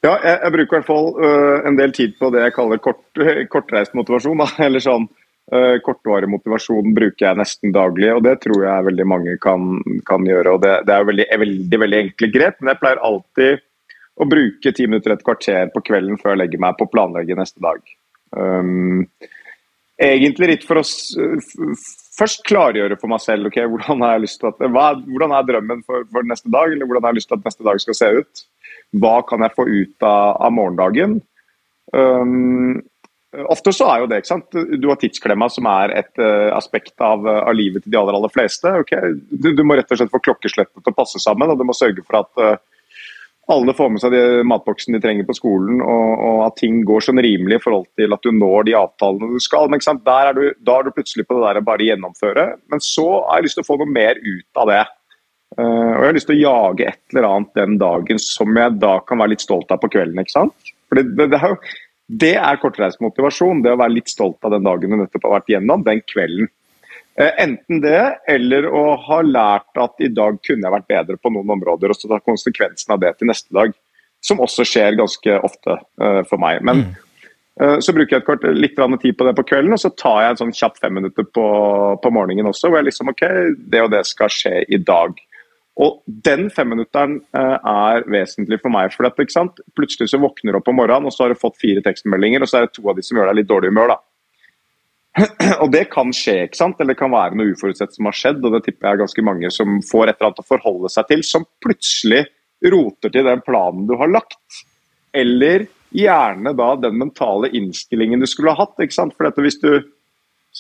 Ja, 0.02 0.16
jeg, 0.18 0.38
jeg 0.42 0.54
bruker 0.56 0.72
i 0.72 0.78
hvert 0.80 0.90
fall 0.90 1.10
uh, 1.22 1.58
en 1.70 1.78
del 1.78 1.92
tid 1.94 2.16
på 2.18 2.32
det 2.34 2.42
jeg 2.42 2.56
kaller 2.56 2.82
kort, 2.82 3.04
kortreist 3.54 3.98
motivasjon. 3.98 4.40
Da. 4.42 4.48
Eller 4.68 4.84
sånn 4.84 5.06
uh, 5.08 5.76
kortvarig 5.86 6.30
motivasjon 6.32 6.96
bruker 6.98 7.28
jeg 7.28 7.42
nesten 7.42 7.76
daglig, 7.76 8.10
og 8.16 8.24
det 8.26 8.40
tror 8.46 8.66
jeg 8.66 8.88
veldig 8.90 9.10
mange 9.10 9.36
kan, 9.44 9.76
kan 10.08 10.26
gjøre. 10.26 10.56
og 10.56 10.64
Det, 10.66 10.78
det 10.90 10.96
er 10.96 11.10
veldig, 11.12 11.28
veldig, 11.44 11.82
veldig 11.86 12.02
enkle 12.06 12.32
grep, 12.34 12.58
men 12.60 12.74
jeg 12.74 12.82
pleier 12.82 13.06
alltid 13.12 13.68
å 14.22 14.28
bruke 14.30 14.74
ti 14.76 14.88
minutter, 14.90 15.14
et 15.16 15.26
kvarter 15.26 15.70
på 15.74 15.84
kvelden 15.86 16.18
før 16.22 16.34
jeg 16.34 16.44
legger 16.44 16.62
meg 16.62 16.78
på 16.78 16.86
å 16.88 16.92
planlegge 16.92 17.38
neste 17.38 17.62
dag. 17.64 17.80
Um, 18.32 19.06
egentlig 20.02 20.50
litt 20.56 20.66
for 20.68 20.82
å 20.82 20.86
først 22.18 22.44
klargjøre 22.48 22.98
for 23.00 23.12
meg 23.12 23.24
selv 23.24 23.50
okay, 23.50 23.68
hvordan 23.70 24.04
har 24.04 24.16
jeg 24.16 24.26
lyst 24.26 24.42
til 24.42 24.52
at, 24.52 24.64
hva, 24.74 24.92
hvordan 25.08 25.36
er 25.36 25.50
drømmen 25.50 25.84
for, 25.88 26.06
for 26.12 26.28
neste 26.28 26.52
dag, 26.52 26.74
eller 26.74 26.90
hvordan 26.90 27.08
har 27.08 27.14
jeg 27.14 27.22
lyst 27.22 27.32
til 27.32 27.40
at 27.40 27.50
neste 27.50 27.68
dag 27.68 27.84
skal 27.84 27.98
se 27.98 28.10
ut. 28.20 28.46
Hva 29.02 29.18
kan 29.28 29.46
jeg 29.46 29.56
få 29.56 29.68
ut 29.70 30.08
av, 30.08 30.40
av 30.48 30.56
morgendagen? 30.56 31.20
Um, 31.96 32.82
ofte 33.52 33.72
så 33.76 33.88
er 33.88 34.04
jo 34.04 34.10
det, 34.12 34.22
ikke 34.22 34.32
sant. 34.34 34.60
Du 34.80 34.90
har 34.92 35.00
tidsklemma, 35.00 35.48
som 35.52 35.68
er 35.72 35.96
et 36.02 36.24
uh, 36.24 36.52
aspekt 36.58 36.96
av, 37.04 37.24
av 37.24 37.56
livet 37.56 37.86
til 37.86 37.94
de 37.94 38.02
aller, 38.02 38.18
aller 38.20 38.34
fleste. 38.34 38.74
Okay? 38.84 39.16
Du, 39.32 39.54
du 39.56 39.64
må 39.64 39.80
rett 39.80 39.92
og 39.92 40.02
slett 40.02 40.12
få 40.12 40.24
klokkeslettet 40.24 40.84
til 40.84 40.92
å 40.92 40.98
passe 40.98 41.22
sammen, 41.24 41.54
og 41.54 41.60
du 41.60 41.66
må 41.68 41.78
sørge 41.78 42.04
for 42.04 42.24
at 42.24 42.44
eh, 42.44 42.60
alle 43.52 43.74
får 43.76 43.90
med 43.92 44.02
seg 44.04 44.14
de 44.16 44.22
matboksen 44.48 44.96
de 44.96 45.02
trenger 45.04 45.28
på 45.28 45.36
skolen, 45.38 45.82
og, 45.84 46.24
og 46.28 46.40
at 46.48 46.58
ting 46.62 46.82
går 46.88 47.04
sånn 47.06 47.22
rimelig 47.24 47.60
i 47.60 47.64
forhold 47.64 47.88
til 48.00 48.16
at 48.16 48.24
du 48.24 48.32
når 48.36 48.68
de 48.70 48.78
avtalene 48.80 49.30
du 49.34 49.44
skal. 49.44 49.70
Men 49.72 49.84
er 49.84 50.34
du, 50.38 50.44
da 50.64 50.78
er 50.80 50.88
du 50.88 50.96
plutselig 50.96 51.28
på 51.28 51.38
det 51.38 51.44
der 51.46 51.60
å 51.60 51.68
bare 51.68 51.88
gjennomføre. 51.90 52.48
Men 52.72 52.84
så 52.86 53.08
har 53.28 53.40
jeg 53.40 53.50
lyst 53.50 53.60
til 53.60 53.66
å 53.66 53.70
få 53.70 53.80
noe 53.82 53.92
mer 53.92 54.20
ut 54.22 54.64
av 54.64 54.72
det. 54.72 54.82
Uh, 55.60 55.92
og 55.92 56.00
jeg 56.00 56.08
har 56.08 56.16
lyst 56.16 56.30
til 56.32 56.38
å 56.38 56.42
jage 56.42 56.88
et 56.94 57.02
eller 57.12 57.28
annet 57.28 57.60
den 57.60 57.78
dagen 57.82 58.22
som 58.24 58.56
jeg 58.56 58.78
da 58.80 58.94
kan 59.04 59.20
være 59.20 59.34
litt 59.34 59.44
stolt 59.44 59.74
av 59.74 59.82
på 59.84 59.92
kvelden. 59.92 60.22
ikke 60.24 60.38
sant? 60.38 60.72
For 60.88 61.00
det, 61.00 61.10
det, 61.20 61.28
det, 61.34 61.42
er, 61.44 61.76
det 62.24 62.34
er 62.40 62.62
kortreist 62.62 63.04
motivasjon. 63.04 63.64
Det 63.66 63.76
å 63.76 63.82
være 63.82 63.98
litt 63.98 64.12
stolt 64.12 64.40
av 64.48 64.56
den 64.56 64.68
dagen 64.68 64.96
du 64.96 65.02
nettopp 65.02 65.28
har 65.28 65.40
vært 65.40 65.52
gjennom, 65.56 65.84
den 65.88 66.04
kvelden. 66.08 66.52
Eh, 67.20 67.32
Enten 67.44 67.82
det, 67.84 68.02
eller 68.28 68.68
å 68.72 68.96
ha 69.08 69.22
lært 69.26 69.80
at 69.80 70.04
i 70.04 70.10
dag 70.12 70.40
kunne 70.46 70.68
jeg 70.68 70.76
vært 70.78 70.92
bedre 70.92 71.20
på 71.20 71.32
noen 71.34 71.58
områder, 71.58 71.92
og 71.92 71.98
så 71.98 72.10
ta 72.12 72.22
konsekvensen 72.24 72.96
av 72.96 73.02
det 73.04 73.16
til 73.18 73.32
neste 73.32 73.52
dag. 73.56 73.74
Som 74.22 74.44
også 74.44 74.64
skjer 74.70 75.00
ganske 75.00 75.38
ofte 75.42 75.80
uh, 75.98 76.20
for 76.30 76.38
meg. 76.38 76.60
Men 76.62 76.84
uh, 77.58 77.80
så 77.82 77.90
bruker 77.90 78.14
jeg 78.14 78.22
et 78.22 78.28
kvart, 78.28 78.44
litt 78.54 78.78
tid 79.02 79.16
på 79.18 79.26
det 79.26 79.34
på 79.40 79.46
kvelden, 79.50 79.74
og 79.74 79.82
så 79.82 79.90
tar 79.98 80.20
jeg 80.22 80.36
en 80.36 80.40
sånn 80.44 80.54
kjapp 80.54 80.78
fem 80.78 80.94
minutter 80.94 81.26
på, 81.26 81.46
på 82.04 82.12
morgenen 82.14 82.52
også, 82.52 82.70
hvor 82.70 82.78
jeg 82.78 82.92
liksom 82.92 83.10
OK, 83.10 83.24
det 83.74 83.82
og 83.82 83.90
det 83.96 84.04
skal 84.06 84.30
skje 84.30 84.60
i 84.70 84.78
dag. 84.78 85.18
Og 85.82 86.04
den 86.06 86.52
femminutteren 86.54 87.18
uh, 87.34 87.58
er 87.58 88.06
vesentlig 88.14 88.62
for 88.62 88.70
meg. 88.78 88.94
for 88.94 89.10
at, 89.10 89.18
ikke 89.18 89.34
sant? 89.34 89.58
Plutselig 89.74 90.12
så 90.14 90.22
våkner 90.22 90.54
du 90.54 90.62
opp 90.62 90.70
om 90.70 90.78
morgenen, 90.78 91.10
og 91.10 91.18
så 91.18 91.26
har 91.26 91.34
du 91.34 91.42
fått 91.42 91.58
fire 91.64 91.82
tekstmeldinger, 91.82 92.46
og 92.46 92.52
så 92.52 92.62
er 92.62 92.70
det 92.70 92.76
to 92.78 92.86
av 92.86 93.02
de 93.02 93.08
som 93.08 93.18
gjør 93.18 93.32
deg 93.32 93.42
litt 93.42 93.50
dårlig 93.50 93.74
humør. 93.74 93.96
da. 93.96 94.00
Og 95.64 95.72
det 95.74 95.86
kan 95.92 96.14
skje, 96.16 96.46
ikke 96.48 96.60
sant? 96.60 96.80
eller 96.80 96.96
det 96.96 97.02
kan 97.02 97.12
være 97.12 97.36
noe 97.38 97.52
uforutsett 97.52 97.96
som 97.96 98.08
har 98.08 98.18
skjedd. 98.18 98.44
og 98.46 98.56
Det 98.56 98.64
tipper 98.68 98.92
jeg 98.92 99.02
ganske 99.04 99.26
mange 99.28 99.52
som 99.54 99.80
får 99.84 100.06
et 100.08 100.16
eller 100.16 100.32
annet 100.32 100.44
å 100.44 100.48
forholde 100.48 100.92
seg 100.94 101.10
til, 101.12 101.24
som 101.28 101.48
plutselig 101.64 102.26
roter 102.72 103.14
til 103.14 103.28
den 103.28 103.44
planen 103.46 103.88
du 103.90 103.96
har 104.00 104.12
lagt. 104.12 104.62
Eller 105.12 105.68
gjerne 105.92 106.54
da 106.56 106.70
den 106.80 107.00
mentale 107.02 107.50
innstillingen 107.58 108.22
du 108.22 108.30
skulle 108.30 108.54
ha 108.56 108.64
hatt. 108.64 108.80
ikke 108.80 108.96
sant? 108.96 109.18
For 109.18 109.44
hvis 109.44 109.60
du, 109.64 109.72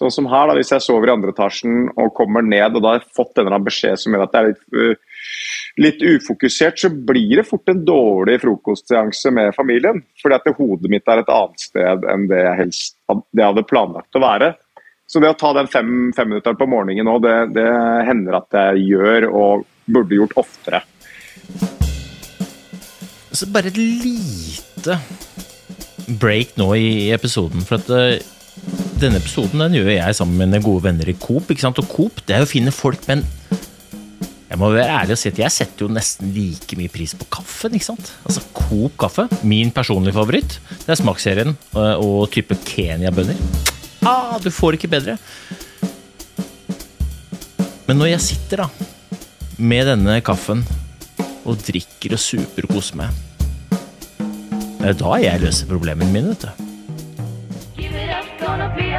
sånn 0.02 0.14
som 0.14 0.30
her, 0.32 0.50
da, 0.50 0.58
hvis 0.58 0.74
jeg 0.74 0.84
sover 0.84 1.10
i 1.10 1.14
andre 1.14 1.34
etasjen 1.36 1.86
og 1.94 2.14
kommer 2.18 2.46
ned 2.46 2.78
og 2.78 2.84
da 2.84 2.94
har 2.94 3.00
jeg 3.00 3.14
fått 3.18 3.42
en 3.42 3.54
beskjed 3.66 4.02
som 4.02 4.16
gjør 4.16 4.26
at 4.26 4.38
jeg 4.38 4.42
er 4.42 4.50
litt, 4.50 4.66
øh, 4.82 5.22
litt 5.86 6.02
ufokusert, 6.04 6.82
så 6.82 6.90
blir 6.92 7.40
det 7.40 7.48
fort 7.48 7.72
en 7.72 7.84
dårlig 7.88 8.40
frokostseanse 8.42 9.32
med 9.36 9.54
familien. 9.56 10.02
Fordi 10.22 10.40
at 10.40 10.50
hodet 10.58 10.92
mitt 10.92 11.08
er 11.08 11.22
et 11.22 11.32
annet 11.32 11.64
sted 11.64 12.10
enn 12.12 12.28
det 12.32 12.42
jeg 12.42 12.60
helst 12.60 12.98
det 13.36 13.44
hadde 13.46 13.68
planlagt 13.68 14.18
å 14.18 14.24
være. 14.24 14.54
Så 15.12 15.20
det 15.20 15.34
å 15.34 15.36
ta 15.36 15.52
den 15.58 15.68
fem, 15.68 16.12
fem 16.16 16.30
minutter 16.32 16.56
på 16.56 16.70
morgenen 16.72 17.08
nå, 17.08 17.18
det, 17.24 17.36
det 17.58 17.68
hender 18.08 18.38
at 18.38 18.56
jeg 18.56 18.86
gjør, 18.94 19.28
og 19.28 19.66
burde 19.92 20.16
gjort 20.16 20.38
oftere. 20.40 20.80
Så 23.32 23.48
bare 23.52 23.72
et 23.72 23.80
lite 23.80 24.96
break 26.20 26.56
nå 26.60 26.70
i 26.80 26.92
episoden. 27.16 27.64
For 27.68 27.80
at 27.80 27.92
eh, 27.96 28.24
denne 29.02 29.20
episoden 29.22 29.64
den 29.64 29.80
gjør 29.80 29.90
jeg 29.94 30.16
sammen 30.18 30.38
med 30.38 30.52
mine 30.52 30.64
gode 30.64 30.86
venner 30.86 31.10
i 31.10 31.18
Coop. 31.18 31.50
ikke 31.50 31.64
sant? 31.64 31.80
Og 31.82 31.90
Coop 31.90 32.22
det 32.28 32.36
er 32.36 32.44
jo 32.44 32.50
fine 32.50 32.74
folk, 32.76 33.02
men 33.10 33.24
jeg 34.52 34.60
må 34.60 34.68
være 34.74 34.92
ærlig 35.00 35.16
og 35.16 35.20
si 35.22 35.30
at 35.32 35.40
jeg 35.40 35.56
setter 35.56 35.86
jo 35.86 35.94
nesten 35.96 36.34
like 36.36 36.76
mye 36.76 36.92
pris 36.92 37.14
på 37.16 37.26
kaffen. 37.32 37.74
ikke 37.78 37.88
sant? 37.88 38.12
Altså 38.28 38.44
Coop 38.54 38.98
kaffe, 39.00 39.28
min 39.48 39.72
personlige 39.72 40.18
favoritt, 40.18 40.58
det 40.84 40.92
er 40.92 41.00
smaksserien 41.00 41.56
eh, 41.56 41.96
og 41.96 42.28
type 42.36 42.58
Kenya-bønner. 42.68 43.40
Ah, 44.04 44.36
du 44.44 44.52
får 44.52 44.76
ikke 44.76 44.92
bedre. 44.92 45.16
Men 47.88 48.02
når 48.02 48.12
jeg 48.14 48.26
sitter 48.28 48.66
da, 48.66 48.70
med 49.58 49.88
denne 49.88 50.20
kaffen 50.26 50.66
og 51.48 51.58
drikker 51.64 52.18
og 52.18 52.22
super 52.22 52.68
og 52.68 52.76
koser 52.76 53.00
meg, 53.02 53.22
det 54.82 54.98
er 54.98 55.24
jeg 55.24 55.46
løser 55.46 55.70
problemene 55.70 56.12
mine, 56.12 56.34
vet 56.34 56.48
du. 56.50 56.70
Give 57.78 57.96
it 57.96 58.10
up, 58.10 58.28
gonna 58.42 58.68
be. 58.76 58.91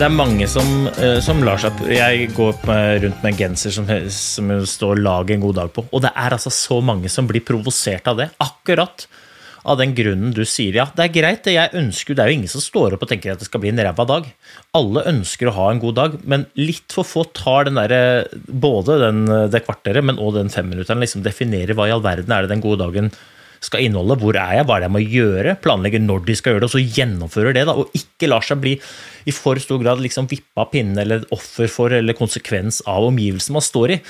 Det 0.00 0.06
er 0.06 0.14
mange 0.16 0.46
som, 0.48 0.86
eh, 0.96 1.18
som 1.20 1.42
lar 1.44 1.58
seg 1.60 1.76
Jeg 1.92 2.30
går 2.32 2.54
rundt 3.02 3.18
med 3.20 3.34
en 3.34 3.36
genser 3.36 3.70
som, 3.70 3.84
som 4.08 4.48
står 4.64 4.96
'lag 4.96 5.30
en 5.30 5.42
god 5.42 5.56
dag' 5.56 5.72
på. 5.74 5.84
Og 5.92 6.00
det 6.00 6.10
er 6.16 6.32
altså 6.32 6.48
så 6.48 6.80
mange 6.80 7.10
som 7.10 7.28
blir 7.28 7.44
provosert 7.44 8.08
av 8.08 8.16
det. 8.16 8.30
Akkurat 8.40 9.04
av 9.62 9.76
den 9.76 9.92
grunnen 9.94 10.32
du 10.32 10.40
sier. 10.46 10.72
Ja, 10.72 10.86
det 10.96 11.04
er 11.04 11.12
greit, 11.20 11.44
det 11.44 11.52
jeg 11.52 11.76
ønsker 11.76 12.16
Det 12.16 12.24
er 12.24 12.28
jo 12.30 12.38
ingen 12.38 12.48
som 12.48 12.64
står 12.64 12.94
opp 12.94 13.02
og 13.02 13.10
tenker 13.10 13.32
at 13.32 13.40
det 13.40 13.50
skal 13.50 13.60
bli 13.60 13.68
en 13.68 13.76
ræva 13.84 14.06
dag. 14.08 14.24
Alle 14.72 15.04
ønsker 15.04 15.48
å 15.48 15.56
ha 15.58 15.70
en 15.70 15.82
god 15.84 15.94
dag, 15.94 16.16
men 16.24 16.46
litt 16.56 16.90
for 16.96 17.04
få 17.04 17.26
tar 17.34 17.68
den 17.68 17.74
der, 17.76 18.24
både 18.48 18.96
den, 19.04 19.26
det 19.52 19.66
kvarteret, 19.66 20.02
men 20.02 20.16
også 20.16 20.38
den 20.38 20.48
femminutteren. 20.48 21.04
Liksom 21.04 21.22
definerer 21.22 21.76
hva 21.76 21.90
i 21.90 21.92
all 21.92 22.00
verden 22.00 22.32
er 22.32 22.48
det 22.48 22.54
den 22.56 22.64
gode 22.64 22.80
dagen 22.80 23.12
skal 23.60 23.84
inneholde. 23.84 24.16
Hvor 24.20 24.36
er 24.40 24.56
jeg, 24.58 24.66
hva 24.66 24.76
er 24.76 24.82
det 24.82 24.88
jeg 24.88 24.94
må 24.96 25.02
gjøre? 25.04 25.54
Planlegge 25.64 26.00
når 26.02 26.24
de 26.26 26.36
skal 26.38 26.54
gjøre 26.54 26.64
det, 26.64 26.70
og 26.70 26.74
så 26.74 26.98
gjennomfører 26.98 27.56
det. 27.56 27.64
da, 27.68 27.76
Og 27.76 27.96
ikke 27.96 28.30
lar 28.30 28.46
seg 28.46 28.62
bli 28.62 28.74
i 29.28 29.34
for 29.36 29.60
stor 29.60 29.80
grad 29.82 30.00
liksom 30.00 30.28
vippa 30.30 30.64
av 30.64 30.70
pinnen 30.72 31.00
eller 31.02 31.26
offer 31.36 31.68
for 31.70 31.92
eller 31.92 32.16
konsekvens 32.16 32.80
av 32.88 33.10
omgivelsene 33.10 33.58
man 33.58 33.66
står 33.66 33.96
i. 33.96 34.00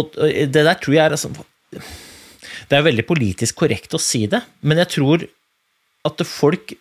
Og 0.00 0.16
det 0.16 0.64
der 0.66 0.78
tror 0.80 0.96
jeg 0.96 1.04
er 1.04 1.14
altså, 1.14 1.30
Det 1.70 2.78
er 2.78 2.86
veldig 2.88 3.06
politisk 3.06 3.60
korrekt 3.62 3.94
å 3.94 4.00
si 4.02 4.24
det, 4.30 4.42
men 4.66 4.80
jeg 4.82 4.90
tror 4.96 5.26
at 6.08 6.24
folk, 6.26 6.74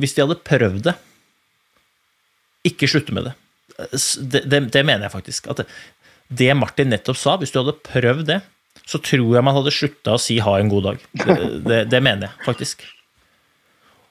hvis 0.00 0.16
de 0.16 0.24
hadde 0.24 0.42
prøvd 0.42 0.88
det, 0.88 0.96
ikke 2.66 2.88
slutte 2.90 3.14
med 3.14 3.28
det. 3.28 3.36
Det, 4.18 4.42
det, 4.48 4.60
det 4.74 4.82
mener 4.82 5.06
jeg 5.06 5.14
faktisk. 5.14 5.46
At 5.52 5.62
det 6.26 6.50
Martin 6.58 6.90
nettopp 6.90 7.18
sa, 7.20 7.36
hvis 7.38 7.52
du 7.54 7.60
hadde 7.60 7.76
prøvd 7.86 8.26
det, 8.32 8.40
så 8.86 9.00
tror 9.02 9.34
jeg 9.34 9.44
man 9.44 9.56
hadde 9.56 9.74
slutta 9.74 10.14
å 10.14 10.20
si 10.22 10.38
'ha 10.38 10.58
en 10.60 10.70
god 10.70 10.84
dag'. 10.86 11.02
Det, 11.24 11.38
det, 11.66 11.80
det 11.90 12.02
mener 12.02 12.28
jeg 12.28 12.46
faktisk. 12.46 12.86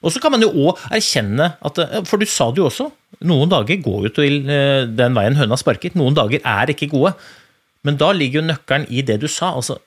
Og 0.06 0.14
så 0.14 0.22
kan 0.22 0.36
man 0.36 0.44
jo 0.44 0.52
òg 0.52 0.82
erkjenne 0.94 1.56
at 1.66 1.80
For 2.06 2.22
du 2.22 2.28
sa 2.30 2.52
det 2.52 2.62
jo 2.62 2.68
også. 2.70 2.92
Noen 3.26 3.50
dager 3.50 3.80
går 3.82 4.10
jo 4.10 4.12
til 4.20 4.50
eh, 4.52 4.86
den 4.86 5.16
veien 5.18 5.38
høna 5.40 5.58
sparket. 5.58 5.96
Noen 5.98 6.14
dager 6.18 6.44
er 6.44 6.70
ikke 6.70 6.92
gode. 6.92 7.16
Men 7.86 7.98
da 7.98 8.12
ligger 8.14 8.42
jo 8.42 8.50
nøkkelen 8.52 8.86
i 8.92 9.02
det 9.06 9.18
du 9.24 9.28
sa. 9.32 9.56
altså 9.56 9.80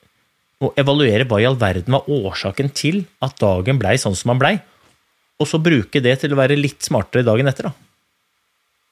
Å 0.59 0.73
evaluere 0.81 1.27
hva 1.29 1.39
i 1.39 1.47
all 1.47 1.59
verden 1.59 1.95
var 1.95 2.09
årsaken 2.09 2.73
til 2.75 3.05
at 3.23 3.37
dagen 3.39 3.79
blei 3.79 3.95
sånn 4.01 4.17
som 4.17 4.33
han 4.33 4.41
blei. 4.41 4.55
Og 5.39 5.47
så 5.47 5.61
bruke 5.61 6.01
det 6.03 6.17
til 6.19 6.35
å 6.35 6.39
være 6.41 6.59
litt 6.59 6.83
smartere 6.83 7.23
dagen 7.23 7.47
etter. 7.47 7.69
da. 7.69 7.73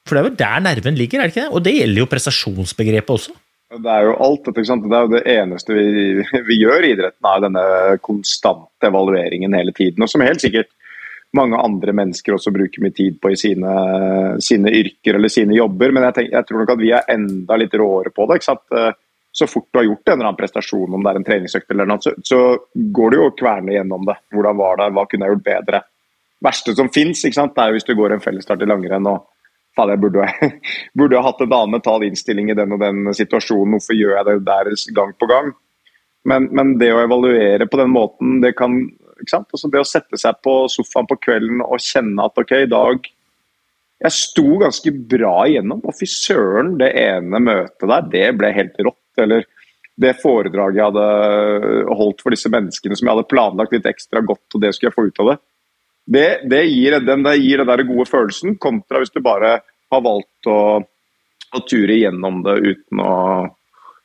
For 0.07 0.15
det 0.15 0.21
er 0.21 0.29
jo 0.29 0.39
der 0.39 0.63
nerven 0.63 0.95
ligger, 0.95 1.19
er 1.19 1.27
det 1.27 1.35
ikke 1.35 1.43
det? 1.43 1.51
Og 1.51 1.65
det 1.65 1.75
gjelder 1.75 2.03
jo 2.05 2.11
prestasjonsbegrepet 2.13 3.15
også. 3.17 3.35
Det 3.67 3.91
er 3.91 4.05
jo 4.07 4.15
alt 4.23 4.45
dette, 4.45 4.61
ikke 4.61 4.69
sant? 4.69 4.85
Det 4.87 4.95
er 4.95 5.05
jo 5.05 5.11
det 5.11 5.23
eneste 5.33 5.75
vi, 5.75 5.87
vi 6.47 6.59
gjør 6.61 6.85
i 6.87 6.91
idretten, 6.95 7.27
er 7.27 7.43
denne 7.43 7.63
konstante 8.03 8.87
evalueringen 8.87 9.55
hele 9.57 9.73
tiden. 9.75 10.05
Og 10.05 10.11
som 10.11 10.23
helt 10.23 10.43
sikkert 10.43 10.71
mange 11.35 11.59
andre 11.59 11.91
mennesker 11.99 12.37
også 12.37 12.53
bruker 12.55 12.83
mye 12.83 12.95
tid 12.95 13.17
på 13.19 13.33
i 13.33 13.39
sine, 13.39 13.73
sine 14.43 14.71
yrker 14.71 15.17
eller 15.17 15.31
sine 15.31 15.57
jobber. 15.57 15.91
Men 15.91 16.07
jeg, 16.07 16.15
tenker, 16.15 16.37
jeg, 16.37 16.47
tror 16.47 16.63
nok 16.63 16.73
at 16.77 16.81
vi 16.85 16.93
er 16.95 17.11
enda 17.11 17.59
litt 17.59 17.75
råere 17.75 18.13
på 18.15 18.29
det. 18.29 18.39
ikke 18.39 18.49
sant? 18.53 18.77
Så 19.37 19.49
fort 19.51 19.67
du 19.69 19.81
har 19.81 19.85
gjort 19.85 20.07
en 20.07 20.15
eller 20.15 20.29
annen 20.31 20.39
prestasjon, 20.39 20.93
om 20.95 21.03
det 21.03 21.11
er 21.11 21.19
en 21.19 21.27
treningsøkt 21.27 21.73
eller 21.73 21.89
noe, 21.91 22.01
så, 22.01 22.15
så 22.25 22.39
går 22.73 23.11
du 23.11 23.19
jo 23.19 23.25
og 23.27 23.35
kverner 23.37 23.75
gjennom 23.75 24.07
det. 24.07 24.15
Hvordan 24.33 24.57
var 24.57 24.79
det, 24.79 24.87
hva 24.95 25.03
kunne 25.11 25.27
jeg 25.27 25.35
gjort 25.35 25.49
bedre? 25.51 25.81
Det 26.37 26.47
verste 26.47 26.73
som 26.77 26.89
fins, 26.93 27.25
er 27.27 27.35
jo 27.35 27.75
hvis 27.75 27.85
du 27.85 27.93
går 27.99 28.15
en 28.15 28.23
fellesstart 28.23 28.63
i 28.63 28.69
langrenn 28.69 29.11
og 29.11 29.27
faen, 29.77 29.93
jeg 29.93 30.01
burde, 30.03 30.27
burde 30.97 31.19
ha 31.21 31.29
hatt 31.29 31.43
en 31.45 31.53
annen 31.53 31.77
mental 31.77 32.05
innstilling 32.07 32.51
i 32.51 32.57
den 32.57 32.75
og 32.75 32.83
den 32.83 33.07
situasjonen. 33.15 33.77
Hvorfor 33.77 33.97
gjør 33.97 34.17
jeg 34.17 34.29
det 34.29 34.37
der 34.49 34.71
gang 34.97 35.13
på 35.17 35.29
gang? 35.29 35.53
Men, 36.27 36.49
men 36.51 36.75
det 36.81 36.91
å 36.91 37.03
evaluere 37.05 37.69
på 37.69 37.79
den 37.79 37.93
måten, 37.93 38.39
det 38.43 38.55
kan 38.59 38.81
ikke 39.21 39.31
sant? 39.31 39.53
Altså 39.53 39.69
det 39.73 39.81
å 39.81 39.87
sette 39.87 40.19
seg 40.19 40.41
på 40.45 40.55
sofaen 40.71 41.07
på 41.09 41.19
kvelden 41.23 41.61
og 41.65 41.81
kjenne 41.83 42.25
at 42.27 42.41
ok, 42.41 42.53
i 42.63 42.71
dag 42.71 43.13
Jeg 43.97 44.13
sto 44.13 44.59
ganske 44.61 44.91
bra 45.09 45.47
igjennom, 45.49 45.79
og 45.81 45.95
fy 45.97 46.05
søren, 46.05 46.75
det 46.77 46.91
ene 47.01 47.39
møtet 47.41 47.87
der, 47.89 48.03
det 48.11 48.27
ble 48.37 48.51
helt 48.53 48.75
rått. 48.85 49.21
Eller 49.23 49.47
det 49.97 50.11
foredraget 50.21 50.77
jeg 50.77 50.91
hadde 50.91 51.95
holdt 51.97 52.21
for 52.21 52.35
disse 52.35 52.51
menneskene 52.53 52.93
som 52.93 53.07
jeg 53.07 53.15
hadde 53.15 53.31
planlagt 53.31 53.73
litt 53.73 53.89
ekstra 53.89 54.21
godt, 54.21 54.45
og 54.53 54.61
det 54.61 54.69
skulle 54.75 54.91
jeg 54.91 54.97
få 54.99 55.07
ut 55.07 55.23
av 55.23 55.31
det. 55.31 55.37
Det, 56.07 56.27
det 56.47 56.61
gir, 56.69 56.95
den, 57.03 57.23
det 57.25 57.35
gir 57.41 57.61
den 57.61 57.67
der 57.67 57.83
gode 57.87 58.07
følelsen, 58.07 58.55
kontra 58.63 59.01
hvis 59.01 59.11
du 59.11 59.19
bare 59.23 59.57
har 59.91 60.03
valgt 60.03 60.47
å, 60.47 60.59
å 60.79 61.63
ture 61.67 61.97
igjennom 61.97 62.39
det 62.45 62.55
uten 62.63 63.01
å 63.03 63.15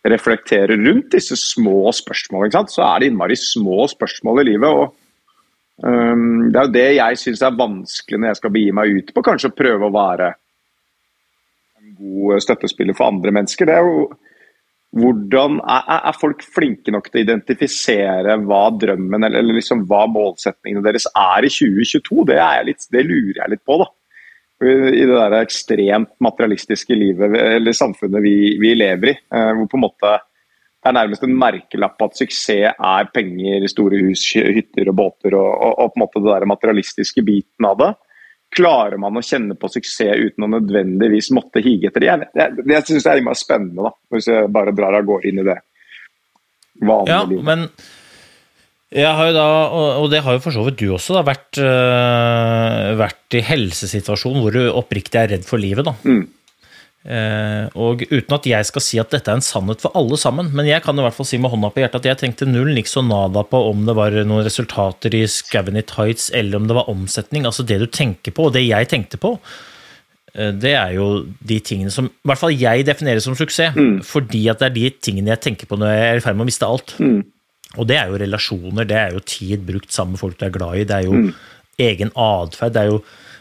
reflektere 0.03 0.76
rundt 0.80 1.12
disse 1.14 1.38
små 1.38 1.92
spørsmålene. 1.94 2.66
Så 2.70 2.82
er 2.82 3.03
det 3.03 3.12
innmari 3.12 3.38
små 3.38 3.86
spørsmål 3.90 4.42
i 4.42 4.46
livet. 4.50 4.68
og 4.68 5.86
um, 5.86 6.50
Det 6.50 6.59
er 6.59 6.66
jo 6.66 6.74
det 6.74 6.88
jeg 6.96 7.20
syns 7.22 7.44
er 7.46 7.61
vanskelig 7.61 8.18
når 8.18 8.32
jeg 8.32 8.40
skal 8.40 8.55
begi 8.57 8.74
meg 8.78 8.98
ut 8.98 9.14
på 9.14 9.24
kanskje 9.28 9.53
å 9.53 9.57
prøve 9.62 9.86
å 9.86 9.94
være 9.94 10.32
en 11.78 11.94
god 12.00 12.42
støttespiller 12.42 12.98
for 12.98 13.14
andre 13.14 13.34
mennesker. 13.38 13.70
det 13.70 13.78
er 13.78 13.86
jo 13.86 14.09
hvordan 14.93 15.57
er, 15.62 15.86
er, 15.95 16.16
folk 16.20 16.43
flinke 16.45 16.93
nok 16.93 17.09
til 17.09 17.22
å 17.22 17.24
identifisere 17.24 18.36
hva 18.45 18.62
drømmen 18.76 19.24
eller, 19.24 19.40
eller 19.40 19.57
liksom 19.57 19.86
hva 19.88 20.05
målsetningene 20.11 20.84
deres 20.84 21.07
er 21.09 21.47
i 21.49 21.53
2022? 21.53 22.26
Det, 22.28 22.40
litt, 22.68 22.88
det 22.93 23.05
lurer 23.09 23.40
jeg 23.40 23.55
litt 23.55 23.64
på. 23.64 23.78
da. 23.80 23.88
I 24.62 25.07
det 25.09 25.14
der 25.16 25.38
ekstremt 25.40 26.12
materialistiske 26.22 26.95
livet 26.95 27.34
eller 27.34 27.74
samfunnet 27.74 28.22
vi, 28.22 28.36
vi 28.62 28.76
lever 28.76 29.14
i. 29.14 29.16
Eh, 29.32 29.49
hvor 29.57 29.72
på 29.72 29.80
en 29.80 29.86
måte 29.88 30.12
det 30.82 30.90
er 30.90 30.97
nærmest 30.99 31.24
en 31.24 31.34
merkelapp 31.38 32.01
at 32.03 32.18
suksess 32.18 32.74
er 32.74 33.11
penger, 33.14 33.64
store 33.70 34.01
hus, 34.03 34.24
hytter 34.34 34.88
og 34.90 34.97
båter 34.99 35.36
og, 35.38 35.51
og, 35.51 35.76
og 35.78 35.93
på 35.93 35.99
en 35.99 36.03
måte 36.03 36.22
det 36.22 36.32
der 36.34 36.49
materialistiske 36.51 37.22
biten 37.26 37.68
av 37.68 37.78
det 37.78 37.93
klarer 38.53 39.00
man 39.00 39.16
å 39.16 39.24
kjenne 39.24 39.57
på 39.59 39.70
suksess 39.72 40.20
uten 40.20 40.46
å 40.46 40.50
nødvendigvis 40.59 41.30
måtte 41.36 41.62
hige 41.64 41.90
etter 41.90 42.05
det? 42.05 42.11
Jeg, 42.11 42.28
jeg, 42.38 42.66
jeg 42.74 42.88
syns 42.88 43.07
det 43.07 43.12
er 43.12 43.22
innmari 43.22 43.40
spennende, 43.40 43.88
da, 43.88 43.94
hvis 44.12 44.28
jeg 44.30 44.53
bare 44.53 44.76
drar 44.76 44.98
av 44.98 45.09
gårde 45.09 45.30
inn 45.30 45.42
i 45.42 45.48
det 45.48 45.59
vanlige 46.82 47.16
ja, 47.16 47.24
livet. 47.30 47.48
Men 47.48 47.66
jeg 48.92 49.16
har 49.16 49.30
jo 49.30 49.34
da, 49.38 49.46
og 50.03 50.07
det 50.12 50.20
har 50.24 50.36
jo 50.36 50.44
for 50.44 50.53
så 50.53 50.66
vidt 50.66 50.82
du 50.82 50.90
også, 50.92 51.16
da, 51.16 51.24
vært, 51.24 51.57
øh, 51.64 52.92
vært 53.00 53.38
i 53.38 53.44
helsesituasjon 53.48 54.40
hvor 54.42 54.53
du 54.53 54.66
oppriktig 54.68 55.20
er 55.22 55.32
redd 55.32 55.48
for 55.48 55.62
livet. 55.62 55.88
da. 55.88 55.96
Mm. 56.05 56.26
Eh, 57.03 57.64
og 57.74 58.05
uten 58.07 58.34
at 58.36 58.44
jeg 58.46 58.66
skal 58.68 58.82
si 58.84 58.98
at 59.03 59.11
dette 59.11 59.26
er 59.26 59.40
en 59.40 59.42
sannhet 59.42 59.82
for 59.82 59.90
alle 59.98 60.14
sammen, 60.20 60.53
men 60.55 60.68
jeg 60.68 60.84
kan 60.84 60.94
i 60.94 61.03
hvert 61.03 61.16
fall 61.16 61.26
si 61.26 61.40
med 61.42 61.50
hånda 61.50 61.72
på 61.74 61.82
hjertet 61.82 61.98
at 61.98 62.07
jeg 62.12 62.20
tenkte 62.20 62.46
null 62.46 62.70
niks 62.76 62.94
og 63.00 63.09
nada 63.09 63.42
på 63.42 63.59
om 63.72 63.82
det 63.88 63.96
var 63.98 64.14
noen 64.22 64.46
resultater 64.46 65.16
i 65.18 65.24
Skaven 65.26 65.80
i 65.80 65.82
Tights, 65.82 66.30
eller 66.30 66.61
om 66.61 66.68
det 66.70 66.76
var 66.78 66.90
omsetning. 66.92 67.48
Altså 67.48 67.66
det 67.66 67.80
du 67.82 67.88
tenker 67.90 68.34
på, 68.36 68.46
og 68.46 68.55
det 68.55 68.62
jeg 68.68 68.90
tenkte 68.92 69.18
på, 69.18 69.34
eh, 70.36 70.53
det 70.55 70.76
er 70.78 70.94
jo 70.94 71.09
de 71.42 71.59
tingene 71.59 71.90
som 71.90 72.07
i 72.07 72.30
hvert 72.30 72.42
fall 72.44 72.55
jeg 72.55 72.86
definerer 72.86 73.24
som 73.24 73.34
suksess. 73.38 73.74
Mm. 73.74 73.98
Fordi 74.07 74.44
at 74.53 74.62
det 74.62 74.70
er 74.70 74.76
de 74.78 74.90
tingene 75.03 75.34
jeg 75.34 75.42
tenker 75.48 75.70
på 75.70 75.80
når 75.80 75.90
jeg 75.96 76.05
er 76.12 76.20
i 76.20 76.24
ferd 76.28 76.38
med 76.38 76.46
å 76.46 76.50
miste 76.53 76.68
alt. 76.70 76.94
Mm. 77.03 77.24
Og 77.80 77.88
det 77.88 77.96
er 77.98 78.12
jo 78.12 78.20
relasjoner, 78.20 78.86
det 78.86 78.98
er 79.00 79.14
jo 79.16 79.24
tid 79.26 79.66
brukt 79.66 79.90
sammen 79.90 80.14
med 80.14 80.20
folk 80.22 80.38
du 80.38 80.46
er 80.46 80.55
glad 80.55 80.76
i, 80.76 80.86
det 80.86 80.98
er 81.00 81.07
jo 81.09 81.18
Mm. 81.18 81.32
egen 81.80 82.11
atferd, 82.14 82.74
det 82.74 82.82
er 82.82 82.90
jo 82.92 82.98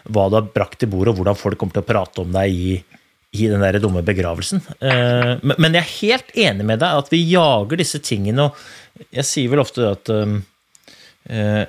hva 0.09 0.29
du 0.31 0.37
har 0.39 0.45
brakt 0.55 0.79
til 0.79 0.89
bordet, 0.89 1.11
og 1.11 1.19
hvordan 1.19 1.37
folk 1.37 1.59
kommer 1.59 1.75
til 1.75 1.83
å 1.83 1.89
prate 1.91 2.21
om 2.23 2.31
deg 2.31 2.49
i 2.49 2.83
i 3.31 3.47
den 3.47 3.61
der 3.63 3.79
dumme 3.79 4.01
begravelsen. 4.03 4.59
Eh, 4.83 5.37
men 5.39 5.75
jeg 5.77 5.81
er 5.81 5.93
helt 6.01 6.33
enig 6.47 6.65
med 6.67 6.81
deg 6.83 7.03
at 7.03 7.11
vi 7.13 7.21
jager 7.31 7.79
disse 7.79 8.01
tingene, 8.03 8.49
og 8.49 9.05
jeg 9.15 9.27
sier 9.27 9.51
vel 9.53 9.61
ofte 9.63 9.85
at 9.87 10.11
eh, 10.11 11.61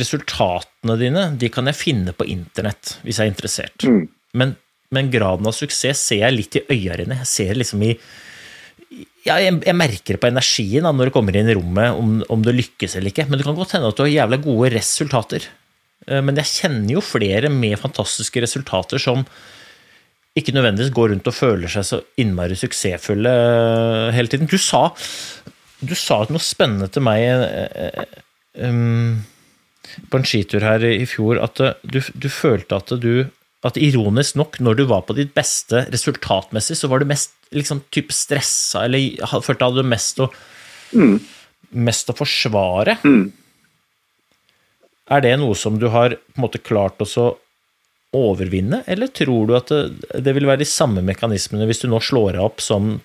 resultatene 0.00 0.96
dine 0.98 1.28
de 1.38 1.50
kan 1.54 1.70
jeg 1.70 1.78
finne 1.78 2.14
på 2.16 2.26
internett 2.32 2.96
hvis 3.04 3.20
jeg 3.20 3.28
er 3.28 3.34
interessert. 3.34 3.86
Mm. 3.86 4.02
Men, 4.40 4.56
men 4.90 5.12
graden 5.12 5.46
av 5.46 5.54
suksess 5.54 6.02
ser 6.10 6.24
jeg 6.24 6.36
litt 6.36 6.58
i 6.58 6.64
øya 6.66 6.98
dine. 6.98 7.20
Jeg 7.22 7.30
ser 7.30 7.54
liksom 7.60 7.86
i 7.86 7.94
ja, 9.22 9.36
jeg, 9.36 9.60
jeg, 9.62 9.76
merker 9.76 10.16
det 10.16 10.22
på 10.22 10.30
energien 10.32 10.86
da, 10.86 10.90
når 10.96 11.10
du 11.10 11.14
kommer 11.14 11.36
inn 11.36 11.50
i 11.52 11.54
rommet, 11.54 11.94
om, 11.94 12.18
om 12.32 12.42
du 12.42 12.50
lykkes 12.50 12.96
eller 12.96 13.12
ikke. 13.12 13.28
Men 13.28 13.38
det 13.38 13.46
kan 13.46 13.58
godt 13.58 13.76
hende 13.76 13.92
at 13.92 13.98
du 13.98 14.02
har 14.02 14.10
jævla 14.10 14.40
gode 14.42 14.72
resultater. 14.74 15.46
Men 16.08 16.40
jeg 16.40 16.48
kjenner 16.48 16.94
jo 16.96 17.02
flere 17.04 17.50
med 17.52 17.76
fantastiske 17.78 18.40
resultater 18.42 18.98
som 18.98 19.26
ikke 20.38 20.54
nødvendigvis 20.54 20.92
går 20.94 21.10
rundt 21.12 21.26
og 21.26 21.34
føler 21.34 21.72
seg 21.72 21.86
så 21.86 21.98
innmari 22.22 22.58
suksessfulle 22.58 23.32
eh, 23.32 24.06
hele 24.14 24.30
tiden. 24.30 24.50
Du 24.50 24.58
sa, 24.60 24.86
du 25.82 25.96
sa 25.98 26.22
noe 26.30 26.42
spennende 26.44 26.90
til 26.92 27.04
meg 27.06 27.26
eh, 27.26 28.04
um, 28.62 29.18
på 30.10 30.20
en 30.20 30.28
skitur 30.28 30.64
her 30.64 30.84
i 30.86 31.02
fjor, 31.10 31.40
at 31.42 31.58
du, 31.82 31.98
du 31.98 32.28
følte 32.30 32.78
at 32.78 32.94
du 33.02 33.26
at 33.66 33.76
ironisk 33.76 34.38
nok, 34.40 34.56
når 34.64 34.78
du 34.78 34.86
var 34.88 35.02
på 35.04 35.16
ditt 35.18 35.34
beste 35.36 35.82
resultatmessig, 35.92 36.78
så 36.78 36.88
var 36.88 37.02
du 37.02 37.10
mest 37.10 37.34
liksom, 37.52 37.82
typ 37.92 38.12
stressa, 38.14 38.86
eller 38.86 39.20
følte 39.44 39.58
du 39.60 39.66
hadde 39.66 39.90
mest 39.90 40.22
å, 40.24 40.30
mm. 40.96 41.18
mest 41.84 42.08
å 42.08 42.16
forsvare. 42.16 42.96
Mm. 43.04 43.26
Er 45.12 45.24
det 45.26 45.34
noe 45.42 45.58
som 45.58 45.76
du 45.80 45.90
har 45.92 46.16
på 46.16 46.38
en 46.38 46.46
måte 46.46 46.62
klart 46.62 47.04
å 47.04 47.08
overvinne, 48.16 48.82
eller 48.90 49.12
tror 49.14 49.46
du 49.46 49.54
at 49.58 49.70
det, 49.70 49.82
det 50.24 50.34
vil 50.34 50.48
være 50.48 50.64
de 50.64 50.68
samme 50.68 51.02
mekanismene 51.06 51.68
hvis 51.68 51.84
du 51.84 51.88
nå 51.90 52.00
slår 52.02 52.34
deg 52.34 52.42
opp 52.42 52.62
som 52.64 52.96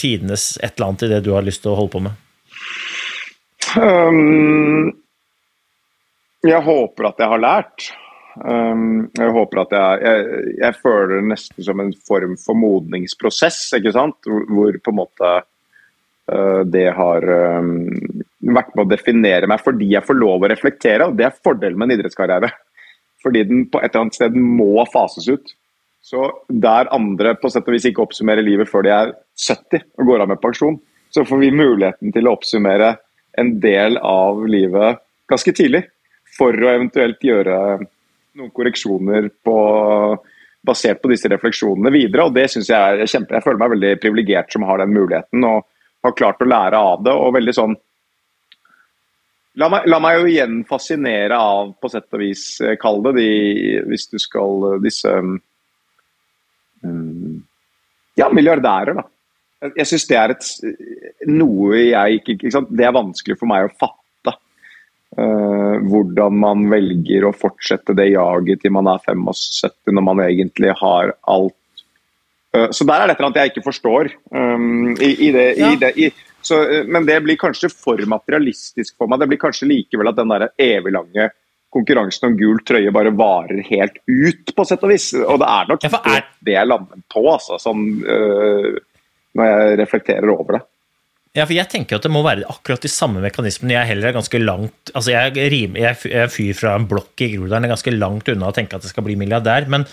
tidenes 0.00 0.54
et 0.62 0.74
eller 0.74 0.88
annet 0.88 1.04
i 1.06 1.10
det 1.12 1.20
du 1.26 1.34
har 1.36 1.44
lyst 1.44 1.62
til 1.64 1.74
å 1.74 1.78
holde 1.78 1.92
på 1.92 2.04
med? 2.06 2.16
Um, 3.76 4.92
jeg 6.44 6.60
håper 6.64 7.10
at 7.10 7.22
jeg 7.22 7.32
har 7.32 7.42
lært. 7.42 7.88
Um, 8.40 9.06
jeg 9.14 9.30
håper 9.36 9.62
at 9.62 9.74
jeg, 9.76 10.02
jeg, 10.02 10.44
jeg 10.58 10.78
føler 10.82 11.16
det 11.16 11.28
nesten 11.30 11.66
som 11.68 11.82
en 11.82 11.92
form 12.08 12.34
for 12.40 12.58
modningsprosess, 12.58 13.66
ikke 13.78 13.94
sant? 13.94 14.18
Hvor, 14.26 14.46
hvor 14.50 14.78
på 14.80 14.94
en 14.94 15.00
måte 15.00 15.32
uh, 15.40 16.62
det 16.66 16.88
har 16.96 17.28
um, 17.60 17.88
vært 18.44 18.74
med 18.74 18.86
å 18.86 18.90
definere 18.90 19.50
meg 19.50 19.62
fordi 19.64 19.92
jeg 19.94 20.06
får 20.06 20.18
lov 20.18 20.44
å 20.44 20.52
reflektere, 20.52 21.08
og 21.08 21.18
det 21.20 21.28
er 21.28 21.42
fordelen 21.44 21.78
med 21.80 21.92
en 21.92 21.98
idrettskarriere. 21.98 22.50
Fordi 23.24 23.44
den 23.48 23.66
på 23.72 23.80
et 23.80 23.90
eller 23.90 24.06
annet 24.06 24.18
sted 24.18 24.36
må 24.36 24.84
fases 24.92 25.28
ut. 25.30 25.54
Så 26.04 26.26
der 26.52 26.90
andre 26.92 27.32
på 27.40 27.48
sett 27.48 27.64
og 27.64 27.72
vis 27.72 27.86
ikke 27.88 28.04
oppsummerer 28.04 28.44
livet 28.44 28.68
før 28.68 28.84
de 28.84 28.92
er 28.92 29.14
70 29.40 29.86
og 29.96 30.10
går 30.10 30.24
av 30.24 30.30
med 30.34 30.42
pensjon, 30.42 30.76
så 31.14 31.24
får 31.24 31.40
vi 31.40 31.54
muligheten 31.54 32.12
til 32.12 32.28
å 32.28 32.34
oppsummere 32.36 32.90
en 33.40 33.54
del 33.62 33.96
av 34.04 34.42
livet 34.50 35.00
ganske 35.30 35.54
tidlig. 35.56 35.84
For 36.36 36.52
å 36.52 36.72
eventuelt 36.74 37.22
gjøre 37.24 37.56
noen 38.34 38.52
korreksjoner 38.52 39.30
på, 39.46 39.56
basert 40.66 41.00
på 41.02 41.12
disse 41.12 41.30
refleksjonene 41.30 41.92
videre. 41.94 42.26
og 42.26 42.34
Det 42.34 42.48
synes 42.50 42.68
jeg 42.68 43.00
er 43.00 43.10
kjempe, 43.10 43.36
jeg 43.38 43.46
føler 43.46 43.62
meg 43.62 43.74
veldig 43.76 43.92
privilegert 44.02 44.52
som 44.52 44.66
har 44.68 44.82
den 44.82 44.94
muligheten 44.94 45.46
og 45.48 45.64
har 46.04 46.16
klart 46.18 46.42
å 46.42 46.50
lære 46.50 46.76
av 46.92 47.04
det. 47.06 47.14
og 47.14 47.36
veldig 47.38 47.54
sånn 47.56 47.76
La 49.60 49.68
meg, 49.70 49.84
la 49.86 50.00
meg, 50.02 50.18
jo 50.18 50.30
igjen 50.32 50.62
fascinere 50.66 51.36
av, 51.38 51.74
på 51.78 51.90
sett 51.90 52.16
og 52.16 52.22
vis, 52.24 52.44
eh, 52.64 52.74
kall 52.80 53.02
det 53.06 53.12
de, 53.20 53.28
hvis 53.86 54.08
du 54.10 54.18
skal 54.22 54.72
eh, 54.72 54.80
disse 54.82 55.12
um, 56.82 57.36
Ja, 58.18 58.30
milliardærer, 58.34 58.98
da. 58.98 59.04
Jeg, 59.62 59.76
jeg 59.78 59.90
syns 59.92 60.08
det 60.10 60.18
er 60.18 60.34
et, 60.34 60.48
noe 61.30 61.78
jeg 61.78 62.18
ikke, 62.18 62.34
ikke 62.34 62.54
sant? 62.56 62.74
Det 62.74 62.88
er 62.88 62.96
vanskelig 62.98 63.38
for 63.38 63.50
meg 63.50 63.68
å 63.68 63.76
fatte. 63.78 64.00
Uh, 65.14 65.78
hvordan 65.86 66.34
man 66.42 66.66
velger 66.72 67.28
å 67.28 67.36
fortsette 67.38 67.94
det 67.94 68.08
jaget 68.10 68.64
til 68.64 68.72
man 68.74 68.88
er 68.90 68.98
75, 69.06 69.94
når 69.94 70.04
man 70.08 70.24
egentlig 70.26 70.74
har 70.80 71.14
alt. 71.30 71.54
Uh, 72.50 72.66
så 72.74 72.82
der 72.82 73.04
er 73.04 73.06
det 73.06 73.14
et 73.14 73.22
eller 73.22 73.30
annet 73.30 73.42
jeg 73.44 73.54
ikke 73.54 73.68
forstår. 73.70 74.10
Um, 74.34 74.96
i, 74.98 75.12
i 75.28 75.30
det, 75.36 75.48
ja. 75.60 75.70
i 75.70 75.78
det 75.78 75.92
i, 75.94 76.10
så, 76.46 76.60
eh, 76.68 76.84
men 76.88 77.06
det 77.08 77.20
blir 77.24 77.40
kanskje 77.40 77.70
for 77.72 78.00
materialistisk 78.10 78.96
for 78.98 79.10
meg. 79.10 79.22
Det 79.22 79.30
blir 79.32 79.42
kanskje 79.42 79.70
likevel 79.70 80.10
at 80.10 80.20
den 80.20 80.32
der 80.32 80.48
eviglange 80.60 81.30
konkurransen 81.74 82.30
om 82.30 82.36
gul 82.38 82.60
trøye 82.66 82.92
bare 82.94 83.10
varer 83.18 83.64
helt 83.66 83.98
ut, 84.06 84.52
på 84.54 84.66
sett 84.68 84.84
og 84.86 84.92
vis. 84.92 85.08
Og 85.18 85.40
det 85.42 85.48
er 85.50 85.72
nok 85.72 85.86
ja, 85.86 85.90
er... 86.12 86.28
det 86.46 86.54
jeg 86.54 86.70
lander 86.70 87.02
på, 87.10 87.24
altså, 87.32 87.58
sånn, 87.62 87.88
øh, 88.04 88.70
når 89.34 89.50
jeg 89.50 89.80
reflekterer 89.82 90.34
over 90.34 90.58
det. 90.58 90.62
Ja, 91.34 91.48
for 91.48 91.56
jeg 91.56 91.66
tenker 91.66 91.98
at 91.98 92.04
det 92.06 92.12
må 92.14 92.22
være 92.22 92.46
akkurat 92.46 92.84
de 92.84 92.90
samme 92.92 93.18
mekanismene. 93.24 93.74
Jeg 93.74 93.90
heller 93.90 94.12
er 94.12 94.14
ganske 94.14 94.38
langt 94.38 94.92
altså 94.94 95.10
Jeg 95.10 95.88
er 95.90 96.28
fyr 96.30 96.54
fra 96.54 96.76
en 96.78 96.86
blokk 96.86 97.24
i 97.26 97.32
Groruddalen, 97.32 97.66
er 97.66 97.74
ganske 97.74 97.94
langt 97.96 98.30
unna 98.30 98.52
å 98.52 98.54
tenke 98.54 98.78
at 98.78 98.86
det 98.86 98.92
skal 98.92 99.02
bli 99.06 99.16
milliardær. 99.18 99.66
men 99.66 99.88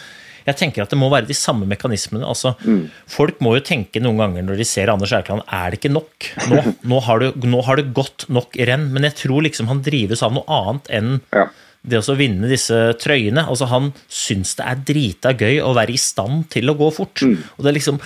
jeg 0.48 0.58
tenker 0.58 0.84
at 0.84 0.94
det 0.94 1.00
må 1.00 1.10
være 1.12 1.30
de 1.30 1.38
samme 1.38 1.68
mekanismene. 1.70 2.26
altså 2.28 2.54
mm. 2.62 2.84
Folk 3.12 3.42
må 3.44 3.56
jo 3.58 3.66
tenke 3.66 4.02
noen 4.04 4.22
ganger 4.22 4.46
når 4.48 4.62
de 4.62 4.68
ser 4.68 4.92
Anders 4.94 5.14
Erkland, 5.16 5.44
er 5.48 5.72
det 5.72 5.82
ikke 5.82 5.94
nok? 5.94 6.30
Nå, 6.50 6.62
nå, 6.94 7.02
har, 7.08 7.22
du, 7.22 7.48
nå 7.50 7.64
har, 7.68 7.80
det, 7.80 7.92
gått 7.98 8.28
nok 8.34 8.58
renn. 8.70 8.90
Men 8.96 9.08
jeg 9.10 9.20
tror 9.26 9.46
liksom 9.46 9.70
han 9.72 9.84
drives 9.86 10.24
av 10.26 10.36
noe 10.36 10.46
annet 10.62 10.92
enn 10.98 11.14
ja. 11.36 11.48
det 11.94 12.02
å 12.02 12.18
vinne 12.18 12.52
disse 12.52 12.80
trøyene. 13.02 13.46
altså 13.46 13.70
Han 13.72 13.92
syns 14.08 14.56
det 14.60 14.68
er 14.68 14.86
drita 14.92 15.36
gøy 15.38 15.62
å 15.64 15.74
være 15.78 15.96
i 15.96 16.02
stand 16.02 16.48
til 16.54 16.72
å 16.72 16.78
gå 16.80 16.92
fort. 16.96 17.26
Mm. 17.26 17.38
og 17.56 17.66
det 17.66 17.74
er 17.74 17.80
liksom, 17.80 18.02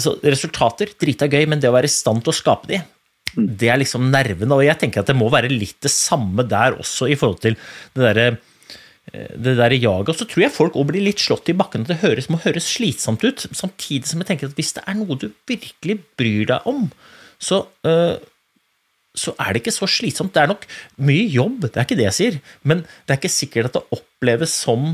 så 0.00 0.16
Resultater, 0.26 0.96
drita 0.98 1.30
gøy, 1.30 1.44
men 1.50 1.62
det 1.62 1.70
å 1.70 1.76
være 1.76 1.90
i 1.90 1.98
stand 2.00 2.26
til 2.26 2.34
å 2.34 2.38
skape 2.40 2.72
de, 2.72 2.82
mm. 3.36 3.50
det 3.62 3.70
er 3.70 3.82
liksom 3.84 4.10
nerven. 4.10 4.58
Og 4.58 4.66
jeg 4.66 4.78
tenker 4.82 5.04
at 5.04 5.10
det 5.12 5.18
må 5.18 5.30
være 5.32 5.52
litt 5.52 5.78
det 5.86 5.94
samme 5.94 6.46
der 6.50 6.80
også, 6.80 7.10
i 7.10 7.18
forhold 7.18 7.44
til 7.46 7.60
det 7.94 8.08
derre 8.10 8.30
Eh, 8.30 8.49
det 9.12 9.56
der 9.58 9.74
jaget. 9.74 10.12
Og 10.12 10.16
så 10.16 10.26
tror 10.28 10.44
jeg 10.44 10.54
folk 10.54 10.78
òg 10.78 10.90
blir 10.90 11.04
litt 11.04 11.22
slått 11.22 11.50
i 11.50 11.56
bakken. 11.56 11.86
At 11.86 11.92
det 11.92 12.00
høres, 12.04 12.30
må 12.30 12.40
høres 12.44 12.68
slitsomt 12.76 13.24
ut. 13.26 13.46
Samtidig 13.56 14.10
som 14.10 14.22
jeg 14.22 14.30
tenker 14.30 14.50
at 14.50 14.58
hvis 14.58 14.74
det 14.76 14.84
er 14.86 14.98
noe 14.98 15.18
du 15.18 15.30
virkelig 15.50 16.00
bryr 16.20 16.50
deg 16.52 16.68
om, 16.70 16.88
så, 17.40 17.62
uh, 17.88 18.16
så 19.16 19.34
er 19.40 19.52
det 19.52 19.62
ikke 19.62 19.76
så 19.76 19.88
slitsomt. 19.90 20.34
Det 20.34 20.42
er 20.44 20.50
nok 20.52 20.66
mye 21.02 21.28
jobb, 21.28 21.68
det 21.68 21.76
er 21.76 21.88
ikke 21.88 22.00
det 22.00 22.10
jeg 22.10 22.18
sier, 22.18 22.42
men 22.62 22.84
det 22.84 23.14
er 23.14 23.22
ikke 23.22 23.32
sikkert 23.32 23.70
at 23.70 23.78
det 23.78 23.98
oppleves 23.98 24.54
som 24.66 24.92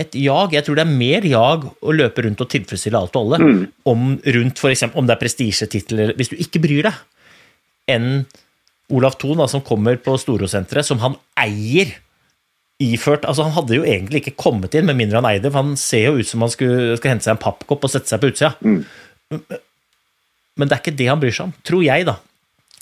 et 0.00 0.14
jag. 0.16 0.54
Jeg 0.54 0.66
tror 0.66 0.78
det 0.78 0.84
er 0.86 0.98
mer 1.00 1.26
jag 1.28 1.66
å 1.66 1.94
løpe 1.96 2.24
rundt 2.24 2.44
og 2.44 2.50
tilfredsstille 2.52 3.00
alt 3.00 3.16
og 3.18 3.24
alle, 3.24 3.40
mm. 3.40 3.64
om, 3.90 4.12
rundt 4.36 4.62
for 4.62 4.72
eksempel, 4.72 5.00
om 5.00 5.08
det 5.08 5.16
er 5.16 5.22
prestisjetitler, 5.24 6.14
hvis 6.18 6.32
du 6.32 6.38
ikke 6.38 6.62
bryr 6.62 6.86
deg, 6.88 7.02
enn 7.90 8.12
Olav 8.90 9.16
Thon, 9.20 9.42
som 9.50 9.62
kommer 9.66 9.98
på 10.02 10.16
Storosenteret, 10.18 10.86
som 10.86 11.02
han 11.02 11.16
eier 11.38 11.92
iført 12.80 13.26
altså 13.28 13.44
Han 13.46 13.54
hadde 13.58 13.76
jo 13.76 13.84
egentlig 13.84 14.22
ikke 14.22 14.38
kommet 14.40 14.74
inn 14.74 14.88
med 14.88 14.98
mindre 14.98 15.20
han 15.20 15.28
eide, 15.30 15.50
for 15.50 15.62
han 15.62 15.76
ser 15.80 16.08
jo 16.08 16.20
ut 16.20 16.28
som 16.28 16.44
han 16.44 16.52
skulle, 16.52 16.96
skal 17.00 17.14
hente 17.14 17.26
seg 17.26 17.36
en 17.36 17.42
pappkopp 17.42 17.86
og 17.86 17.92
sette 17.92 18.10
seg 18.10 18.22
på 18.22 18.30
utsida. 18.32 18.54
Mm. 18.64 18.80
Men 20.58 20.68
det 20.68 20.76
er 20.76 20.82
ikke 20.82 20.98
det 20.98 21.08
han 21.10 21.20
bryr 21.20 21.36
seg 21.36 21.48
om, 21.48 21.54
tror 21.66 21.84
jeg, 21.84 22.08
da. 22.08 22.16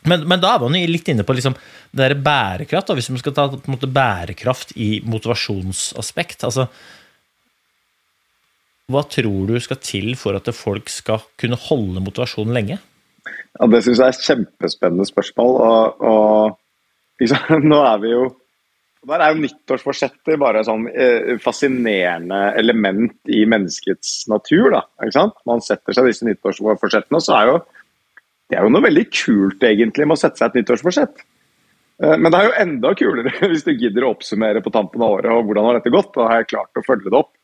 Men, 0.08 0.22
men 0.30 0.40
da 0.40 0.54
er 0.54 0.62
man 0.62 0.76
litt 0.78 1.10
inne 1.10 1.26
på 1.26 1.34
liksom, 1.34 1.56
det 1.90 2.04
der 2.04 2.22
bærekraft, 2.22 2.90
da, 2.90 2.96
hvis 2.98 3.10
man 3.10 3.20
skal 3.20 3.34
ta 3.34 3.48
måte, 3.70 3.90
bærekraft 3.90 4.76
i 4.78 5.00
motivasjonsaspekt. 5.06 6.46
altså 6.46 6.68
Hva 8.88 9.02
tror 9.10 9.50
du 9.50 9.58
skal 9.62 9.82
til 9.82 10.12
for 10.20 10.38
at 10.38 10.48
folk 10.54 10.90
skal 10.92 11.26
kunne 11.40 11.58
holde 11.68 12.04
motivasjonen 12.04 12.54
lenge? 12.54 12.78
Ja, 13.58 13.66
Det 13.66 13.82
syns 13.84 13.98
jeg 13.98 14.06
er 14.06 14.14
et 14.14 14.26
kjempespennende 14.30 15.08
spørsmål. 15.08 15.58
og, 15.66 16.06
og 16.12 17.20
liksom, 17.20 17.66
Nå 17.72 17.82
er 17.82 18.04
vi 18.04 18.14
jo 18.14 18.28
der 19.08 19.22
er 19.24 19.32
jo 19.32 19.42
nyttårsforsetter 19.42 20.38
bare 20.40 20.64
sånn 20.66 20.86
eh, 20.90 21.34
fascinerende 21.42 22.40
element 22.60 23.32
i 23.32 23.44
menneskets 23.48 24.26
natur. 24.30 24.70
da, 24.74 24.84
ikke 25.02 25.16
sant? 25.16 25.40
Man 25.48 25.64
setter 25.64 25.96
seg 25.96 26.10
disse 26.10 26.28
nyttårsforsettene, 26.28 27.20
og 27.20 27.24
så 27.24 27.36
er 27.38 27.52
jo 27.52 27.58
det 28.48 28.56
er 28.56 28.64
jo 28.64 28.72
noe 28.72 28.84
veldig 28.86 29.04
kult 29.12 29.64
egentlig 29.68 30.06
med 30.08 30.16
å 30.16 30.20
sette 30.22 30.40
seg 30.40 30.50
et 30.50 30.62
nyttårsforsett. 30.62 31.24
Eh, 32.02 32.14
men 32.16 32.32
det 32.32 32.38
er 32.38 32.48
jo 32.48 32.60
enda 32.64 32.94
kulere 32.98 33.34
hvis 33.50 33.66
du 33.66 33.74
gidder 33.74 34.06
å 34.06 34.14
oppsummere 34.14 34.62
på 34.64 34.72
tampen 34.74 35.02
av 35.04 35.18
året 35.18 35.34
og 35.34 35.48
hvordan 35.48 35.68
har 35.68 35.78
dette 35.80 35.92
gått. 35.94 36.14
og 36.16 36.30
har 36.30 36.42
jeg 36.42 36.52
klart 36.54 36.80
å 36.80 36.86
følge 36.86 37.10
det 37.10 37.20
opp. 37.20 37.34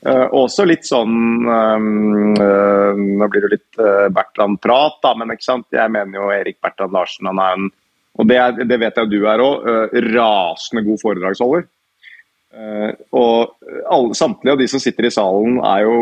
Eh, 0.00 0.26
også 0.32 0.64
litt 0.64 0.86
sånn 0.88 1.44
um, 1.44 2.32
uh, 2.40 2.96
Nå 2.96 3.26
blir 3.28 3.42
det 3.44 3.50
litt 3.52 3.80
uh, 3.82 4.06
Bertrand-prat, 4.08 4.96
da, 5.04 5.10
men 5.20 5.34
ikke 5.34 5.44
sant? 5.44 5.66
jeg 5.76 5.92
mener 5.92 6.16
jo 6.16 6.30
Erik 6.32 6.56
Bertrand 6.64 6.96
Larsen 6.96 7.28
han 7.28 7.42
er 7.44 7.58
en 7.58 7.66
og 8.20 8.28
det, 8.28 8.36
er, 8.36 8.64
det 8.68 8.78
vet 8.82 8.98
jeg 9.00 9.10
du 9.10 9.20
er 9.24 9.42
òg. 9.42 9.68
Eh, 9.70 9.98
rasende 10.12 10.84
god 10.84 11.00
foredragsholder. 11.00 11.68
Uh, 12.50 12.90
og 13.14 13.52
alle, 13.94 14.14
samtlige 14.18 14.56
av 14.56 14.58
de 14.58 14.66
som 14.66 14.80
sitter 14.82 15.06
i 15.06 15.12
salen, 15.14 15.60
er 15.62 15.84
jo 15.86 16.00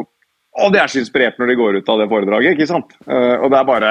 Å, 0.59 0.71
de 0.73 0.79
er 0.81 0.89
så 0.89 0.97
inspirert 0.99 1.37
når 1.37 1.51
de 1.51 1.57
går 1.59 1.77
ut 1.77 1.91
av 1.93 2.01
det 2.01 2.07
foredraget, 2.09 2.55
ikke 2.57 2.66
sant? 2.71 2.95
Uh, 3.05 3.37
og 3.37 3.53
det 3.53 3.59
er 3.59 3.66
bare 3.69 3.91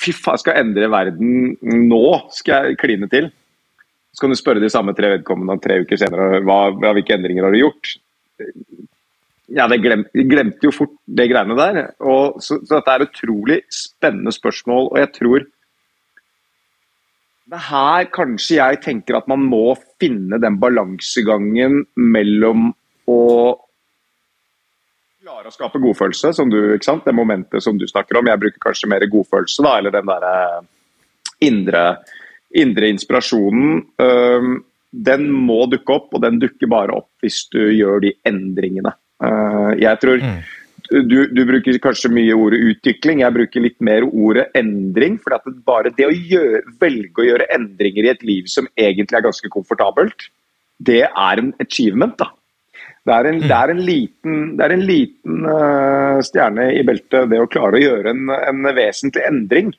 Fy 0.00 0.14
faen, 0.14 0.38
jeg 0.38 0.44
skal 0.44 0.60
endre 0.62 0.86
verden 0.88 1.56
nå, 1.90 2.04
skal 2.32 2.70
jeg 2.70 2.78
kline 2.80 3.08
til. 3.12 3.26
Så 4.14 4.22
kan 4.22 4.32
du 4.32 4.38
spørre 4.38 4.62
de 4.62 4.70
samme 4.72 4.94
tre 4.96 5.10
vedkommende 5.16 5.58
tre 5.60 5.82
uker 5.82 6.00
senere 6.00 6.38
hva, 6.46 6.70
hvilke 6.72 7.18
endringer 7.18 7.44
har 7.44 7.52
du 7.52 7.60
gjort. 7.60 7.90
Ja, 9.52 9.66
det 9.68 9.82
glemte, 9.82 10.24
glemte 10.30 10.70
jo 10.70 10.72
fort 10.72 10.94
det 11.04 11.26
greiene 11.34 11.58
der. 11.58 11.82
Og, 12.00 12.38
så, 12.40 12.62
så 12.64 12.78
dette 12.78 12.94
er 12.94 13.04
utrolig 13.10 13.58
spennende 13.74 14.32
spørsmål, 14.32 14.88
og 14.94 15.02
jeg 15.02 15.12
tror 15.18 15.44
her 17.58 18.06
kanskje 18.14 18.60
jeg 18.60 18.78
tenker 18.84 19.18
at 19.18 19.26
man 19.30 19.42
må 19.42 19.74
finne 20.00 20.38
den 20.42 20.58
balansegangen 20.62 21.82
mellom 21.96 22.70
å 23.10 23.20
klare 25.20 25.50
å 25.50 25.54
skape 25.54 25.80
godfølelse, 25.82 26.32
som 26.36 26.50
du, 26.50 26.58
ikke 26.74 26.86
sant? 26.86 27.04
det 27.06 27.14
momentet 27.16 27.62
som 27.62 27.78
du 27.78 27.86
snakker 27.88 28.18
om. 28.20 28.30
Jeg 28.30 28.40
bruker 28.42 28.62
kanskje 28.62 28.90
mer 28.90 29.06
godfølelse, 29.10 29.62
da, 29.66 29.76
eller 29.78 29.94
den 29.94 30.08
derre 30.10 30.34
indre, 31.46 31.84
indre, 32.54 32.90
inspirasjonen. 32.90 33.82
den 34.90 35.28
må 35.30 35.64
dukke 35.70 35.94
opp, 35.94 36.08
og 36.14 36.24
den 36.24 36.40
dukker 36.42 36.70
bare 36.70 36.96
opp 36.98 37.22
hvis 37.22 37.44
du 37.52 37.60
gjør 37.62 38.02
de 38.04 38.14
endringene. 38.26 38.92
jeg 39.78 40.00
tror 40.02 40.18
mm. 40.18 40.40
Du, 40.90 41.28
du, 41.30 41.44
bruker 41.46 41.78
kanskje 41.82 42.10
mye 42.10 42.34
ordet 42.34 42.58
utvikling, 42.72 43.22
jeg 43.22 43.34
bruker 43.34 43.62
litt 43.62 43.78
mer 43.84 44.06
ordet 44.08 44.48
endring. 44.58 45.20
For 45.22 45.36
at 45.36 45.46
bare 45.66 45.92
det 45.94 46.08
å 46.08 46.12
gjøre, 46.14 46.64
velge 46.82 47.22
å 47.22 47.28
gjøre 47.28 47.48
endringer 47.54 48.06
i 48.06 48.12
et 48.12 48.24
liv 48.26 48.50
som 48.50 48.68
egentlig 48.74 49.20
er 49.20 49.26
ganske 49.28 49.52
komfortabelt, 49.54 50.26
det 50.82 51.04
er 51.06 51.42
en 51.42 51.52
achievement. 51.62 52.16
da. 52.18 52.30
Det 53.06 53.14
er 53.16 53.28
en, 53.30 53.38
det 53.40 53.56
er 53.56 53.72
en 53.72 53.82
liten, 53.84 54.40
er 54.60 54.74
en 54.74 54.82
liten 54.84 55.46
uh, 55.48 56.18
stjerne 56.24 56.66
i 56.76 56.82
beltet, 56.84 57.30
det 57.30 57.38
å 57.40 57.48
klare 57.48 57.78
å 57.78 57.84
gjøre 57.84 58.12
en, 58.12 58.26
en, 58.36 58.72
vesentlig 58.76 59.24
endring. 59.28 59.70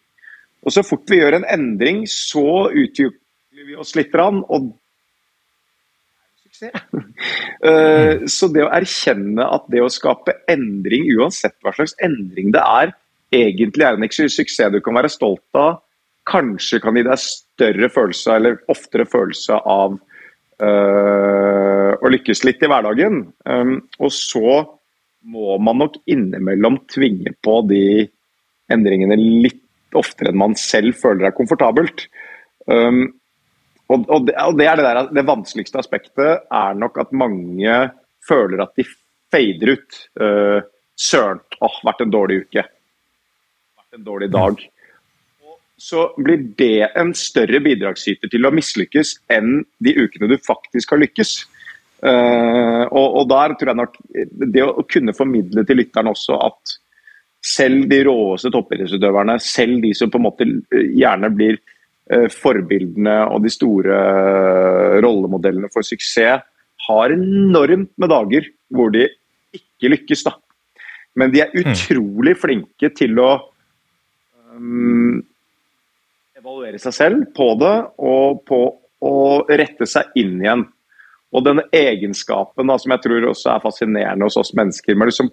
Og 0.65 0.73
Så 0.73 0.83
fort 0.85 1.09
vi 1.09 1.19
gjør 1.19 1.37
en 1.37 1.49
endring, 1.49 2.05
så 2.09 2.69
utvikler 2.69 3.67
vi 3.67 3.77
oss 3.77 3.93
litt. 3.97 4.15
Og 4.15 4.71
uh, 6.69 8.25
så 8.29 8.49
det 8.53 8.65
å 8.65 8.71
erkjenne 8.73 9.45
at 9.45 9.65
det 9.71 9.81
å 9.83 9.91
skape 9.91 10.35
endring, 10.51 11.07
uansett 11.17 11.57
hva 11.63 11.73
slags 11.75 11.95
endring 12.03 12.51
det 12.55 12.61
er, 12.61 12.93
egentlig 13.31 13.87
er 13.87 13.97
en 13.97 14.09
suksess 14.11 14.73
du 14.73 14.81
kan 14.83 14.97
være 14.97 15.11
stolt 15.11 15.57
av, 15.57 15.79
kanskje 16.29 16.81
kan 16.83 16.97
gi 16.97 17.05
deg 17.07 17.21
større 17.21 17.89
følelse, 17.91 18.35
eller 18.35 18.59
oftere 18.71 19.07
følelse 19.09 19.57
av 19.57 19.97
uh, 20.61 21.91
å 21.97 22.11
lykkes 22.13 22.43
litt 22.47 22.61
i 22.63 22.69
hverdagen. 22.69 23.23
Um, 23.45 23.79
og 23.99 24.13
så 24.15 24.61
må 25.31 25.57
man 25.61 25.81
nok 25.83 25.99
innimellom 26.09 26.79
tvinge 26.91 27.33
på 27.45 27.61
de 27.69 27.83
endringene 28.71 29.17
litt 29.19 29.59
oftere 29.97 30.31
enn 30.31 30.39
man 30.39 30.55
selv 30.57 30.95
føler 30.99 31.29
er 31.29 31.35
komfortabelt. 31.37 32.07
Um, 32.69 33.07
og, 33.91 34.05
og, 34.07 34.27
det, 34.27 34.35
og 34.39 34.57
det, 34.59 34.67
er 34.67 34.79
det, 34.79 34.85
der, 34.87 35.09
det 35.19 35.27
vanskeligste 35.27 35.79
aspektet 35.81 36.45
er 36.47 36.77
nok 36.79 36.99
at 37.03 37.15
mange 37.15 37.77
føler 38.27 38.63
at 38.63 38.75
de 38.79 38.85
fader 39.31 39.75
ut. 39.75 40.03
Uh, 40.19 40.59
Søren, 41.01 41.41
åh, 41.63 41.79
vært 41.87 42.03
en 42.05 42.13
dårlig 42.13 42.43
uke. 42.45 42.65
Vært 43.81 43.99
en 43.99 44.05
dårlig 44.05 44.29
dag. 44.33 44.59
Og 45.47 45.57
så 45.81 46.09
blir 46.19 46.43
det 46.59 46.91
en 46.99 47.13
større 47.17 47.61
bidragsyter 47.63 48.31
til 48.31 48.45
å 48.45 48.53
mislykkes 48.53 49.15
enn 49.33 49.63
de 49.83 49.95
ukene 49.97 50.29
du 50.29 50.37
faktisk 50.45 50.93
har 50.93 51.01
lykkes. 51.01 51.33
Uh, 52.01 52.85
og, 52.89 53.07
og, 53.07 53.25
der 53.29 53.57
tror 53.57 53.73
jeg 53.73 53.79
nok 53.81 53.97
det 54.55 54.63
å 54.65 54.85
kunne 54.89 55.13
formidle 55.13 55.65
til 55.67 55.77
lytteren 55.81 56.09
også 56.09 56.39
at 56.49 56.77
selv 57.41 57.87
de 57.89 58.03
råeste 58.05 58.51
toppidrettsutøverne, 58.53 59.35
selv 59.41 59.81
de 59.81 59.93
som 59.97 60.09
på 60.13 60.19
en 60.19 60.25
måte 60.27 60.47
gjerne 60.69 61.29
blir 61.33 61.57
forbildene 62.33 63.15
og 63.31 63.45
de 63.45 63.51
store 63.53 63.97
eh, 63.97 64.97
rollemodellene 65.03 65.69
for 65.73 65.85
suksess 65.85 66.43
har 66.87 67.13
enormt 67.13 67.91
med 68.01 68.11
dager 68.11 68.47
hvor 68.73 68.91
de 68.93 69.05
ikke 69.55 69.93
lykkes. 69.93 70.25
da. 70.27 70.35
Men 71.15 71.31
de 71.33 71.43
er 71.43 71.53
mm. 71.53 71.61
utrolig 71.61 72.35
flinke 72.39 72.91
til 72.97 73.19
å 73.21 73.31
um, 74.55 75.19
evaluere 76.37 76.79
seg 76.81 76.95
selv 76.95 77.25
på 77.35 77.51
det 77.61 77.75
og 78.01 78.43
på 78.47 78.61
å 79.01 79.15
rette 79.49 79.87
seg 79.89 80.11
inn 80.19 80.39
igjen. 80.41 80.65
Og 81.31 81.45
denne 81.45 81.67
egenskapen 81.75 82.67
da, 82.67 82.75
som 82.79 82.91
jeg 82.95 83.05
tror 83.05 83.29
også 83.31 83.53
er 83.53 83.63
fascinerende 83.63 84.27
hos 84.27 84.39
oss 84.41 84.51
mennesker, 84.57 84.97
med 84.97 85.07
å 85.07 85.11
liksom 85.11 85.31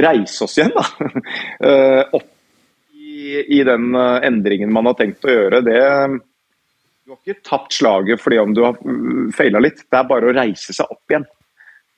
reise 0.00 0.46
oss 0.46 0.56
igjen 0.56 0.72
da, 0.76 0.84
uh, 1.66 2.04
opp 2.20 2.30
i, 3.58 3.60
den 3.66 3.94
eh, 3.94 4.26
endringen 4.28 4.72
man 4.72 4.88
har 4.90 4.96
tenkt 4.98 5.26
å 5.26 5.34
gjøre, 5.34 5.62
det 5.66 5.80
Du 7.04 7.14
har 7.14 7.20
ikke 7.20 7.46
tapt 7.46 7.74
slaget 7.74 8.22
fordi 8.22 8.40
om 8.42 8.54
du 8.54 8.62
har 8.66 8.78
mm, 8.80 9.30
feila 9.36 9.62
litt, 9.62 9.84
det 9.88 9.98
er 9.98 10.08
bare 10.10 10.30
å 10.30 10.34
reise 10.36 10.76
seg 10.76 10.90
opp 10.90 11.12
igjen. 11.12 11.26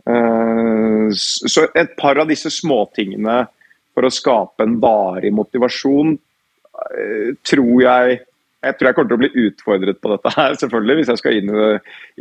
Eh, 0.09 1.07
så 1.15 1.69
et 1.79 1.97
par 1.99 2.19
av 2.23 2.31
disse 2.31 2.51
småtingene 2.53 3.43
for 3.93 4.09
å 4.09 4.13
skape 4.13 4.65
en 4.65 4.79
varig 4.83 5.33
motivasjon 5.37 6.15
eh, 6.17 7.33
tror 7.45 7.75
jeg 7.85 8.21
jeg 8.63 8.77
tror 8.79 8.89
jeg 8.89 8.95
kommer 8.95 9.11
til 9.11 9.17
å 9.17 9.23
bli 9.23 9.47
utfordret 9.49 9.99
på 9.99 10.11
dette 10.13 10.31
her, 10.37 10.53
selvfølgelig, 10.55 10.95
hvis 11.01 11.09
jeg 11.11 11.19
skal 11.19 11.39
inn 11.39 11.49
i, 11.51 11.71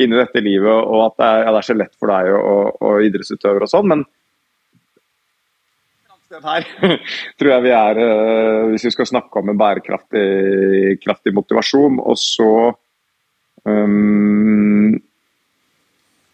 inn 0.02 0.16
i 0.16 0.18
dette 0.18 0.42
livet 0.42 0.74
og 0.74 1.04
at 1.06 1.20
det 1.20 1.28
er, 1.28 1.44
ja, 1.44 1.52
det 1.52 1.60
er, 1.60 1.68
så 1.68 1.76
lett 1.78 1.94
for 2.02 2.10
deg 2.10 2.30
og, 2.34 2.80
og 2.82 3.06
idrettsutøver 3.06 3.66
og 3.68 3.70
sånn. 3.70 3.92
Men 3.92 4.02
sted 6.32 6.46
her 6.48 6.64
tror 7.40 7.52
jeg 7.52 7.66
vi 7.66 7.74
er, 7.76 8.00
eh, 8.00 8.70
hvis 8.72 8.86
vi 8.88 8.94
skal 8.96 9.10
snakke 9.10 9.42
om 9.42 9.52
en 9.52 9.60
bærekraftig 9.60 11.34
motivasjon. 11.36 12.00
Og 12.00 12.18
så 12.20 12.52
um, 13.68 14.96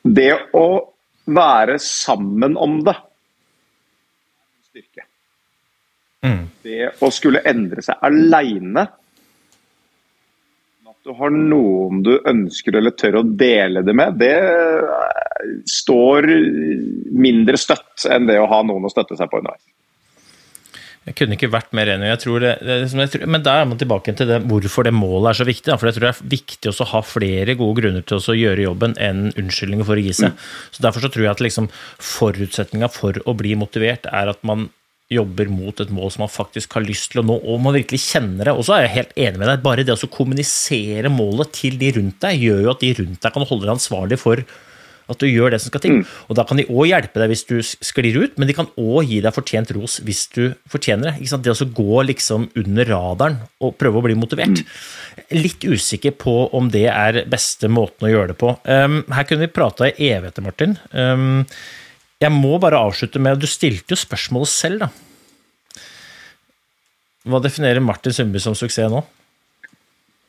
Det 0.04 0.32
å 0.56 0.68
være 1.28 1.80
sammen 1.84 2.56
om 2.58 2.80
det 2.86 2.96
styrke. 4.70 5.08
Mm. 6.24 6.46
Det 6.64 6.94
å 7.04 7.10
skulle 7.14 7.44
endre 7.46 7.84
seg 7.86 8.00
aleine 8.08 8.86
At 10.88 10.98
du 11.06 11.14
har 11.18 11.34
noen 11.34 12.00
du 12.06 12.14
ønsker 12.18 12.80
eller 12.80 12.96
tør 12.98 13.20
å 13.20 13.28
dele 13.28 13.84
det 13.86 13.96
med, 13.96 14.18
det 14.22 14.38
står 15.70 16.26
mindre 17.14 17.60
støtt 17.60 18.08
enn 18.10 18.26
det 18.30 18.40
å 18.42 18.48
ha 18.50 18.62
noen 18.66 18.88
å 18.88 18.92
støtte 18.92 19.18
seg 19.20 19.30
på 19.32 19.42
underveis. 19.42 19.66
Jeg 21.08 21.16
kunne 21.16 21.38
ikke 21.38 21.48
vært 21.54 21.70
mer 21.78 21.88
enig. 21.94 22.10
Jeg 22.10 22.20
tror 22.26 22.44
det, 22.44 22.54
jeg 22.68 23.12
tror, 23.14 23.22
men 23.32 23.44
der 23.46 23.62
er 23.62 23.68
man 23.70 23.80
tilbake 23.80 24.12
til 24.18 24.28
det, 24.28 24.42
hvorfor 24.50 24.84
det 24.84 24.92
målet 24.92 25.30
er 25.30 25.40
så 25.40 25.46
viktig. 25.48 25.72
For 25.80 25.88
jeg 25.88 25.96
tror 25.96 26.06
det 26.06 26.10
er 26.12 26.32
viktig 26.34 26.72
å 26.74 26.88
ha 26.92 27.02
flere 27.08 27.56
gode 27.60 27.80
grunner 27.80 28.04
til 28.04 28.20
å 28.20 28.36
gjøre 28.36 28.66
jobben 28.66 28.98
enn 29.00 29.30
unnskyldninger 29.32 29.88
for 29.88 29.96
å 29.96 30.04
gi 30.04 30.16
seg. 30.20 30.36
Mm. 30.36 30.50
Så 30.76 30.84
Derfor 30.84 31.06
så 31.06 31.12
tror 31.14 31.24
jeg 31.24 31.32
at 31.32 31.46
liksom 31.46 31.70
forutsetninga 32.10 32.92
for 32.92 33.22
å 33.24 33.38
bli 33.40 33.56
motivert 33.60 34.10
er 34.12 34.34
at 34.34 34.44
man 34.48 34.68
jobber 35.08 35.48
mot 35.48 35.80
et 35.80 35.92
mål 35.96 36.12
som 36.12 36.26
man 36.26 36.32
faktisk 36.32 36.76
har 36.76 36.84
lyst 36.84 37.14
til 37.14 37.22
å 37.22 37.28
nå, 37.30 37.38
og 37.40 37.62
man 37.64 37.78
virkelig 37.78 38.04
kjenner 38.10 38.50
det. 38.50 38.58
Og 38.60 38.68
så 38.68 38.76
er 38.76 38.86
jeg 38.86 38.96
helt 38.98 39.14
enig 39.16 39.40
med 39.40 39.48
deg. 39.48 39.64
Bare 39.64 39.88
det 39.88 39.96
å 39.96 40.12
kommunisere 40.12 41.12
målet 41.14 41.56
til 41.56 41.80
de 41.80 41.94
rundt 41.96 42.20
deg, 42.26 42.44
gjør 42.50 42.66
jo 42.66 42.74
at 42.74 42.84
de 42.84 42.96
rundt 43.00 43.22
deg 43.24 43.38
kan 43.38 43.48
holde 43.48 43.64
deg 43.64 43.78
ansvarlig 43.78 44.20
for 44.20 44.44
at 45.08 45.22
du 45.22 45.28
gjør 45.28 45.54
det 45.54 45.60
som 45.64 45.72
skal 45.72 45.84
til. 45.84 45.96
Mm. 46.00 46.04
Og 46.28 46.38
Da 46.38 46.46
kan 46.48 46.60
de 46.60 46.68
òg 46.68 46.90
hjelpe 46.90 47.22
deg 47.22 47.32
hvis 47.32 47.46
du 47.48 47.56
sklir 47.64 48.20
ut, 48.20 48.38
men 48.38 48.50
de 48.50 48.56
kan 48.58 48.70
òg 48.76 49.08
gi 49.08 49.22
deg 49.24 49.36
fortjent 49.36 49.72
ros 49.78 50.00
hvis 50.06 50.26
du 50.36 50.44
fortjener 50.70 51.16
det. 51.16 51.32
Det 51.48 51.54
å 51.54 51.70
gå 51.78 52.04
liksom 52.10 52.50
under 52.60 52.90
radaren 52.92 53.40
og 53.64 53.78
prøve 53.80 54.02
å 54.02 54.06
bli 54.06 54.18
motivert. 54.20 54.62
Mm. 54.62 55.34
Litt 55.40 55.64
usikker 55.64 56.16
på 56.20 56.36
om 56.58 56.70
det 56.74 56.88
er 56.92 57.24
beste 57.30 57.72
måten 57.72 58.08
å 58.08 58.12
gjøre 58.12 58.34
det 58.34 58.40
på. 58.42 58.54
Um, 58.68 59.02
her 59.14 59.28
kunne 59.28 59.48
vi 59.48 59.54
prata 59.54 59.90
i 59.90 60.12
evigheter, 60.12 60.46
Martin. 60.46 60.78
Um, 60.92 61.46
jeg 62.22 62.34
må 62.34 62.58
bare 62.62 62.80
avslutte 62.82 63.22
med 63.22 63.38
Du 63.40 63.48
stilte 63.50 63.94
jo 63.94 64.00
spørsmålet 64.02 64.52
selv, 64.52 64.88
da. 64.88 65.84
Hva 67.28 67.42
definerer 67.44 67.84
Martin 67.84 68.16
Sundby 68.16 68.40
som 68.40 68.56
suksess 68.56 68.92
nå? 68.92 69.04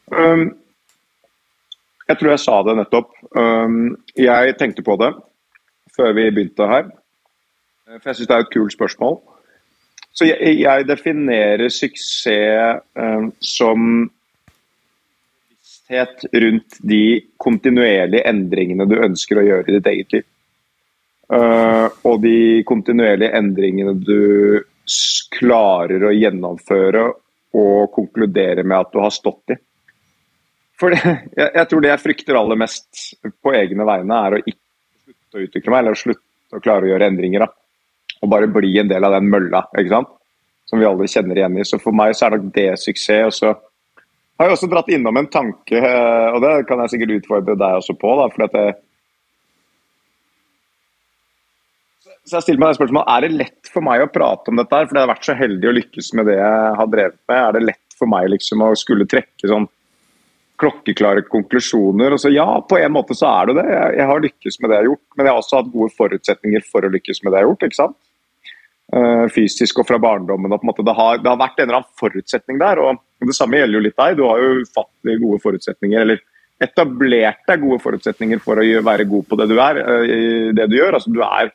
Um 0.09 0.49
jeg 2.09 2.19
tror 2.19 2.33
jeg 2.33 2.43
sa 2.43 2.61
det 2.65 2.77
nettopp. 2.79 3.11
Um, 3.37 3.97
jeg 4.17 4.57
tenkte 4.61 4.85
på 4.87 4.97
det 5.01 5.13
før 5.97 6.15
vi 6.17 6.29
begynte 6.31 6.69
her. 6.71 6.87
For 7.99 8.11
jeg 8.11 8.21
syns 8.21 8.31
det 8.31 8.37
er 8.37 8.47
et 8.47 8.55
kult 8.55 8.75
spørsmål. 8.75 9.19
Så 10.17 10.29
jeg, 10.29 10.55
jeg 10.63 10.87
definerer 10.89 11.69
suksess 11.71 12.81
um, 12.99 13.33
som 13.45 14.09
bevissthet 15.89 16.25
rundt 16.43 16.79
de 16.83 17.21
kontinuerlige 17.37 18.27
endringene 18.29 18.87
du 18.89 18.99
ønsker 18.99 19.39
å 19.39 19.47
gjøre 19.47 19.69
i 19.69 19.77
ditt 19.79 19.87
eget 19.87 20.13
liv. 20.13 20.27
Uh, 21.29 21.89
og 22.09 22.23
de 22.23 22.65
kontinuerlige 22.65 23.37
endringene 23.37 23.95
du 24.01 24.65
klarer 25.37 26.05
å 26.09 26.13
gjennomføre 26.17 27.03
og 27.59 27.91
konkludere 27.93 28.65
med 28.65 28.79
at 28.79 28.93
du 28.93 29.01
har 29.01 29.13
stått 29.13 29.53
i. 29.53 29.59
For 30.79 30.95
jeg, 30.95 31.21
jeg, 31.37 31.67
tror 31.71 31.85
det 31.85 31.93
jeg 31.93 32.05
frykter 32.05 32.39
aller 32.39 32.61
mest 32.61 33.05
på 33.43 33.55
egne 33.57 33.87
vegne, 33.89 34.19
er 34.19 34.37
å 34.37 34.43
ikke 34.43 34.59
slutte 34.59 35.41
å 35.41 35.47
utvikle 35.47 35.75
meg, 35.75 35.83
eller 35.83 35.97
å 35.97 36.03
slutte 36.03 36.59
å 36.59 36.63
klare 36.65 36.87
å 36.87 36.93
gjøre 36.93 37.11
endringer. 37.11 37.45
Da. 37.45 38.15
Og 38.23 38.33
bare 38.33 38.51
bli 38.51 38.73
en 38.81 38.91
del 38.91 39.07
av 39.07 39.17
den 39.17 39.31
mølla, 39.33 39.67
ikke 39.75 39.95
sant? 39.97 40.15
som 40.69 40.77
vi 40.77 40.85
alle 40.85 41.07
kjenner 41.09 41.39
igjen 41.39 41.55
i. 41.57 41.65
Så 41.65 41.79
for 41.81 41.97
meg 41.97 42.13
så 42.13 42.27
er 42.27 42.35
nok 42.37 42.51
det 42.53 42.67
suksess. 42.83 43.25
Og 43.31 43.33
så 43.39 43.55
har 44.39 44.51
jeg 44.51 44.57
også 44.59 44.69
dratt 44.69 44.91
innom 44.93 45.17
en 45.17 45.31
tanke, 45.33 45.81
og 45.81 46.43
det 46.45 46.51
kan 46.69 46.83
jeg 46.85 46.93
sikkert 46.93 47.15
utfordre 47.23 47.57
deg 47.57 47.81
også 47.81 47.97
på. 47.97 48.11
da, 48.21 48.27
fordi 48.35 48.47
at 48.51 48.59
jeg, 48.59 48.75
så 52.29 52.37
jeg 52.37 52.45
stiller 52.45 52.61
meg 52.61 52.75
det 52.75 52.79
spørsmålet, 52.79 53.09
Er 53.09 53.25
det 53.25 53.41
lett 53.41 53.73
for 53.73 53.85
meg 53.85 54.05
å 54.05 54.13
prate 54.13 54.53
om 54.53 54.61
dette, 54.61 54.77
her, 54.77 54.87
fordi 54.91 55.01
jeg 55.01 55.07
har 55.07 55.15
vært 55.15 55.29
så 55.31 55.39
heldig 55.39 55.71
å 55.71 55.75
lykkes 55.79 56.13
med 56.19 56.29
det 56.29 56.37
jeg 56.37 56.77
har 56.83 56.93
drevet 56.93 57.19
med? 57.33 57.41
Er 57.41 57.57
det 57.57 57.65
lett 57.65 57.97
for 57.99 58.13
meg 58.13 58.29
liksom 58.35 58.65
å 58.67 58.71
skulle 58.79 59.09
trekke 59.09 59.49
sånn 59.49 59.67
klokkeklare 60.59 61.25
konklusjoner. 61.29 62.15
Og 62.15 62.23
så 62.23 62.33
ja, 62.35 62.47
på 62.69 62.79
en 62.81 62.95
måte 62.95 63.17
så 63.19 63.31
er 63.31 63.51
det 63.51 63.59
det. 63.61 63.67
Jeg, 63.73 63.97
jeg, 64.01 64.09
har 64.11 64.25
lykkes 64.25 64.61
med 64.61 64.71
det 64.71 64.77
jeg 64.77 64.83
har 64.83 64.91
gjort, 64.91 65.07
men 65.15 65.27
jeg 65.27 65.35
har 65.35 65.43
også 65.43 65.61
hatt 65.61 65.73
gode 65.75 65.95
forutsetninger 65.99 66.67
for 66.73 66.87
å 66.87 66.93
lykkes 66.95 67.23
med 67.23 67.33
det 67.33 67.41
jeg 67.41 67.47
har 67.47 67.53
gjort. 67.53 67.69
ikke 67.69 67.81
sant? 67.83 67.99
Uh, 68.89 69.27
fysisk 69.29 69.83
og 69.83 69.89
fra 69.91 69.99
barndommen. 70.01 70.53
og 70.53 70.63
på 70.63 70.65
en 70.65 70.71
måte 70.71 70.87
det 70.87 70.97
har, 70.97 71.21
det 71.21 71.29
har, 71.29 71.41
vært 71.41 71.59
en 71.61 71.69
eller 71.69 71.81
annen 71.83 72.01
forutsetning 72.01 72.61
der. 72.63 72.81
og 72.81 73.03
Det 73.21 73.37
samme 73.37 73.61
gjelder 73.61 73.79
jo 73.79 73.87
litt 73.87 74.01
deg. 74.01 74.19
Du 74.19 74.27
har 74.27 74.43
jo 74.43 74.65
ufattelig 74.65 75.23
gode 75.23 75.41
forutsetninger. 75.45 76.03
eller 76.07 76.27
etablert 76.59 77.45
deg 77.47 77.61
gode 77.63 77.79
forutsetninger 77.85 78.41
for 78.43 78.59
å 78.59 78.83
være 78.83 79.05
god 79.07 79.27
på 79.29 79.37
det 79.39 79.45
du 79.47 79.59
er, 79.63 79.79
uh, 79.79 80.53
det 80.57 80.71
du 80.71 80.79
gjør. 80.81 80.99
altså 80.99 81.15
Du 81.15 81.23
er 81.23 81.53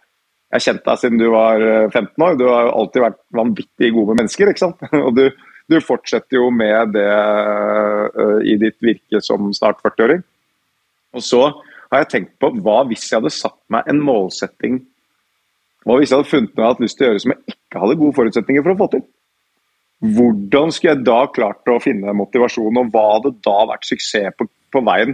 jeg 0.54 0.60
har 0.60 0.66
kjent 0.68 0.84
deg 0.86 1.00
siden 1.02 1.18
du 1.18 1.30
var 1.34 1.64
eh, 1.66 1.88
15 1.90 2.22
år. 2.22 2.36
Du 2.38 2.44
har 2.46 2.68
jo 2.68 2.74
alltid 2.78 3.02
vært 3.02 3.16
vanvittig 3.34 3.88
god 3.96 4.12
med 4.12 4.20
mennesker, 4.22 4.52
ikke 4.52 4.62
sant. 4.62 4.84
Og 5.08 5.16
du, 5.18 5.24
du 5.72 5.80
fortsetter 5.82 6.38
jo 6.40 6.50
med 6.52 6.94
det 6.96 7.10
eh, 7.10 8.40
i 8.52 8.58
ditt 8.60 8.80
virke 8.84 9.22
som 9.24 9.52
snart 9.56 9.82
40-åring. 9.84 10.24
Og 11.14 11.24
så 11.24 11.44
har 11.94 12.04
jeg 12.04 12.12
tenkt 12.12 12.34
på 12.42 12.50
hva 12.66 12.82
hvis 12.90 13.06
jeg 13.10 13.22
hadde 13.22 13.34
satt 13.34 13.60
meg 13.72 13.90
en 13.90 14.02
målsetting 14.02 14.80
Hva 15.86 16.00
hvis 16.00 16.10
jeg 16.10 16.18
hadde 16.18 16.32
funnet 16.32 16.56
noe 16.56 16.64
jeg 16.64 16.72
hadde 16.72 16.86
lyst 16.88 16.98
til 16.98 17.06
å 17.06 17.10
gjøre 17.12 17.22
som 17.22 17.34
jeg 17.36 17.54
ikke 17.54 17.82
hadde 17.84 18.00
gode 18.00 18.18
forutsetninger 18.18 18.66
for 18.66 18.74
å 18.74 18.80
få 18.80 18.88
til? 18.96 19.04
Hvordan 20.18 20.74
skulle 20.74 20.94
jeg 20.98 21.06
da 21.08 21.20
klart 21.32 21.70
å 21.72 21.80
finne 21.84 22.16
motivasjon, 22.18 22.80
og 22.80 22.90
hva 22.92 23.04
hadde 23.14 23.34
da 23.46 23.58
vært 23.70 23.88
suksess 23.88 24.36
på, 24.40 24.48
på 24.74 24.82
veien? 24.84 25.14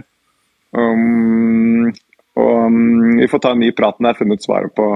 Um, 0.74 1.90
og 2.38 2.56
um, 2.70 3.18
Vi 3.18 3.28
får 3.30 3.42
ta 3.42 3.52
en 3.54 3.62
ny 3.62 3.70
prat 3.76 3.98
når 3.98 4.08
jeg 4.08 4.16
har 4.16 4.20
funnet 4.24 4.46
svaret 4.46 4.74
på, 4.74 4.86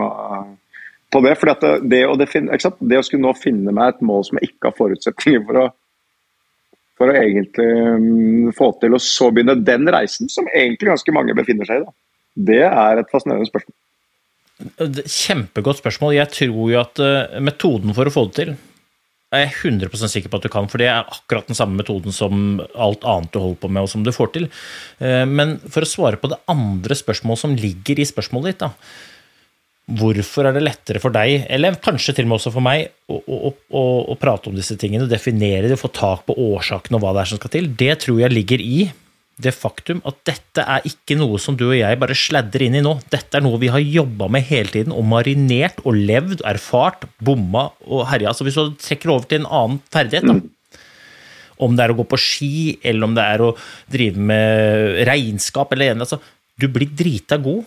på 1.14 1.22
det. 1.24 1.36
fordi 1.40 1.54
det, 1.62 1.72
det, 1.92 2.02
å 2.08 2.16
det, 2.18 2.98
å 2.98 3.06
skulle 3.06 3.22
nå 3.22 3.32
finne 3.38 3.74
meg 3.74 3.94
et 3.94 4.04
mål 4.06 4.26
som 4.26 4.40
jeg 4.40 4.50
ikke 4.50 4.70
har 4.70 4.76
forutsetninger 4.78 5.46
for 5.46 5.60
å, 5.62 5.68
for 6.98 7.10
å 7.10 7.16
egentlig 7.22 7.70
um, 7.70 8.52
få 8.56 8.72
til, 8.82 8.98
og 8.98 9.02
så 9.02 9.30
begynne 9.30 9.56
den 9.62 9.88
reisen, 9.94 10.30
som 10.32 10.50
egentlig 10.50 10.92
ganske 10.92 11.16
mange 11.16 11.36
befinner 11.38 11.70
seg 11.70 11.82
i, 11.82 11.86
da. 11.86 11.96
det 12.50 12.62
er 12.68 13.02
et 13.02 13.10
fascinerende 13.14 13.50
spørsmål. 13.50 13.80
Kjempegodt 15.10 15.80
spørsmål. 15.80 16.14
Jeg 16.14 16.30
tror 16.34 16.70
jo 16.70 16.78
at 16.82 17.02
uh, 17.02 17.40
metoden 17.42 17.94
for 17.96 18.10
å 18.10 18.14
få 18.14 18.28
det 18.30 18.38
til 18.42 18.56
er 19.34 19.48
jeg 19.48 19.72
100 19.72 20.10
sikker 20.10 20.30
på 20.30 20.38
at 20.38 20.46
du 20.46 20.52
kan, 20.52 20.68
for 20.70 20.80
det 20.80 20.88
er 20.90 21.08
akkurat 21.10 21.48
den 21.48 21.58
samme 21.58 21.78
metoden 21.80 22.14
som 22.14 22.60
alt 22.74 23.04
annet 23.08 23.32
du 23.34 23.40
holder 23.40 23.60
på 23.62 23.70
med, 23.72 23.86
og 23.86 23.90
som 23.90 24.04
du 24.06 24.12
får 24.14 24.32
til. 24.36 24.46
Eh, 25.02 25.24
men 25.28 25.56
for 25.64 25.84
å 25.84 25.90
svare 25.90 26.20
på 26.20 26.30
det 26.32 26.40
andre 26.50 26.98
spørsmålet 26.98 27.42
som 27.42 27.56
ligger 27.58 28.00
i 28.00 28.08
spørsmålet 28.08 28.54
ditt, 28.54 28.64
da. 28.64 28.70
Hvorfor 29.84 30.48
er 30.48 30.54
det 30.56 30.62
lettere 30.64 31.00
for 31.02 31.12
deg, 31.12 31.42
eller 31.52 31.76
kanskje 31.84 32.14
til 32.16 32.24
og 32.24 32.30
med 32.30 32.38
også 32.38 32.52
for 32.54 32.64
meg, 32.64 32.86
å, 33.12 33.18
å, 33.20 33.50
å, 33.52 33.82
å 34.14 34.14
prate 34.16 34.48
om 34.48 34.56
disse 34.56 34.78
tingene, 34.80 35.08
definere 35.10 35.68
det, 35.68 35.76
få 35.76 35.90
tak 35.92 36.22
på 36.28 36.36
årsakene 36.40 36.96
og 36.96 37.04
hva 37.04 37.12
det 37.12 37.24
er 37.24 37.32
som 37.34 37.40
skal 37.40 37.52
til? 37.52 37.68
Det 37.82 37.90
tror 38.06 38.22
jeg 38.22 38.32
ligger 38.32 38.64
i 38.64 38.86
det 39.44 39.50
faktum 39.52 39.98
at 40.06 40.20
dette 40.28 40.62
er 40.62 40.86
ikke 40.86 41.16
noe 41.18 41.40
som 41.42 41.56
du 41.58 41.66
og 41.66 41.76
jeg 41.76 41.98
bare 42.00 42.16
sladder 42.16 42.64
inn 42.64 42.78
i 42.78 42.82
nå. 42.84 42.94
Dette 43.12 43.36
er 43.36 43.44
noe 43.44 43.58
vi 43.60 43.70
har 43.74 43.82
jobba 43.82 44.28
med 44.32 44.46
hele 44.46 44.70
tiden, 44.70 44.94
og 44.94 45.04
marinert 45.10 45.82
og 45.84 45.98
levd, 45.98 46.44
erfart, 46.46 47.04
bomma 47.24 47.66
og 47.84 48.06
herja. 48.12 48.32
Så 48.32 48.46
hvis 48.46 48.56
du 48.56 48.76
trekker 48.78 49.12
over 49.12 49.28
til 49.28 49.42
en 49.42 49.50
annen 49.50 49.80
ferdighet, 49.92 50.30
da. 50.30 50.80
om 51.66 51.76
det 51.76 51.84
er 51.84 51.92
å 51.92 51.98
gå 51.98 52.08
på 52.08 52.20
ski, 52.24 52.54
eller 52.80 53.10
om 53.10 53.18
det 53.18 53.26
er 53.34 53.44
å 53.44 53.52
drive 53.90 54.28
med 54.32 55.02
regnskap 55.10 55.74
eller 55.74 55.98
altså, 55.98 56.22
Du 56.54 56.68
blir 56.70 56.88
drita 56.94 57.36
god 57.42 57.64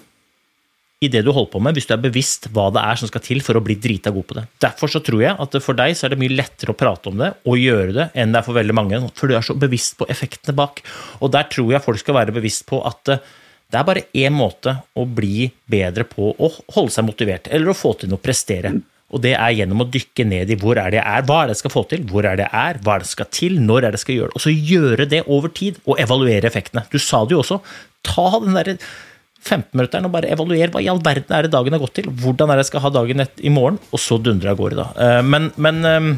i 0.97 1.09
det 1.13 1.21
du 1.25 1.29
holder 1.29 1.51
på 1.53 1.59
med, 1.61 1.77
hvis 1.77 1.85
du 1.85 1.93
er 1.93 2.01
bevisst 2.01 2.47
hva 2.55 2.67
det 2.73 2.81
er 2.81 2.97
som 2.97 3.09
skal 3.09 3.21
til 3.21 3.41
for 3.45 3.57
å 3.57 3.61
bli 3.61 3.75
drita 3.77 4.09
god 4.13 4.25
på 4.29 4.37
det. 4.39 4.45
Derfor 4.63 4.89
så 4.89 5.01
tror 5.05 5.21
jeg 5.21 5.37
at 5.43 5.57
for 5.61 5.77
deg 5.77 5.93
så 5.97 6.07
er 6.07 6.15
det 6.15 6.21
mye 6.23 6.33
lettere 6.33 6.73
å 6.73 6.77
prate 6.77 7.11
om 7.11 7.19
det 7.21 7.31
og 7.45 7.61
gjøre 7.61 7.93
det 7.93 8.07
enn 8.17 8.33
det 8.33 8.41
er 8.41 8.47
for 8.47 8.57
veldig 8.57 8.77
mange, 8.77 9.01
for 9.17 9.29
du 9.29 9.37
er 9.37 9.45
så 9.45 9.53
bevisst 9.57 9.99
på 9.99 10.07
effektene 10.09 10.57
bak. 10.57 10.81
Og 11.21 11.33
der 11.35 11.45
tror 11.53 11.75
jeg 11.75 11.85
folk 11.85 12.01
skal 12.01 12.17
være 12.17 12.33
bevisst 12.39 12.65
på 12.69 12.81
at 12.89 13.13
eh, 13.13 13.21
det 13.67 13.77
er 13.77 13.87
bare 13.87 14.05
én 14.15 14.33
måte 14.33 14.73
å 14.97 15.03
bli 15.05 15.49
bedre 15.69 16.05
på 16.07 16.31
å 16.31 16.51
holde 16.73 16.93
seg 16.93 17.05
motivert, 17.05 17.49
eller 17.51 17.73
å 17.73 17.77
få 17.77 17.93
til 17.99 18.09
noe, 18.09 18.21
prestere. 18.23 18.71
Og 19.13 19.21
det 19.23 19.33
er 19.37 19.53
gjennom 19.55 19.83
å 19.83 19.87
dykke 19.91 20.25
ned 20.27 20.49
i 20.51 20.57
hvor 20.59 20.79
er 20.79 20.91
det 20.91 20.99
jeg 20.99 21.07
er, 21.07 21.25
hva 21.27 21.41
er 21.41 21.49
det 21.49 21.55
jeg 21.55 21.61
skal 21.61 21.73
få 21.73 21.83
til, 21.91 22.07
hvor 22.09 22.25
er 22.27 22.39
det 22.39 22.47
jeg 22.47 22.71
er, 22.71 22.79
hva 22.83 22.95
er 22.95 23.03
det 23.03 23.07
jeg 23.07 23.13
skal 23.13 23.29
til, 23.37 23.59
når 23.63 23.77
er 23.77 23.93
det 23.93 23.99
jeg 23.99 24.03
skal 24.05 24.17
gjøre 24.17 24.31
det. 24.31 24.39
Og 24.39 24.43
så 24.43 24.55
gjøre 24.55 25.07
det 25.13 25.21
over 25.35 25.53
tid, 25.61 25.77
og 25.85 26.01
evaluere 26.03 26.49
effektene. 26.49 26.83
Du 26.91 26.97
sa 26.99 27.21
det 27.23 27.37
jo 27.37 27.43
også. 27.43 27.59
Ta 28.07 28.27
den 28.39 28.57
derre 28.57 28.75
15-minutteren 29.47 30.07
og 30.07 30.13
bare 30.13 30.31
evaluere 30.33 30.71
hva 30.73 30.83
i 30.83 30.89
all 30.91 31.01
verden 31.03 31.35
er 31.35 31.47
det 31.47 31.53
dagen 31.55 31.75
har 31.75 31.83
gått 31.83 31.95
til. 31.99 32.09
Hvordan 32.23 32.51
er 32.51 32.59
det 32.59 32.65
jeg 32.65 32.71
skal 32.73 32.83
ha 32.87 32.93
dagen 32.99 33.23
et, 33.23 33.37
i 33.39 33.53
morgen, 33.53 33.79
og 33.91 34.01
så 34.03 34.19
dundre 34.21 34.53
av 34.53 34.59
gårde, 34.59 34.79
da. 34.79 34.87
Eh, 35.05 35.21
men, 35.25 35.51
men 35.55 35.85
eh, 35.87 36.09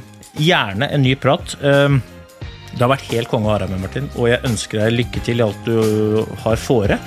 gjerne 0.49 0.89
en 0.89 1.05
ny 1.05 1.13
prat. 1.19 1.55
Eh, 1.61 1.99
det 2.69 2.81
har 2.83 2.91
vært 2.91 3.09
helt 3.11 3.31
konge 3.31 3.49
å 3.49 3.53
ha 3.55 3.61
deg 3.63 3.73
med, 3.73 3.83
Martin, 3.85 4.09
og 4.15 4.29
jeg 4.31 4.43
ønsker 4.49 4.83
deg 4.83 4.97
lykke 4.97 5.23
til 5.25 5.41
i 5.41 5.45
alt 5.47 5.69
du 5.69 6.25
har 6.45 6.59
fore. 6.61 6.99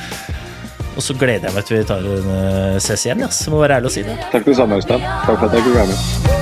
Og 0.92 1.00
så 1.00 1.16
gleder 1.16 1.48
jeg 1.48 1.56
meg 1.56 1.68
til 1.68 1.78
vi 1.78 1.84
tar 1.88 2.04
en 2.04 2.80
ses 2.82 3.06
igjen, 3.08 3.24
Ja. 3.24 3.32
Så 3.32 3.54
må 3.54 3.62
være 3.62 3.80
ærlig 3.80 3.92
å 3.92 3.96
si 3.96 4.04
det. 4.06 4.18
Takk 4.34 4.48
det 4.50 4.58
samme, 4.58 4.82
Øystein. 4.82 5.10
Takk 5.24 5.38
for 5.38 5.48
at 5.48 5.56
jeg 5.56 5.68
kunne 5.70 5.84
være 5.84 5.92
med. 5.94 6.41